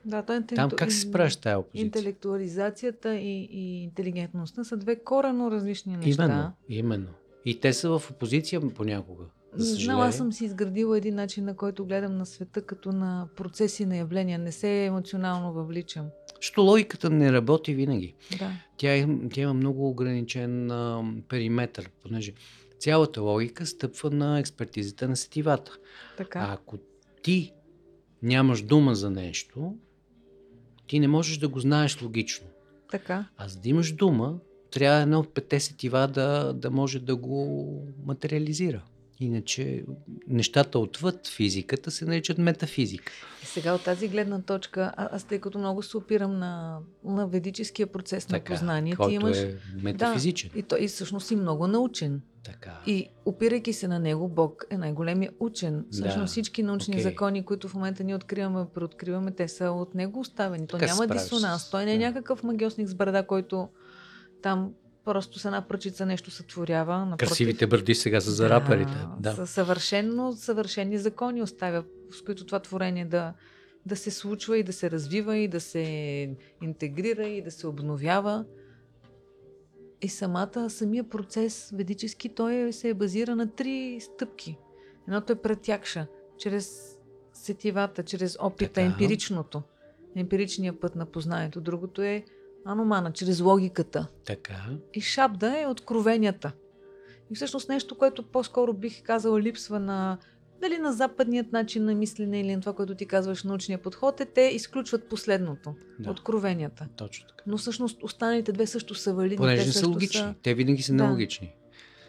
Да, 0.05 0.23
той 0.23 0.37
е 0.37 0.43
Там 0.47 0.71
как 0.71 0.93
се 0.93 1.01
справяш 1.01 1.33
с 1.33 1.37
тази 1.37 1.57
опозиция? 1.57 1.87
Интелектуализацията 1.87 3.15
и, 3.15 3.49
и 3.51 3.83
интелигентността 3.83 4.65
са 4.65 4.77
две 4.77 4.97
корено 4.97 5.51
различни 5.51 5.97
неща. 5.97 6.25
Именно, 6.25 6.53
именно. 6.69 7.09
И 7.45 7.61
те 7.61 7.73
са 7.73 7.99
в 7.99 8.11
опозиция 8.11 8.61
понякога. 8.61 9.25
Не 9.53 9.63
За 9.63 9.65
знам, 9.65 9.77
съжаление. 9.77 10.05
аз 10.05 10.17
съм 10.17 10.33
си 10.33 10.45
изградила 10.45 10.99
един 10.99 11.15
начин, 11.15 11.45
на 11.45 11.57
който 11.57 11.85
гледам 11.87 12.17
на 12.17 12.27
света 12.27 12.63
като 12.63 12.93
на 12.93 13.29
процеси 13.37 13.87
на 13.87 13.97
явления. 13.97 14.39
Не 14.39 14.53
се 14.53 14.85
емоционално 14.85 15.53
въвличам. 15.53 16.07
Защото 16.41 16.63
логиката 16.63 17.11
не 17.11 17.33
работи 17.33 17.75
винаги. 17.75 18.15
Да. 18.39 18.51
Тя, 18.77 19.09
тя 19.33 19.41
има 19.41 19.55
много 19.55 19.89
ограничен 19.89 20.71
а, 20.71 21.05
периметр, 21.29 21.91
понеже 22.03 22.33
цялата 22.79 23.21
логика 23.23 23.67
стъпва 23.67 24.11
на 24.11 24.39
експертизата 24.39 25.09
на 25.09 25.17
сетивата. 25.17 25.73
Така. 26.17 26.39
А 26.39 26.53
ако 26.53 26.79
ти 27.23 27.53
нямаш 28.23 28.63
дума 28.63 28.95
за 28.95 29.11
нещо, 29.11 29.75
ти 30.87 31.01
не 31.01 31.09
можеш 31.09 31.39
да 31.39 31.49
го 31.49 31.61
знаеш 31.61 32.03
логично. 32.03 32.47
Така. 32.91 33.29
А 33.37 33.49
за 33.49 33.61
да 33.61 33.69
имаш 33.69 33.93
дума, 33.93 34.39
трябва 34.71 35.01
едно 35.01 35.21
от 35.21 35.35
петте 35.35 35.61
сетива 35.61 36.09
да, 36.09 36.53
да 36.53 36.71
може 36.71 37.01
да 37.01 37.17
го 37.17 37.83
материализира. 38.07 38.83
Иначе 39.21 39.85
нещата 40.29 40.79
отвъд 40.79 41.27
физиката 41.29 41.91
се 41.91 42.05
наричат 42.05 42.39
метафизика. 42.39 43.13
И 43.43 43.47
сега 43.47 43.75
от 43.75 43.85
тази 43.85 44.09
гледна 44.09 44.43
точка, 44.43 44.93
а, 44.97 45.09
аз 45.13 45.25
тъй 45.25 45.39
като 45.39 45.59
много 45.59 45.83
се 45.83 45.97
опирам 45.97 46.39
на, 46.39 46.79
на 47.05 47.27
ведическия 47.27 47.87
процес 47.87 48.29
на 48.29 48.41
познание, 48.41 48.93
ти 48.93 48.97
който 48.97 49.15
имаш... 49.15 49.39
е 49.39 49.59
метафизичен. 49.83 50.51
И, 50.55 50.63
то, 50.63 50.77
и 50.77 50.89
всъщност 50.89 51.27
си 51.27 51.37
много 51.37 51.67
научен. 51.67 52.21
Така. 52.45 52.81
И 52.87 53.09
опирайки 53.25 53.73
се 53.73 53.89
на 53.89 53.99
него, 53.99 54.29
Бог 54.29 54.65
е 54.71 54.79
най-големия 54.79 55.31
учен. 55.41 55.85
Всъщност 55.91 56.19
Да, 56.19 56.27
всички 56.27 56.63
научни 56.63 56.95
окей. 56.95 57.03
закони, 57.03 57.45
които 57.45 57.69
в 57.69 57.75
момента 57.75 58.05
ние 58.05 58.15
откриваме, 58.15 58.67
преоткриваме, 58.75 59.31
те 59.31 59.49
са 59.49 59.71
от 59.71 59.95
него 59.95 60.21
оставени. 60.21 60.67
То 60.67 60.79
Така 60.79 60.93
няма 60.93 61.07
дисонанс. 61.07 61.71
Той 61.71 61.85
не 61.85 61.95
е 61.95 61.99
да. 61.99 62.05
някакъв 62.05 62.43
магиосник 62.43 62.89
с 62.89 62.95
брада, 62.95 63.27
който 63.27 63.69
там 64.43 64.73
просто 65.07 65.39
с 65.39 65.45
една 65.45 65.69
пръчица 65.69 66.07
нещо 66.07 66.31
сътворява. 66.31 66.99
Напротив, 66.99 67.29
Красивите 67.29 67.67
бърди 67.67 67.95
сега 67.95 68.21
са 68.21 68.31
за 68.31 68.51
рапърите. 68.51 68.93
Да. 69.21 69.33
Със 69.33 69.51
съвършенно 69.51 70.33
съвършени 70.33 70.99
закони 70.99 71.43
оставя, 71.43 71.85
с 72.11 72.23
които 72.23 72.47
това 72.47 72.61
творение 72.61 73.05
да, 73.05 73.35
да 73.87 73.97
се 73.97 74.11
случва 74.11 74.59
и 74.59 74.63
да 74.63 74.73
се 74.73 74.91
развива 74.91 75.37
и 75.37 75.49
да 75.49 75.61
се 75.61 75.81
интегрира 76.63 77.27
и 77.27 77.43
да 77.43 77.51
се 77.51 77.67
обновява. 77.67 78.45
И 80.03 80.09
самата, 80.09 80.71
самия 80.71 81.09
процес 81.09 81.71
ведически, 81.75 82.29
той 82.29 82.55
е- 82.55 82.73
се 82.73 82.89
е 82.89 82.95
базира 82.95 83.37
на 83.37 83.51
три 83.51 84.01
стъпки. 84.01 84.59
Едното 85.09 85.33
е 85.33 85.37
претякша, 85.37 86.07
чрез 86.39 86.97
сетивата, 87.33 88.03
чрез 88.03 88.37
опита, 88.41 88.73
Така. 88.73 88.87
емпиричното, 88.87 89.63
емпиричния 90.17 90.81
път 90.81 90.97
на 90.97 91.07
познанието. 91.07 91.61
Другото 91.61 92.03
е 92.03 92.25
аномана, 92.67 93.13
чрез 93.13 93.41
логиката. 93.41 94.07
Така. 94.25 94.65
И 94.95 95.01
шабда 95.01 95.61
е 95.61 95.67
откровенията. 95.67 96.53
И 97.31 97.35
всъщност 97.35 97.69
нещо, 97.69 97.95
което 97.95 98.23
по-скоро 98.23 98.73
бих 98.73 99.03
казала 99.03 99.41
липсва 99.41 99.81
на 99.81 100.19
дали 100.61 100.79
на 100.79 100.93
западният 100.93 101.53
начин 101.53 101.85
на 101.85 101.95
мислене 101.95 102.41
или 102.41 102.55
на 102.55 102.61
това, 102.61 102.73
което 102.73 102.95
ти 102.95 103.07
казваш, 103.07 103.45
научния 103.45 103.79
подход, 103.79 104.21
е 104.21 104.25
те 104.25 104.41
изключват 104.41 105.09
последното, 105.09 105.75
Да. 105.99 106.11
откровенията. 106.11 106.89
Точно 106.97 107.29
така. 107.29 107.45
Но 107.47 107.57
всъщност 107.57 108.03
останалите 108.03 108.53
две 108.53 108.67
също 108.67 108.95
са 108.95 109.15
валидни. 109.15 109.37
Понеже 109.37 109.63
те 109.63 109.67
не 109.67 109.73
са 109.73 109.89
логични. 109.89 110.21
Са... 110.21 110.35
Те 110.43 110.55
винаги 110.55 110.83
са 110.83 110.93
Да. 110.93 111.05
нелогични. 111.05 111.55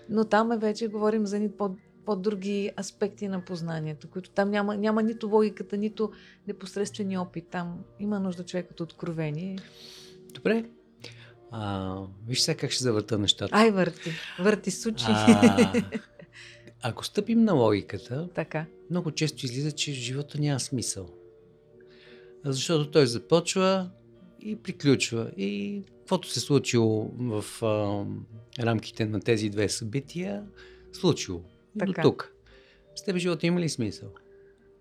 Но 0.10 0.26
там 0.26 0.52
е 0.52 0.58
вече 0.58 0.88
говорим 0.88 1.26
за 1.26 1.40
ни 1.40 1.52
по, 1.52 1.76
по-други 2.06 2.72
аспекти 2.80 3.28
на 3.28 3.46
познанието, 3.46 4.10
които 4.10 4.30
там 4.30 4.50
няма, 4.50 4.78
няма 4.78 5.04
нито 5.04 5.28
логиката, 5.28 5.78
нито 5.78 6.12
непосредствения 6.48 7.22
опит. 7.22 7.48
Там 7.52 7.80
има 8.00 8.20
нужда 8.20 8.44
човек 8.44 8.72
от 8.72 8.82
откровение. 8.82 9.58
Добре. 10.34 10.66
А, 11.52 11.96
виж 12.28 12.42
сега 12.42 12.58
как 12.58 12.72
ще 12.72 12.84
завърта 12.84 13.18
нещата. 13.18 13.56
Ай, 13.56 13.72
върти, 13.72 14.12
върти 14.40 14.72
сучи. 14.72 15.06
А, 15.08 15.84
ако 16.82 17.06
стъпим 17.06 17.44
на 17.44 17.54
логиката, 17.54 18.30
така. 18.36 18.66
много 18.90 19.12
често 19.12 19.46
излиза, 19.46 19.72
че 19.72 19.92
живота 19.92 20.40
няма 20.40 20.60
смисъл. 20.60 21.10
Защото 22.46 22.92
той 22.92 23.08
започва 23.08 23.90
и 24.40 24.56
приключва. 24.56 25.32
И 25.38 25.82
каквото 26.00 26.30
се 26.30 26.40
случило 26.40 27.12
в 27.18 27.46
а, 27.66 28.06
рамките 28.66 29.06
на 29.06 29.20
тези 29.20 29.50
две 29.50 29.70
събития, 29.70 30.44
случило. 30.94 31.42
И 31.76 31.80
До 31.80 31.86
Така. 31.86 32.02
тук. 32.02 32.34
С 32.96 33.04
теб 33.04 33.18
живота 33.18 33.48
има 33.48 33.60
ли 33.60 33.70
смисъл? 33.70 34.10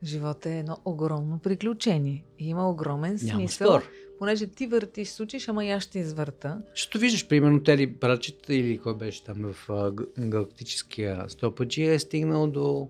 Живота 0.06 0.50
е 0.50 0.58
едно 0.58 0.76
огромно 0.84 1.38
приключение. 1.38 2.24
И 2.38 2.48
има 2.48 2.70
огромен 2.70 3.18
Няма 3.22 3.38
смисъл. 3.38 3.68
спор. 3.68 3.88
Понеже 4.18 4.46
ти 4.46 4.66
въртиш 4.66 5.08
сучиш, 5.08 5.48
ама 5.48 5.64
аз 5.64 5.82
ще 5.82 5.98
извърта. 5.98 6.62
Защото 6.70 6.98
виждаш, 6.98 7.28
примерно, 7.28 7.62
Тели 7.62 7.86
Брачет 7.86 8.48
или 8.48 8.78
кой 8.78 8.96
беше 8.96 9.24
там 9.24 9.52
в 9.54 9.92
галактическия 10.18 11.24
стопаджи 11.28 11.82
е 11.84 11.98
стигнал 11.98 12.46
до, 12.46 12.88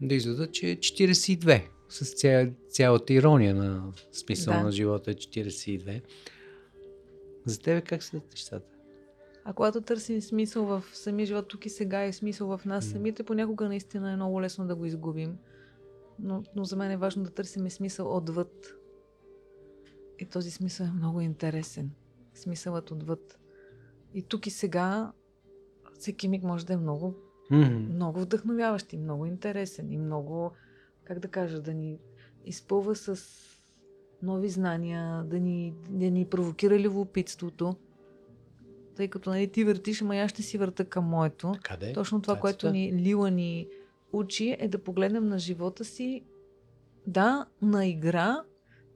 до 0.00 0.14
извода, 0.14 0.46
че 0.46 0.70
е 0.70 0.76
42. 0.76 1.62
С 1.88 2.14
ця, 2.14 2.50
цялата 2.70 3.12
ирония 3.12 3.54
на 3.54 3.82
смисъл 4.12 4.54
Да. 4.54 4.62
на 4.62 4.72
живота 4.72 5.10
е 5.10 5.14
42. 5.14 6.02
За 7.46 7.60
тебе 7.60 7.80
как 7.80 8.02
са 8.02 8.20
нещата? 8.30 8.66
А 9.44 9.52
когато 9.52 9.80
търсим 9.80 10.20
смисъл 10.20 10.64
в 10.64 10.82
самия 10.92 11.26
живот 11.26 11.48
тук 11.48 11.66
и 11.66 11.70
сега 11.70 12.04
и 12.04 12.12
смисъл 12.12 12.48
в 12.48 12.64
нас 12.64 12.84
самите, 12.84 13.22
понякога 13.22 13.68
наистина 13.68 14.12
е 14.12 14.16
много 14.16 14.42
лесно 14.42 14.66
да 14.66 14.74
го 14.74 14.86
изгубим. 14.86 15.36
Но, 16.18 16.42
но 16.56 16.64
за 16.64 16.76
мен 16.76 16.90
е 16.90 16.96
важно 16.96 17.22
да 17.22 17.30
търсим 17.30 17.70
смисъл 17.70 18.16
отвъд. 18.16 18.74
И 20.18 20.26
този 20.26 20.50
смисъл 20.50 20.84
е 20.84 20.90
много 20.90 21.20
интересен. 21.20 21.90
Смисълът 22.34 22.90
отвъд. 22.90 23.38
И 24.14 24.22
тук 24.22 24.46
и 24.46 24.50
сега 24.50 25.12
всеки 25.98 26.28
миг 26.28 26.42
може 26.42 26.66
да 26.66 26.72
е 26.72 26.76
много, 26.76 27.14
М-м. 27.50 27.78
много 27.78 28.20
вдъхновяващ 28.20 28.92
и 28.92 28.98
много 28.98 29.26
интересен 29.26 29.92
и 29.92 29.98
много, 29.98 30.52
как 31.04 31.18
да 31.18 31.28
кажа, 31.28 31.60
да 31.60 31.74
ни 31.74 31.98
изпълва 32.44 32.96
с 32.96 33.24
нови 34.22 34.48
знания, 34.48 35.24
да 35.24 35.40
ни, 35.40 35.74
да 35.90 36.10
ни 36.10 36.24
провокира 36.24 36.78
любопитството. 36.78 37.76
Тъй 38.96 39.08
като 39.08 39.30
нали, 39.30 39.48
ти 39.48 39.64
въртиш, 39.64 40.02
ама 40.02 40.16
и 40.16 40.18
аз 40.18 40.30
ще 40.30 40.42
си 40.42 40.58
върта 40.58 40.84
към 40.84 41.04
моето. 41.04 41.52
Така 41.52 41.76
да 41.76 41.90
е. 41.90 41.92
Точно 41.92 42.22
това, 42.22 42.36
което 42.36 42.70
ни 42.70 42.92
Лила 42.92 43.30
ни 43.30 43.68
учи, 44.12 44.56
е 44.58 44.68
да 44.68 44.84
погледнем 44.84 45.28
на 45.28 45.38
живота 45.38 45.84
си, 45.84 46.24
да, 47.06 47.46
на 47.62 47.86
игра, 47.86 48.42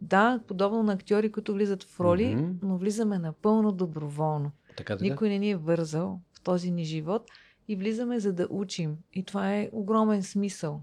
да, 0.01 0.41
подобно 0.47 0.83
на 0.83 0.93
актьори, 0.93 1.33
които 1.33 1.55
влизат 1.55 1.83
в 1.83 2.01
роли, 2.01 2.35
Мгм. 2.37 2.53
но 2.63 2.79
влизаме 2.79 3.19
напълно 3.19 3.73
доброволно. 3.73 4.51
Така, 4.77 4.97
така. 4.97 5.05
Никой 5.05 5.29
не 5.29 5.39
ни 5.39 5.51
е 5.51 5.57
вързал 5.57 6.21
в 6.33 6.41
този 6.41 6.71
ни 6.71 6.85
живот 6.85 7.31
и 7.69 7.77
влизаме 7.77 8.21
за 8.21 8.33
да 8.33 8.47
учим. 8.51 8.97
И 9.13 9.23
това 9.25 9.55
е 9.55 9.71
огромен 9.73 10.23
смисъл. 10.23 10.83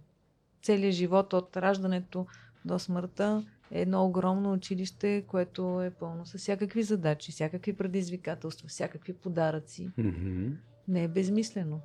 Целият 0.64 0.94
живот 0.94 1.34
от 1.34 1.58
раждането 1.58 2.26
до 2.66 2.80
смъртта 2.80 3.46
е 3.72 3.82
едно 3.82 4.06
огромно 4.06 4.54
училище, 4.54 5.24
което 5.28 5.82
е 5.82 5.90
пълно 5.90 6.26
с 6.26 6.38
всякакви 6.38 6.84
задачи, 6.84 7.32
всякакви 7.32 7.74
предизвикателства, 7.74 8.68
всякакви 8.68 9.14
подаръци. 9.14 9.90
Мгм. 9.98 10.50
Не 10.88 11.04
е 11.04 11.08
безмислено. 11.08 11.82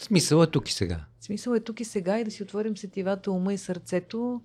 Смисъл 0.00 0.42
е 0.42 0.46
тук 0.46 0.68
и 0.68 0.72
сега. 0.72 1.04
Смисъл 1.20 1.52
е 1.54 1.60
тук 1.60 1.80
и 1.80 1.84
сега 1.84 2.18
и 2.18 2.24
да 2.24 2.30
си 2.30 2.42
отворим 2.42 2.76
сетивата, 2.76 3.32
ума 3.32 3.54
и 3.54 3.58
сърцето, 3.58 4.40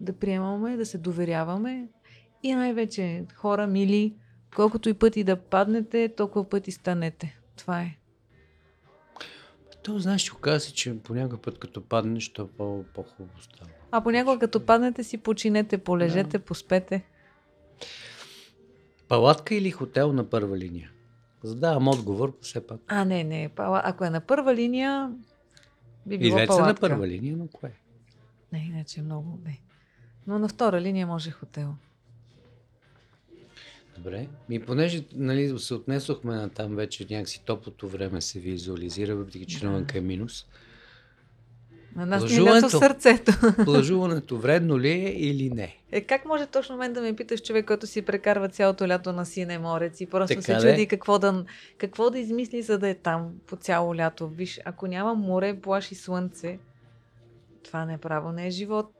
да 0.00 0.12
приемаме, 0.12 0.76
да 0.76 0.86
се 0.86 0.98
доверяваме 0.98 1.88
и 2.42 2.54
най-вече 2.54 3.24
хора 3.34 3.66
мили, 3.66 4.14
колкото 4.56 4.88
и 4.88 4.94
пъти 4.94 5.24
да 5.24 5.36
паднете, 5.36 6.14
толкова 6.16 6.48
пъти 6.48 6.72
станете. 6.72 7.38
Това 7.56 7.80
е. 7.82 7.98
То, 9.82 9.98
знаеш, 9.98 10.22
ще 10.22 10.32
оказа 10.32 10.60
се, 10.60 10.72
че 10.72 10.98
понякога 10.98 11.36
път 11.36 11.58
като 11.58 11.80
паднеш, 11.84 12.32
то 12.32 12.46
по- 12.46 12.84
по-хубаво 12.94 13.42
става. 13.42 13.70
А 13.90 14.00
понякога 14.00 14.38
като 14.38 14.66
паднете 14.66 15.04
си 15.04 15.18
починете, 15.18 15.78
полежете, 15.78 16.38
поспете. 16.38 17.04
Палатка 19.08 19.54
или 19.54 19.70
хотел 19.70 20.12
на 20.12 20.30
първа 20.30 20.58
линия? 20.58 20.90
Задавам 21.46 21.88
отговор, 21.88 22.36
все 22.40 22.66
пак. 22.66 22.80
А, 22.86 23.04
не, 23.04 23.24
не. 23.24 23.50
Ако 23.58 24.04
е 24.04 24.10
на 24.10 24.20
първа 24.20 24.54
линия, 24.54 25.12
би 26.06 26.14
И 26.14 26.18
било 26.18 26.36
двете 26.36 26.52
са 26.52 26.58
на 26.58 26.64
палатка. 26.64 26.80
първа 26.80 27.08
линия, 27.08 27.36
но 27.36 27.46
кое? 27.46 27.72
Не, 28.52 28.58
иначе 28.58 29.02
много 29.02 29.38
не. 29.44 29.60
Но 30.26 30.38
на 30.38 30.48
втора 30.48 30.80
линия 30.80 31.06
може 31.06 31.30
хотел. 31.30 31.74
Добре. 33.96 34.28
И 34.50 34.58
понеже 34.60 35.04
нали, 35.14 35.58
се 35.58 35.74
отнесохме 35.74 36.34
на 36.34 36.48
там 36.48 36.76
вече 36.76 37.06
някакси 37.10 37.42
топлото 37.44 37.88
време 37.88 38.20
се 38.20 38.40
визуализира, 38.40 39.16
въпреки 39.16 39.46
че 39.46 39.64
навънка 39.64 39.98
е 39.98 40.00
минус. 40.00 40.46
На 41.96 42.06
нас 42.06 42.22
ни 42.22 42.28
в 42.28 42.32
Лъжуването. 42.32 42.70
сърцето. 42.70 43.32
Плажуването 43.64 44.36
вредно 44.38 44.80
ли 44.80 44.90
е 44.90 45.12
или 45.16 45.50
не? 45.50 45.76
Е, 45.92 46.00
как 46.00 46.24
може 46.24 46.46
точно 46.46 46.76
мен 46.76 46.92
да 46.92 47.00
ме 47.00 47.16
питаш 47.16 47.42
човек, 47.42 47.66
който 47.66 47.86
си 47.86 48.02
прекарва 48.02 48.48
цялото 48.48 48.88
лято 48.88 49.12
на 49.12 49.26
сине 49.26 49.58
морец 49.58 50.00
и 50.00 50.06
просто 50.06 50.34
Така 50.36 50.60
се 50.60 50.68
чуди 50.68 50.86
какво 50.86 51.18
да, 51.18 51.44
какво 51.78 52.10
да 52.10 52.18
измисли, 52.18 52.62
за 52.62 52.78
да 52.78 52.88
е 52.88 52.94
там 52.94 53.32
по 53.46 53.56
цяло 53.56 53.96
лято. 53.96 54.28
Виж, 54.28 54.60
ако 54.64 54.86
няма 54.86 55.14
море, 55.14 55.60
плаш 55.60 55.92
и 55.92 55.94
слънце, 55.94 56.58
това 57.64 57.84
не 57.84 57.94
е 57.94 57.98
право, 57.98 58.32
не 58.32 58.46
е 58.46 58.50
живот. 58.50 58.92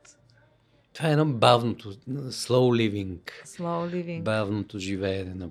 Това 0.92 1.08
е 1.08 1.12
едно 1.12 1.26
бавното, 1.26 1.92
slow 2.28 2.90
living, 2.90 3.18
Slow 3.44 3.94
living. 3.94 4.22
бавното 4.22 4.78
живеене. 4.78 5.48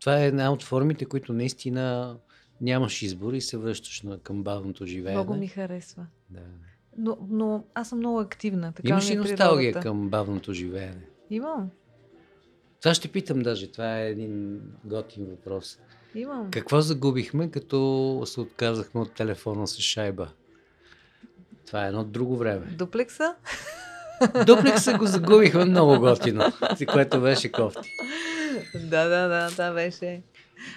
Това 0.00 0.20
е 0.20 0.26
една 0.26 0.52
от 0.52 0.62
формите, 0.62 1.04
които 1.04 1.32
наистина 1.32 2.16
нямаш 2.60 3.02
избор 3.02 3.32
и 3.32 3.40
се 3.40 3.56
връщаш 3.56 4.02
на, 4.02 4.18
към 4.18 4.42
бавното 4.42 4.86
живеене. 4.86 5.16
Много 5.16 5.34
ми 5.34 5.48
харесва. 5.48 6.06
Да. 6.30 6.40
Но, 6.98 7.18
но 7.30 7.64
аз 7.74 7.88
съм 7.88 7.98
много 7.98 8.20
активна. 8.20 8.72
Така 8.72 8.88
Имаш 8.88 9.08
ми 9.08 9.10
ли 9.10 9.16
е 9.16 9.20
носталгия 9.20 9.72
природата. 9.72 9.88
към 9.88 10.08
бавното 10.08 10.52
живеене? 10.52 11.06
Имам. 11.30 11.70
Това 12.80 12.94
ще 12.94 13.08
питам 13.08 13.42
даже. 13.42 13.72
Това 13.72 13.98
е 14.00 14.08
един 14.08 14.60
готин 14.84 15.26
въпрос. 15.26 15.78
Имам. 16.14 16.50
Какво 16.50 16.80
загубихме, 16.80 17.50
като 17.50 18.22
се 18.26 18.40
отказахме 18.40 19.00
от 19.00 19.12
телефона 19.14 19.66
с 19.66 19.80
шайба? 19.80 20.28
Това 21.66 21.84
е 21.84 21.88
едно 21.88 22.04
друго 22.04 22.36
време. 22.36 22.66
Дуплекса? 22.66 23.34
Дуплекса 24.46 24.98
го 24.98 25.06
загубихме 25.06 25.64
много 25.64 26.00
готино, 26.00 26.44
което 26.92 27.20
беше 27.20 27.52
кофти. 27.52 27.92
да, 28.74 29.08
да, 29.08 29.28
да, 29.28 29.48
това 29.50 29.72
беше. 29.72 30.22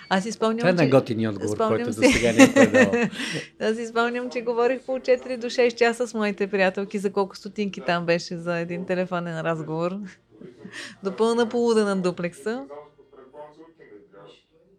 Аз 0.10 0.24
си 0.24 0.32
спомням, 0.32 0.58
Това 0.58 0.70
е 0.70 0.72
че... 0.72 0.76
най-готиният 0.76 1.36
отговор, 1.36 1.56
Спомням 1.56 1.84
който 1.84 1.94
си. 1.94 2.02
до 2.02 2.12
сега 2.12 2.32
не 2.32 2.44
е 2.44 2.54
предавал. 2.54 3.02
Аз 3.62 3.76
си 3.76 3.88
спомням, 3.88 4.30
че 4.30 4.42
говорих 4.42 4.82
по 4.82 4.92
4 4.92 5.38
до 5.38 5.48
6 5.48 5.76
часа 5.76 6.08
с 6.08 6.14
моите 6.14 6.48
приятелки 6.48 6.98
за 7.00 7.12
колко 7.12 7.38
стотинки 7.38 7.82
там 7.82 8.06
беше 8.06 8.38
за 8.38 8.58
един 8.58 8.86
телефонен 8.86 9.42
разговор. 9.42 9.92
До 11.04 11.16
пълна 11.16 11.50
полуда 11.50 11.86
на 11.86 11.96
дуплекса. 12.02 12.64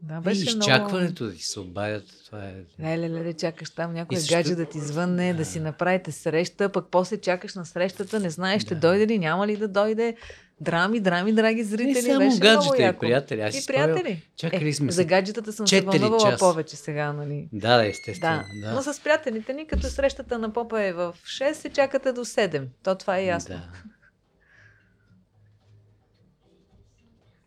Да, 0.05 0.15
И 0.15 0.21
беше 0.21 0.57
много... 0.57 0.61
изчакването 0.61 1.25
да 1.25 1.33
ти 1.33 1.43
се 1.43 1.61
обадят, 1.61 2.05
това 2.27 2.39
е... 2.41 2.55
Леле, 2.81 3.11
леле, 3.11 3.33
чакаш 3.33 3.71
там 3.71 3.93
някой 3.93 4.17
И 4.17 4.21
също- 4.21 4.35
гадже 4.35 4.55
да 4.55 4.67
ти 4.67 4.81
звънне, 4.81 5.33
да. 5.33 5.39
Да. 5.39 5.45
си 5.45 5.61
направите 5.61 6.13
среща, 6.13 6.69
пък 6.69 6.87
после 6.91 7.17
чакаш 7.17 7.55
на 7.55 7.67
срещата, 7.67 8.21
не 8.21 8.31
знаеш 8.31 8.63
ще 8.63 8.75
Да. 8.75 8.81
дойде 8.81 9.07
ли, 9.07 9.19
няма 9.19 9.47
ли 9.47 9.57
да 9.57 9.69
дойде. 9.69 10.17
Драми, 10.61 11.01
драми, 11.01 11.33
драги 11.33 11.65
зрители, 11.65 11.93
Не 11.93 12.03
само 12.03 12.19
беше 12.19 12.41
много 12.41 12.41
гаджета 12.41 12.83
и 12.87 12.99
приятели. 13.01 13.41
Аз 13.41 13.55
И 13.57 13.67
приятели. 13.67 14.23
чакали 14.37 14.69
е, 14.69 14.73
сме 14.73 14.93
За 14.93 15.05
гаджетата 15.05 15.53
съм 15.53 15.67
се 15.67 15.81
вълнувала 15.81 16.37
повече 16.39 16.77
сега, 16.77 17.13
нали? 17.13 17.49
Да, 17.53 17.77
да, 17.77 17.87
естествено. 17.87 18.43
Да. 18.55 18.69
Да. 18.69 18.75
но 18.75 18.83
с 18.85 19.01
приятелите 19.01 19.53
ни, 19.53 19.67
като 19.67 19.87
срещата 19.87 20.39
на 20.39 20.53
попа 20.53 20.83
е 20.83 20.93
в 20.93 21.15
6, 21.25 21.53
се 21.53 21.69
чакате 21.69 22.13
до 22.13 22.25
7. 22.25 22.67
То 22.83 22.95
това 22.95 23.19
е 23.19 23.25
ясно. 23.25 23.55
Да. 23.57 23.69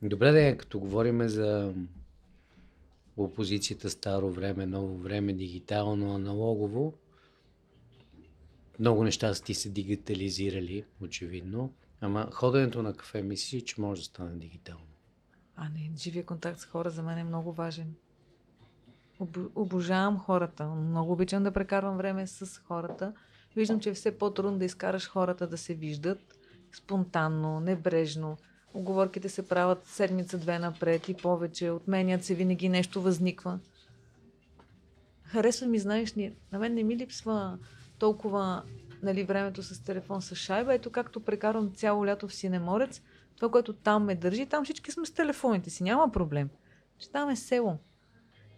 Добре, 0.01 0.31
да 0.31 0.57
като 0.57 0.79
говорим 0.79 1.27
за 1.27 1.73
опозицията 3.23 3.89
старо 3.89 4.31
време, 4.31 4.65
ново 4.65 4.97
време, 4.97 5.33
дигитално, 5.33 6.15
аналогово, 6.15 6.93
много 8.79 9.03
неща 9.03 9.33
са 9.33 9.43
ти 9.43 9.53
се 9.53 9.69
дигитализирали, 9.69 10.85
очевидно. 11.01 11.73
Ама 12.01 12.29
ходенето 12.31 12.83
на 12.83 12.93
кафе 12.93 13.21
мислиш, 13.21 13.63
че 13.63 13.81
може 13.81 14.01
да 14.01 14.05
стане 14.05 14.35
дигитално. 14.35 14.87
А 15.55 15.69
не, 15.69 15.91
живия 15.97 16.25
контакт 16.25 16.59
с 16.59 16.65
хора 16.65 16.89
за 16.89 17.03
мен 17.03 17.17
е 17.17 17.23
много 17.23 17.53
важен. 17.53 17.95
Об- 19.19 19.51
обожавам 19.55 20.19
хората. 20.19 20.67
Много 20.67 21.11
обичам 21.11 21.43
да 21.43 21.51
прекарвам 21.51 21.97
време 21.97 22.27
с 22.27 22.59
хората. 22.59 23.13
Виждам, 23.55 23.79
че 23.79 23.89
е 23.89 23.93
все 23.93 24.17
по-трудно 24.17 24.59
да 24.59 24.65
изкараш 24.65 25.09
хората 25.09 25.47
да 25.47 25.57
се 25.57 25.73
виждат 25.73 26.39
спонтанно, 26.71 27.59
небрежно. 27.59 28.37
Оговорките 28.77 29.29
се 29.29 29.47
правят 29.47 29.85
седмица-две 29.85 30.59
напред 30.59 31.09
и 31.09 31.13
повече. 31.13 31.71
Отменят 31.71 32.23
се, 32.23 32.35
винаги 32.35 32.69
нещо 32.69 33.01
възниква. 33.01 33.59
Харесва 35.23 35.67
ми, 35.67 35.79
знаеш, 35.79 36.13
ни, 36.13 36.33
на 36.51 36.59
мен 36.59 36.73
не 36.73 36.83
ми 36.83 36.97
липсва 36.97 37.57
толкова 37.99 38.63
нали, 39.03 39.23
времето 39.23 39.63
с 39.63 39.83
телефон 39.83 40.21
с 40.21 40.35
шайба. 40.35 40.73
Ето 40.73 40.89
както 40.89 41.19
прекарвам 41.19 41.71
цяло 41.73 42.05
лято 42.05 42.27
в 42.27 42.33
Синеморец, 42.33 43.01
това, 43.35 43.51
което 43.51 43.73
там 43.73 44.05
ме 44.05 44.15
държи, 44.15 44.45
там 44.45 44.63
всички 44.63 44.91
сме 44.91 45.05
с 45.05 45.11
телефоните 45.11 45.69
си, 45.69 45.83
няма 45.83 46.11
проблем. 46.11 46.49
Че 46.99 47.09
там 47.09 47.29
е 47.29 47.35
село. 47.35 47.77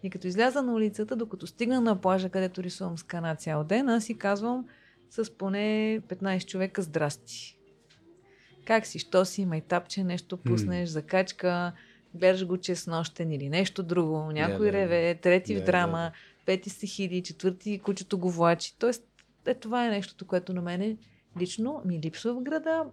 И 0.02 0.10
като 0.10 0.26
изляза 0.26 0.62
на 0.62 0.72
улицата, 0.74 1.16
докато 1.16 1.46
стигна 1.46 1.80
на 1.80 2.00
плажа, 2.00 2.30
където 2.30 2.62
рисувам 2.62 2.98
с 2.98 3.02
кана 3.02 3.36
цял 3.36 3.64
ден, 3.64 3.88
аз 3.88 4.04
си 4.04 4.18
казвам 4.18 4.66
с 5.10 5.36
поне 5.38 6.00
15 6.08 6.46
човека 6.46 6.82
здрасти. 6.82 7.59
Как 8.70 8.86
си, 8.86 8.98
що 8.98 9.24
си, 9.24 9.46
майтапче, 9.46 10.04
нещо 10.04 10.36
пуснеш, 10.36 10.88
закачка, 10.88 11.72
гледаш 12.14 12.46
го 12.46 12.56
чеснощен 12.56 13.32
или 13.32 13.48
нещо 13.48 13.82
друго, 13.82 14.32
някой 14.32 14.66
да. 14.66 14.72
реве, 14.72 15.14
трети 15.14 15.54
Да, 15.54 15.60
в 15.60 15.64
драма, 15.64 15.98
да. 15.98 16.12
пети 16.46 16.70
стихиди, 16.70 17.22
четвърти 17.22 17.78
кучето 17.78 18.18
го 18.18 18.30
влачи. 18.30 18.76
Тоест, 18.78 19.04
е, 19.46 19.54
това 19.54 19.86
е 19.86 19.90
нещото, 19.90 20.26
което 20.26 20.52
на 20.52 20.62
мене 20.62 20.96
лично 21.40 21.82
ми 21.84 22.00
липсва 22.00 22.34
в 22.34 22.42
града. 22.42 22.84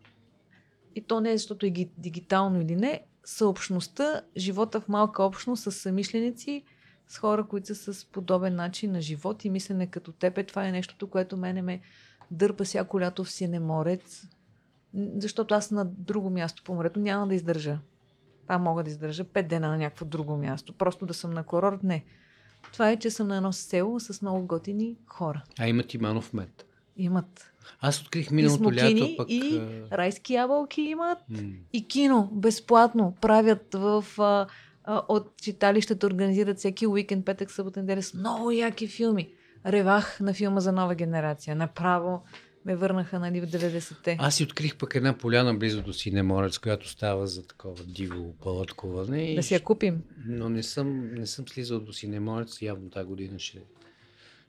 И 0.95 1.01
то 1.01 1.21
не 1.21 1.31
е 1.31 1.37
защото 1.37 1.65
е 1.65 1.69
ги- 1.69 1.91
дигитално 1.97 2.61
или 2.61 2.75
не. 2.75 3.01
Съобщността, 3.25 4.21
живота 4.37 4.81
в 4.81 4.87
малка 4.87 5.23
общност 5.23 5.63
с 5.63 5.71
самишленици, 5.71 6.63
с 7.07 7.17
хора, 7.17 7.47
които 7.47 7.75
са 7.75 7.93
с 7.93 8.05
подобен 8.05 8.55
начин 8.55 8.91
на 8.91 9.01
живот 9.01 9.45
и 9.45 9.49
мислене 9.49 9.87
като 9.87 10.11
теб. 10.11 10.37
Е, 10.37 10.43
това 10.43 10.67
е 10.67 10.71
нещото, 10.71 11.09
което 11.09 11.37
мене 11.37 11.61
ме 11.61 11.81
дърпа 12.31 12.63
всяко 12.63 13.01
лято 13.01 13.23
в 13.23 13.31
Синеморец. 13.31 14.27
Защото 15.17 15.53
аз 15.53 15.71
на 15.71 15.85
друго 15.85 16.29
място 16.29 16.63
по 16.63 16.75
морето 16.75 16.99
няма 16.99 17.27
да 17.27 17.35
издържа. 17.35 17.79
Там 18.47 18.61
мога 18.61 18.83
да 18.83 18.89
издържа 18.89 19.23
пет 19.23 19.47
дена 19.47 19.67
на 19.67 19.77
някакво 19.77 20.05
друго 20.05 20.37
място. 20.37 20.73
Просто 20.73 21.05
да 21.05 21.13
съм 21.13 21.31
на 21.31 21.43
курорт, 21.43 21.83
не. 21.83 22.05
Това 22.73 22.91
е, 22.91 22.97
че 22.97 23.09
съм 23.09 23.27
на 23.27 23.37
едно 23.37 23.53
село 23.53 23.99
с 23.99 24.21
много 24.21 24.47
готини 24.47 24.97
хора. 25.07 25.43
А 25.59 25.67
имат 25.67 25.93
и 25.93 25.97
манов 25.97 26.33
мед. 26.33 26.65
Имат 26.97 27.53
Аз 27.81 28.01
открих 28.01 28.31
и 28.31 28.33
миналото 28.33 28.63
смокини, 28.63 29.01
лято 29.01 29.17
пък... 29.17 29.29
и 29.29 29.57
а, 29.57 29.97
райски 29.97 30.33
ябълки 30.33 30.81
имат, 30.81 31.17
м, 31.29 31.39
и 31.73 31.87
кино 31.87 32.29
безплатно 32.33 33.15
правят 33.21 33.73
в 33.73 34.05
а, 34.17 34.47
а, 34.83 35.01
от 35.07 35.37
читалищата 35.41 36.07
организират 36.07 36.57
всеки 36.57 36.87
уикенд, 36.87 37.25
петък, 37.25 37.51
събота, 37.51 37.79
неделя 37.79 38.03
с 38.03 38.13
много 38.13 38.51
яки 38.51 38.87
филми. 38.87 39.33
Ревах 39.65 40.19
на 40.19 40.33
филма 40.33 40.59
за 40.59 40.71
нова 40.71 40.95
генерация. 40.95 41.55
Направо 41.55 42.23
ме 42.67 42.75
върнаха 42.75 43.19
нали, 43.19 43.41
в 43.41 43.47
90-те. 43.47 44.17
Аз 44.19 44.35
си 44.35 44.43
открих 44.43 44.77
пък 44.77 44.95
една 44.95 45.17
поляна 45.17 45.55
близо 45.55 45.81
до 45.81 45.93
Синеморец, 45.93 46.57
която 46.57 46.89
става 46.89 47.27
за 47.27 47.47
такова 47.47 47.83
диво 47.83 48.33
палаткуване. 48.33 49.35
Да 49.35 49.43
си 49.43 49.53
я 49.53 49.63
купим. 49.63 50.03
Но 50.25 50.49
не 50.49 50.63
съм, 50.63 51.13
не 51.13 51.27
съм 51.27 51.47
слизал 51.47 51.79
до 51.79 51.93
Синеморец. 51.93 52.61
Явно 52.61 52.89
тази 52.89 53.07
година 53.07 53.39
ще, 53.39 53.61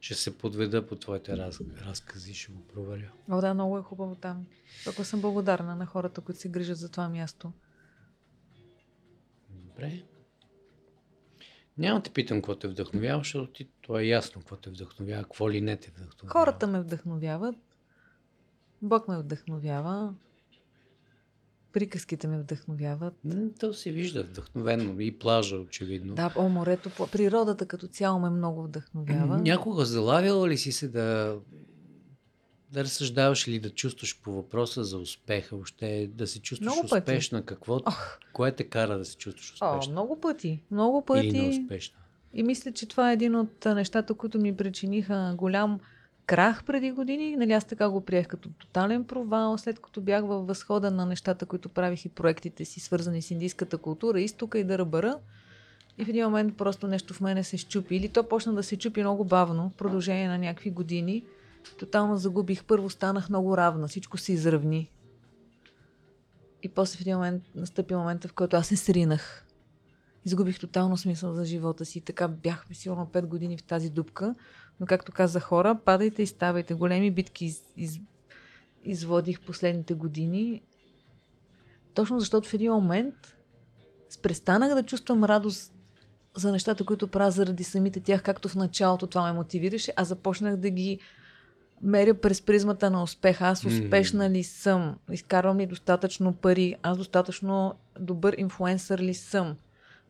ще 0.01 0.15
се 0.15 0.39
подведа 0.39 0.87
по 0.87 0.97
твоите 0.97 1.37
раз, 1.37 1.61
разкази, 1.87 2.35
ще 2.35 2.53
го 2.53 2.67
проверя. 2.67 3.11
О, 3.31 3.41
да, 3.41 3.55
много 3.55 3.79
е 3.79 3.83
хубаво 3.83 4.15
там. 4.15 4.47
Толкова 4.85 5.05
съм 5.05 5.21
благодарна 5.21 5.77
на 5.77 5.87
хората, 5.87 6.21
които 6.21 6.41
се 6.41 6.49
грижат 6.49 6.79
за 6.79 6.89
това 6.89 7.09
място. 7.09 7.53
Добре. 9.51 10.03
Няма 11.79 12.03
те 12.03 12.11
питам 12.11 12.39
какво 12.39 12.55
те 12.55 12.69
вдъхновява, 12.69 13.19
защото 13.19 13.53
ти, 13.53 13.69
то 13.83 13.99
е 13.99 14.05
ясно 14.05 14.41
какво 14.41 14.57
те 14.57 14.71
вдъхновява, 14.71 15.23
какво 15.23 15.51
ли 15.51 15.61
не 15.61 15.77
те 15.77 15.91
вдъхновява. 15.91 16.33
Хората 16.33 16.67
ме 16.67 16.81
вдъхновяват. 16.81 17.57
Бог 18.83 19.09
ме 19.09 19.19
вдъхновява. 19.19 20.15
Приказките 21.73 22.29
ме 22.29 22.39
вдъхновяват. 22.39 23.15
То 23.61 23.75
се 23.75 23.91
вижда 23.91 24.23
вдъхновено. 24.23 25.01
И 25.01 25.19
плажа, 25.19 25.57
очевидно. 25.57 26.15
Да, 26.15 26.33
о, 26.37 26.49
морето, 26.49 26.91
природата 27.13 27.67
като 27.67 27.89
цяло 27.89 28.21
ме 28.21 28.31
много 28.31 28.63
вдъхновява. 28.63 29.39
Някога 29.39 29.85
залавяла 29.85 30.49
ли 30.49 30.59
си 30.59 30.73
се 30.73 30.89
да, 30.89 31.37
да 32.71 32.85
разсъждаваш 32.85 33.47
или 33.47 33.59
да 33.61 33.71
чувстваш 33.71 34.21
по 34.21 34.33
въпроса 34.33 34.85
за 34.85 34.99
успеха, 34.99 35.57
въобще 35.57 36.11
да 36.15 36.27
се 36.27 36.41
чувстваш 36.41 36.67
Много 36.67 36.89
пъти. 36.89 37.11
успешна? 37.11 37.43
Какво, 37.45 37.77
Ох, 37.87 38.19
кое 38.33 38.53
те 38.53 38.65
кара 38.65 38.99
да 38.99 39.05
се 39.05 39.17
чувстваш 39.17 39.55
о, 39.61 39.71
успешна? 39.77 39.93
много 39.93 40.21
пъти. 40.21 40.63
Много 40.71 40.99
или 40.99 41.29
пъти. 41.29 41.43
неуспешна? 41.43 41.99
И 42.35 42.43
мисля, 42.43 42.73
че 42.73 42.87
това 42.89 43.11
е 43.11 43.15
един 43.15 43.35
от 43.35 43.65
нещата, 43.65 44.15
които 44.15 44.39
ми 44.39 44.57
причиниха 44.57 45.35
голям 45.37 45.81
крах 46.29 46.65
преди 46.65 46.91
години. 46.91 47.37
Нали, 47.37 47.53
аз 47.53 47.65
така 47.65 47.89
го 47.89 48.01
приех 48.01 48.27
като 48.27 48.49
тотален 48.49 49.05
провал, 49.05 49.59
след 49.59 49.79
като 49.79 50.01
бях 50.01 50.25
във 50.25 50.47
възхода 50.47 50.91
на 50.91 51.07
нещата, 51.07 51.47
които 51.47 51.69
правих 51.69 52.05
и 52.05 52.09
проектите 52.09 52.65
си, 52.65 52.81
свързани 52.81 53.23
с 53.23 53.31
индийската 53.31 53.79
култура, 53.79 54.21
изтока 54.21 54.59
и 54.59 54.65
дърбара. 54.65 55.19
И 55.99 56.05
в 56.05 56.09
един 56.09 56.25
момент 56.25 56.57
просто 56.57 56.89
нещо 56.89 57.15
в 57.15 57.21
мене 57.21 57.45
се 57.45 57.57
щупи. 57.57 57.97
Или 57.97 58.09
то 58.09 58.29
почна 58.29 58.55
да 58.55 58.63
се 58.63 58.77
чупи 58.77 59.01
много 59.01 59.25
бавно, 59.25 59.71
в 59.71 59.77
продължение 59.77 60.29
на 60.29 60.39
някакви 60.39 60.71
години. 60.71 61.25
Тотално 61.79 62.17
загубих. 62.17 62.65
Първо 62.65 62.91
станах 62.91 63.29
много 63.29 63.57
равна, 63.57 63.89
всичко 63.89 64.19
се 64.19 64.33
изравни. 64.33 64.91
И 66.63 66.69
после 66.69 66.97
в 66.97 67.01
един 67.01 67.15
момент 67.15 67.43
настъпи 67.55 67.95
момента, 67.95 68.29
в 68.29 68.33
който 68.33 68.57
аз 68.57 68.67
се 68.67 68.77
сринах. 68.77 69.47
Изгубих 70.25 70.61
тотално 70.61 70.97
смисъл 70.97 71.35
за 71.35 71.45
живота 71.45 71.85
си. 71.85 72.01
Така 72.01 72.29
бяхме 72.29 72.75
сигурно 72.75 73.07
5 73.07 73.27
години 73.27 73.59
в 73.59 73.63
тази 73.63 73.91
дупка. 73.91 74.35
Но 74.81 74.87
както 74.87 75.13
каза 75.13 75.41
хора, 75.41 75.79
падайте 75.85 76.23
и 76.23 76.27
ставайте. 76.27 76.75
Големи 76.75 77.11
битки 77.11 77.45
из, 77.45 77.63
из, 77.77 78.01
изводих 78.85 79.41
последните 79.41 79.95
години. 79.95 80.63
Точно 81.95 82.21
защото 82.21 82.49
в 82.49 82.55
един 82.55 82.73
момент 82.73 83.15
престанах 84.23 84.75
да 84.75 84.83
чувствам 84.83 85.25
радост 85.25 85.75
за 86.37 86.53
нещата, 86.53 86.85
които 86.85 87.09
правя 87.09 87.31
заради 87.31 87.65
самите 87.65 88.01
тях, 88.01 88.23
както 88.23 88.49
в 88.49 88.55
началото 88.55 89.07
това 89.07 89.27
ме 89.27 89.33
мотивираше, 89.33 89.93
а 89.97 90.05
започнах 90.05 90.57
да 90.57 90.71
ги 90.71 90.99
меря 91.83 92.15
през 92.15 92.43
призмата 92.43 92.91
на 92.91 93.03
успеха. 93.03 93.47
Аз 93.47 93.65
успешна 93.65 94.31
ли 94.31 94.45
съм? 94.45 94.97
Изкарвам 95.11 95.59
ли 95.59 95.67
достатъчно 95.67 96.33
пари? 96.33 96.77
Аз 96.83 96.99
достатъчно 96.99 97.75
добър 98.01 98.35
инфлуенсър 98.39 98.99
ли 98.99 99.15
съм? 99.15 99.57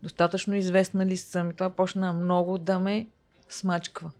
Достатъчно 0.02 0.54
известна 0.54 1.06
ли 1.06 1.16
съм? 1.16 1.50
И 1.50 1.54
това 1.54 1.70
почна 1.70 2.12
много 2.12 2.58
да 2.58 2.78
ме 2.78 3.08
смачква. 3.48 4.10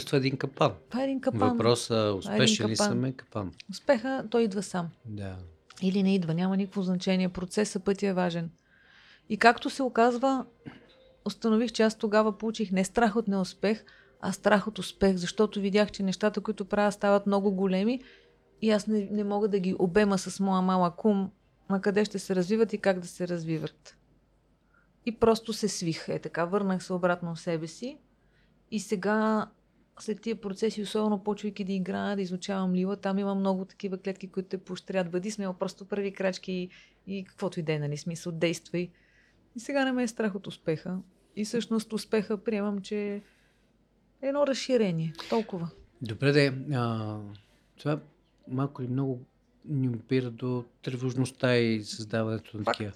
Това 0.00 0.16
е 0.16 0.18
един 0.18 0.36
капан. 0.36 0.72
Това 0.90 1.00
е 1.00 1.04
един 1.04 1.20
капан. 1.20 1.50
Въпросът 1.50 2.18
успешен 2.18 2.68
ли 2.68 2.76
съм 2.76 3.04
е 3.04 3.12
капан. 3.12 3.52
Успеха, 3.70 4.24
той 4.30 4.42
идва 4.42 4.62
сам. 4.62 4.88
Да. 5.04 5.36
Или 5.82 6.02
не 6.02 6.14
идва, 6.14 6.34
няма 6.34 6.56
никакво 6.56 6.82
значение. 6.82 7.28
Процесът, 7.28 7.84
пътя 7.84 8.06
е 8.06 8.12
важен. 8.12 8.50
И 9.28 9.36
както 9.36 9.70
се 9.70 9.82
оказва, 9.82 10.46
установих, 11.24 11.72
че 11.72 11.82
аз 11.82 11.98
тогава 11.98 12.38
получих 12.38 12.72
не 12.72 12.84
страх 12.84 13.16
от 13.16 13.28
неуспех, 13.28 13.84
а 14.20 14.32
страх 14.32 14.66
от 14.66 14.78
успех, 14.78 15.16
защото 15.16 15.60
видях, 15.60 15.90
че 15.90 16.02
нещата, 16.02 16.40
които 16.40 16.64
правя, 16.64 16.92
стават 16.92 17.26
много 17.26 17.52
големи 17.52 18.00
и 18.62 18.70
аз 18.70 18.86
не, 18.86 19.08
не 19.10 19.24
мога 19.24 19.48
да 19.48 19.58
ги 19.58 19.76
обема 19.78 20.18
с 20.18 20.40
моя 20.40 20.62
малък 20.62 21.04
ум, 21.04 21.30
на 21.70 21.80
къде 21.80 22.04
ще 22.04 22.18
се 22.18 22.36
развиват 22.36 22.72
и 22.72 22.78
как 22.78 23.00
да 23.00 23.06
се 23.06 23.28
развиват. 23.28 23.96
И 25.06 25.16
просто 25.16 25.52
се 25.52 25.68
свих. 25.68 26.08
Е 26.08 26.18
така, 26.18 26.44
върнах 26.44 26.84
се 26.84 26.92
обратно 26.92 27.34
в 27.34 27.40
себе 27.40 27.66
си 27.66 27.98
и 28.70 28.80
сега 28.80 29.46
след 30.00 30.20
тия 30.20 30.40
процеси, 30.40 30.82
особено 30.82 31.24
почвайки 31.24 31.64
да 31.64 31.72
играя, 31.72 32.16
да 32.16 32.22
изучавам 32.22 32.74
лила, 32.74 32.96
там 32.96 33.18
има 33.18 33.34
много 33.34 33.64
такива 33.64 33.98
клетки, 33.98 34.28
които 34.28 34.48
те 34.48 34.58
поощрят. 34.58 35.10
Бъди 35.10 35.30
смел, 35.30 35.54
просто 35.54 35.84
първи 35.84 36.12
крачки 36.12 36.52
и, 36.52 36.70
и 37.06 37.24
каквото 37.24 37.60
и 37.60 37.62
да 37.62 37.72
е, 37.72 37.78
нали, 37.78 37.96
смисъл, 37.96 38.32
действай. 38.32 38.90
И 39.56 39.60
сега 39.60 39.84
не 39.84 39.92
ме 39.92 40.02
е 40.02 40.08
страх 40.08 40.34
от 40.34 40.46
успеха. 40.46 40.98
И 41.36 41.44
всъщност 41.44 41.92
успеха 41.92 42.44
приемам, 42.44 42.78
че 42.80 43.14
е 43.14 43.22
едно 44.22 44.46
разширение. 44.46 45.12
Толкова. 45.28 45.68
Добре, 46.02 46.32
де. 46.32 46.54
А, 46.74 47.18
това 47.78 48.00
малко 48.48 48.82
или 48.82 48.90
много 48.90 49.20
ни 49.64 49.88
опира 49.88 50.30
до 50.30 50.64
тревожността 50.82 51.56
и 51.56 51.84
създаването 51.84 52.56
на 52.56 52.64
такива. 52.64 52.92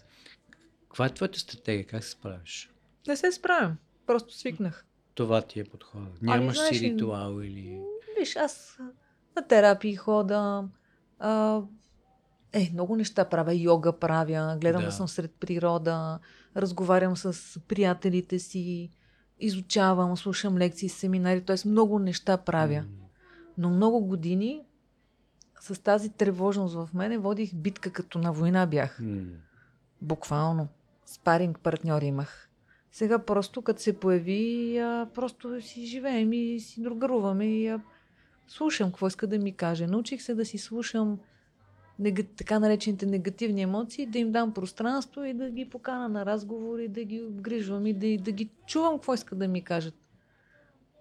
Каква 0.88 1.06
е 1.06 1.14
твоята 1.14 1.38
стратегия? 1.38 1.86
Как 1.86 2.04
се 2.04 2.10
справиш? 2.10 2.70
Не 3.08 3.16
се 3.16 3.32
справям. 3.32 3.76
Просто 4.06 4.34
свикнах. 4.34 4.85
Това 5.16 5.42
ти 5.42 5.60
е 5.60 5.64
подхода. 5.64 6.06
Нямаш 6.22 6.56
знаеш 6.56 6.76
си 6.76 6.84
ли- 6.84 6.94
ритуал 6.94 7.40
или... 7.40 7.80
Виж, 8.18 8.36
аз 8.36 8.78
на 9.36 9.42
терапии 9.42 9.96
хода. 9.96 10.68
А, 11.18 11.60
е, 12.52 12.70
много 12.72 12.96
неща 12.96 13.24
правя. 13.24 13.54
Йога 13.54 13.92
правя. 13.92 14.56
Гледам 14.60 14.80
да. 14.80 14.86
Да. 14.86 14.92
съм 14.92 15.08
сред 15.08 15.34
природа. 15.40 16.18
Разговарям 16.56 17.16
с 17.16 17.60
приятелите 17.60 18.38
си. 18.38 18.90
Изучавам, 19.40 20.16
слушам 20.16 20.58
лекции, 20.58 20.88
семинари. 20.88 21.40
Тоест 21.40 21.64
много 21.64 21.98
неща 21.98 22.36
правя. 22.36 22.78
М, 22.78 22.86
Но 23.58 23.70
много 23.70 24.00
години 24.00 24.62
с 25.60 25.82
тази 25.82 26.10
тревожност 26.10 26.74
в 26.74 26.88
мене 26.94 27.18
водих 27.18 27.54
битка 27.54 27.90
като 27.90 28.18
на 28.18 28.32
война 28.32 28.66
бях. 28.66 28.98
м. 29.00 29.22
Буквално. 30.02 30.68
Спаринг 31.06 31.60
партньор 31.60 32.02
имах. 32.02 32.45
Сега 32.92 33.18
просто, 33.18 33.62
като 33.62 33.82
се 33.82 34.00
появи, 34.00 34.78
а, 34.78 35.08
просто 35.14 35.62
си 35.62 35.86
живеем 35.86 36.32
и 36.32 36.60
си 36.60 36.82
другаруваме 36.82 37.46
и 37.46 37.66
а, 37.66 37.80
слушам 38.48 38.90
какво 38.90 39.06
иска 39.06 39.26
да 39.26 39.38
ми 39.38 39.52
каже. 39.52 39.86
Научих 39.86 40.22
се 40.22 40.34
да 40.34 40.44
си 40.44 40.58
слушам 40.58 41.18
нега, 41.98 42.22
така 42.36 42.58
наречените 42.58 43.06
негативни 43.06 43.62
емоции, 43.62 44.06
да 44.06 44.18
им 44.18 44.32
дам 44.32 44.54
пространство 44.54 45.24
и 45.24 45.34
да 45.34 45.50
ги 45.50 45.70
покана 45.70 46.08
на 46.08 46.26
разговори, 46.26 46.88
да 46.88 47.04
ги 47.04 47.22
обгрижвам 47.22 47.86
и 47.86 47.92
да, 47.92 48.22
да 48.22 48.32
ги 48.32 48.48
чувам 48.66 48.94
какво 48.94 49.14
искат 49.14 49.38
да 49.38 49.48
ми 49.48 49.62
кажат. 49.62 49.94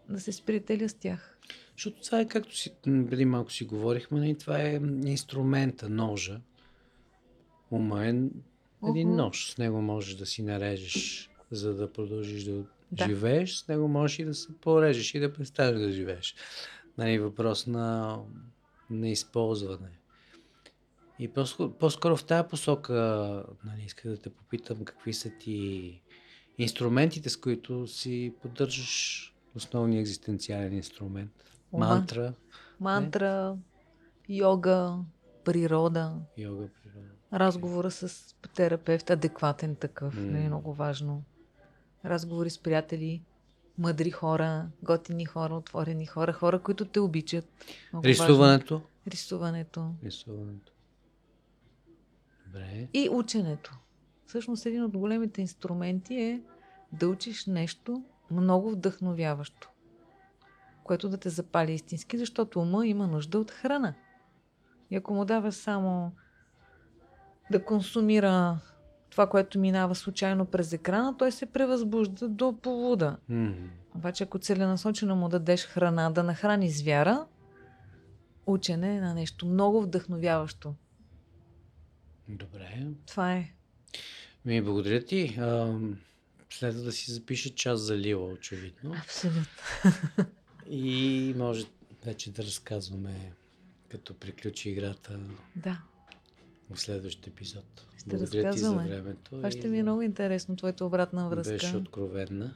Да 0.09 0.19
се 0.19 0.31
сприятеля 0.31 0.89
с 0.89 0.93
тях. 0.93 1.37
Защото 1.77 2.01
това 2.01 2.19
е 2.19 2.27
както 2.27 2.57
си, 2.57 2.73
преди 2.83 3.25
малко 3.25 3.51
си 3.51 3.65
говорихме, 3.65 4.19
нали, 4.19 4.37
това 4.37 4.61
е 4.61 4.73
инструмента, 5.05 5.89
ножа. 5.89 6.41
Ума 7.71 8.07
е 8.07 8.13
един 8.89 9.15
нож. 9.15 9.51
С 9.51 9.57
него 9.57 9.81
можеш 9.81 10.15
да 10.15 10.25
си 10.25 10.43
нарежеш, 10.43 11.29
за 11.51 11.73
да 11.73 11.93
продължиш 11.93 12.43
да, 12.43 12.63
Да. 12.91 13.05
живееш. 13.05 13.55
С 13.57 13.67
него 13.67 13.87
можеш 13.87 14.19
и 14.19 14.25
да 14.25 14.33
се 14.33 14.47
порежеш 14.61 15.15
и 15.15 15.19
да 15.19 15.33
престанеш 15.33 15.81
да 15.81 15.91
живееш. 15.91 16.35
Нали, 16.97 17.19
въпрос 17.19 17.67
на, 17.67 18.17
на 18.89 19.09
използване. 19.09 19.99
И 21.19 21.27
по-скоро, 21.27 21.71
по-скоро 21.71 22.17
в 22.17 22.25
тази 22.25 22.47
посока 22.49 22.93
нали, 23.65 23.83
исках 23.85 24.11
да 24.11 24.17
те 24.17 24.29
попитам 24.29 24.85
какви 24.85 25.13
са 25.13 25.29
ти 25.29 26.01
инструментите, 26.57 27.29
с 27.29 27.37
които 27.37 27.87
си 27.87 28.33
поддържаш 28.41 29.33
основния 29.55 29.99
екзистенциален 29.99 30.73
инструмент. 30.73 31.31
Ума. 31.71 31.87
Мантра, 31.87 32.33
Мантра, 32.79 33.57
йога, 34.29 34.97
природа, 35.43 36.13
йога, 36.37 36.67
природа. 36.83 37.09
разговора 37.33 37.91
с 37.91 38.35
терапевт, 38.55 39.09
адекватен 39.09 39.75
такъв, 39.75 40.15
mm. 40.15 40.45
е 40.45 40.47
много 40.47 40.73
важно. 40.73 41.23
Разговори 42.05 42.49
с 42.49 42.59
приятели, 42.59 43.21
мъдри 43.77 44.11
хора, 44.11 44.67
готини 44.83 45.25
хора, 45.25 45.55
отворени 45.55 46.05
хора, 46.05 46.33
хора, 46.33 46.59
които 46.59 46.85
те 46.85 46.99
обичат. 46.99 47.45
Много 47.93 48.07
важно. 48.07 48.23
Рисуването. 48.23 48.81
Рисуването. 49.07 49.93
Рисуването. 50.03 50.73
Добре. 52.45 52.87
И 52.93 53.09
ученето. 53.11 53.77
Всъщност 54.25 54.65
един 54.65 54.83
от 54.83 54.97
големите 54.97 55.41
инструменти 55.41 56.15
е 56.15 56.41
да 56.91 57.09
учиш 57.09 57.45
нещо 57.45 58.03
много 58.31 58.71
вдъхновяващо, 58.71 59.69
което 60.83 61.09
да 61.09 61.17
те 61.17 61.29
запали 61.29 61.73
истински, 61.73 62.17
защото 62.17 62.59
ума 62.59 62.87
има 62.87 63.07
нужда 63.07 63.39
от 63.39 63.51
храна. 63.51 63.93
И 64.91 64.95
ако 64.95 65.13
му 65.13 65.25
даваш 65.25 65.53
само 65.55 66.11
да 67.51 67.65
консумира 67.65 68.59
това, 69.09 69.27
което 69.27 69.59
минава 69.59 69.95
случайно 69.95 70.45
през 70.45 70.73
екрана, 70.73 71.17
той 71.17 71.31
се 71.31 71.45
превъзбужда 71.45 72.29
до 72.29 72.57
повода. 72.61 73.17
М. 73.29 73.53
Обаче 73.95 74.23
ако 74.23 74.39
целенасочено 74.39 75.15
му 75.15 75.29
дадеш 75.29 75.65
храна, 75.65 76.09
да 76.09 76.23
нахрани 76.23 76.69
звяра, 76.69 77.25
учене 78.45 79.01
на 79.01 79.13
нещо 79.13 79.45
много 79.45 79.81
вдъхновяващо. 79.81 80.75
Добре. 82.27 82.87
Това 83.07 83.33
е. 83.33 83.51
Ми, 84.45 84.61
благодаря 84.61 85.05
ти. 85.05 85.35
Ам, 85.39 85.97
следва 86.49 86.81
да 86.81 86.91
си 86.91 87.11
запише 87.11 87.55
час 87.55 87.79
за 87.79 87.97
Лила, 87.97 88.25
очевидно. 88.25 88.95
Абсолютно. 89.03 89.45
И 90.69 91.33
може 91.37 91.65
вече 92.05 92.31
да 92.31 92.43
разказваме, 92.43 93.31
като 93.89 94.13
приключи 94.13 94.69
играта 94.69 95.19
Да. 95.55 95.81
В 96.73 96.79
следващия 96.79 97.31
епизод. 97.31 97.63
Ще 97.97 98.09
благодаря 98.09 98.51
ти 98.51 98.59
за 98.59 98.67
разказваме. 98.67 98.89
времето. 98.89 99.31
Това 99.31 99.51
ще 99.51 99.67
ми 99.67 99.79
е 99.79 99.83
много 99.83 100.01
интересно, 100.01 100.55
твоята 100.55 100.85
обратна 100.85 101.29
връзка. 101.29 101.53
Беше 101.53 101.77
откровенна. 101.77 102.51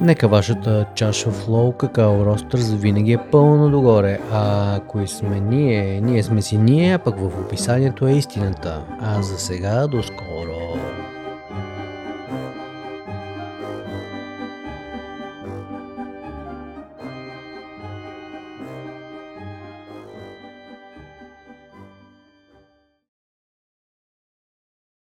Нека 0.00 0.28
вашата 0.28 0.86
чаша 0.94 1.30
флоу 1.30 1.72
какао 1.72 2.24
ростър 2.24 2.58
завинаги 2.58 3.12
е 3.12 3.30
пълно 3.30 3.70
догоре. 3.70 4.20
А 4.32 4.80
кои 4.88 5.08
сме 5.08 5.40
ние? 5.40 6.00
Ние 6.00 6.22
сме 6.22 6.42
си 6.42 6.58
ние, 6.58 6.94
а 6.94 6.98
пък 6.98 7.18
в 7.18 7.40
описанието 7.46 8.06
е 8.06 8.12
истината. 8.12 8.86
А 9.00 9.22
за 9.22 9.38
сега 9.38 9.86
до 9.86 10.02
скоро. 10.02 10.67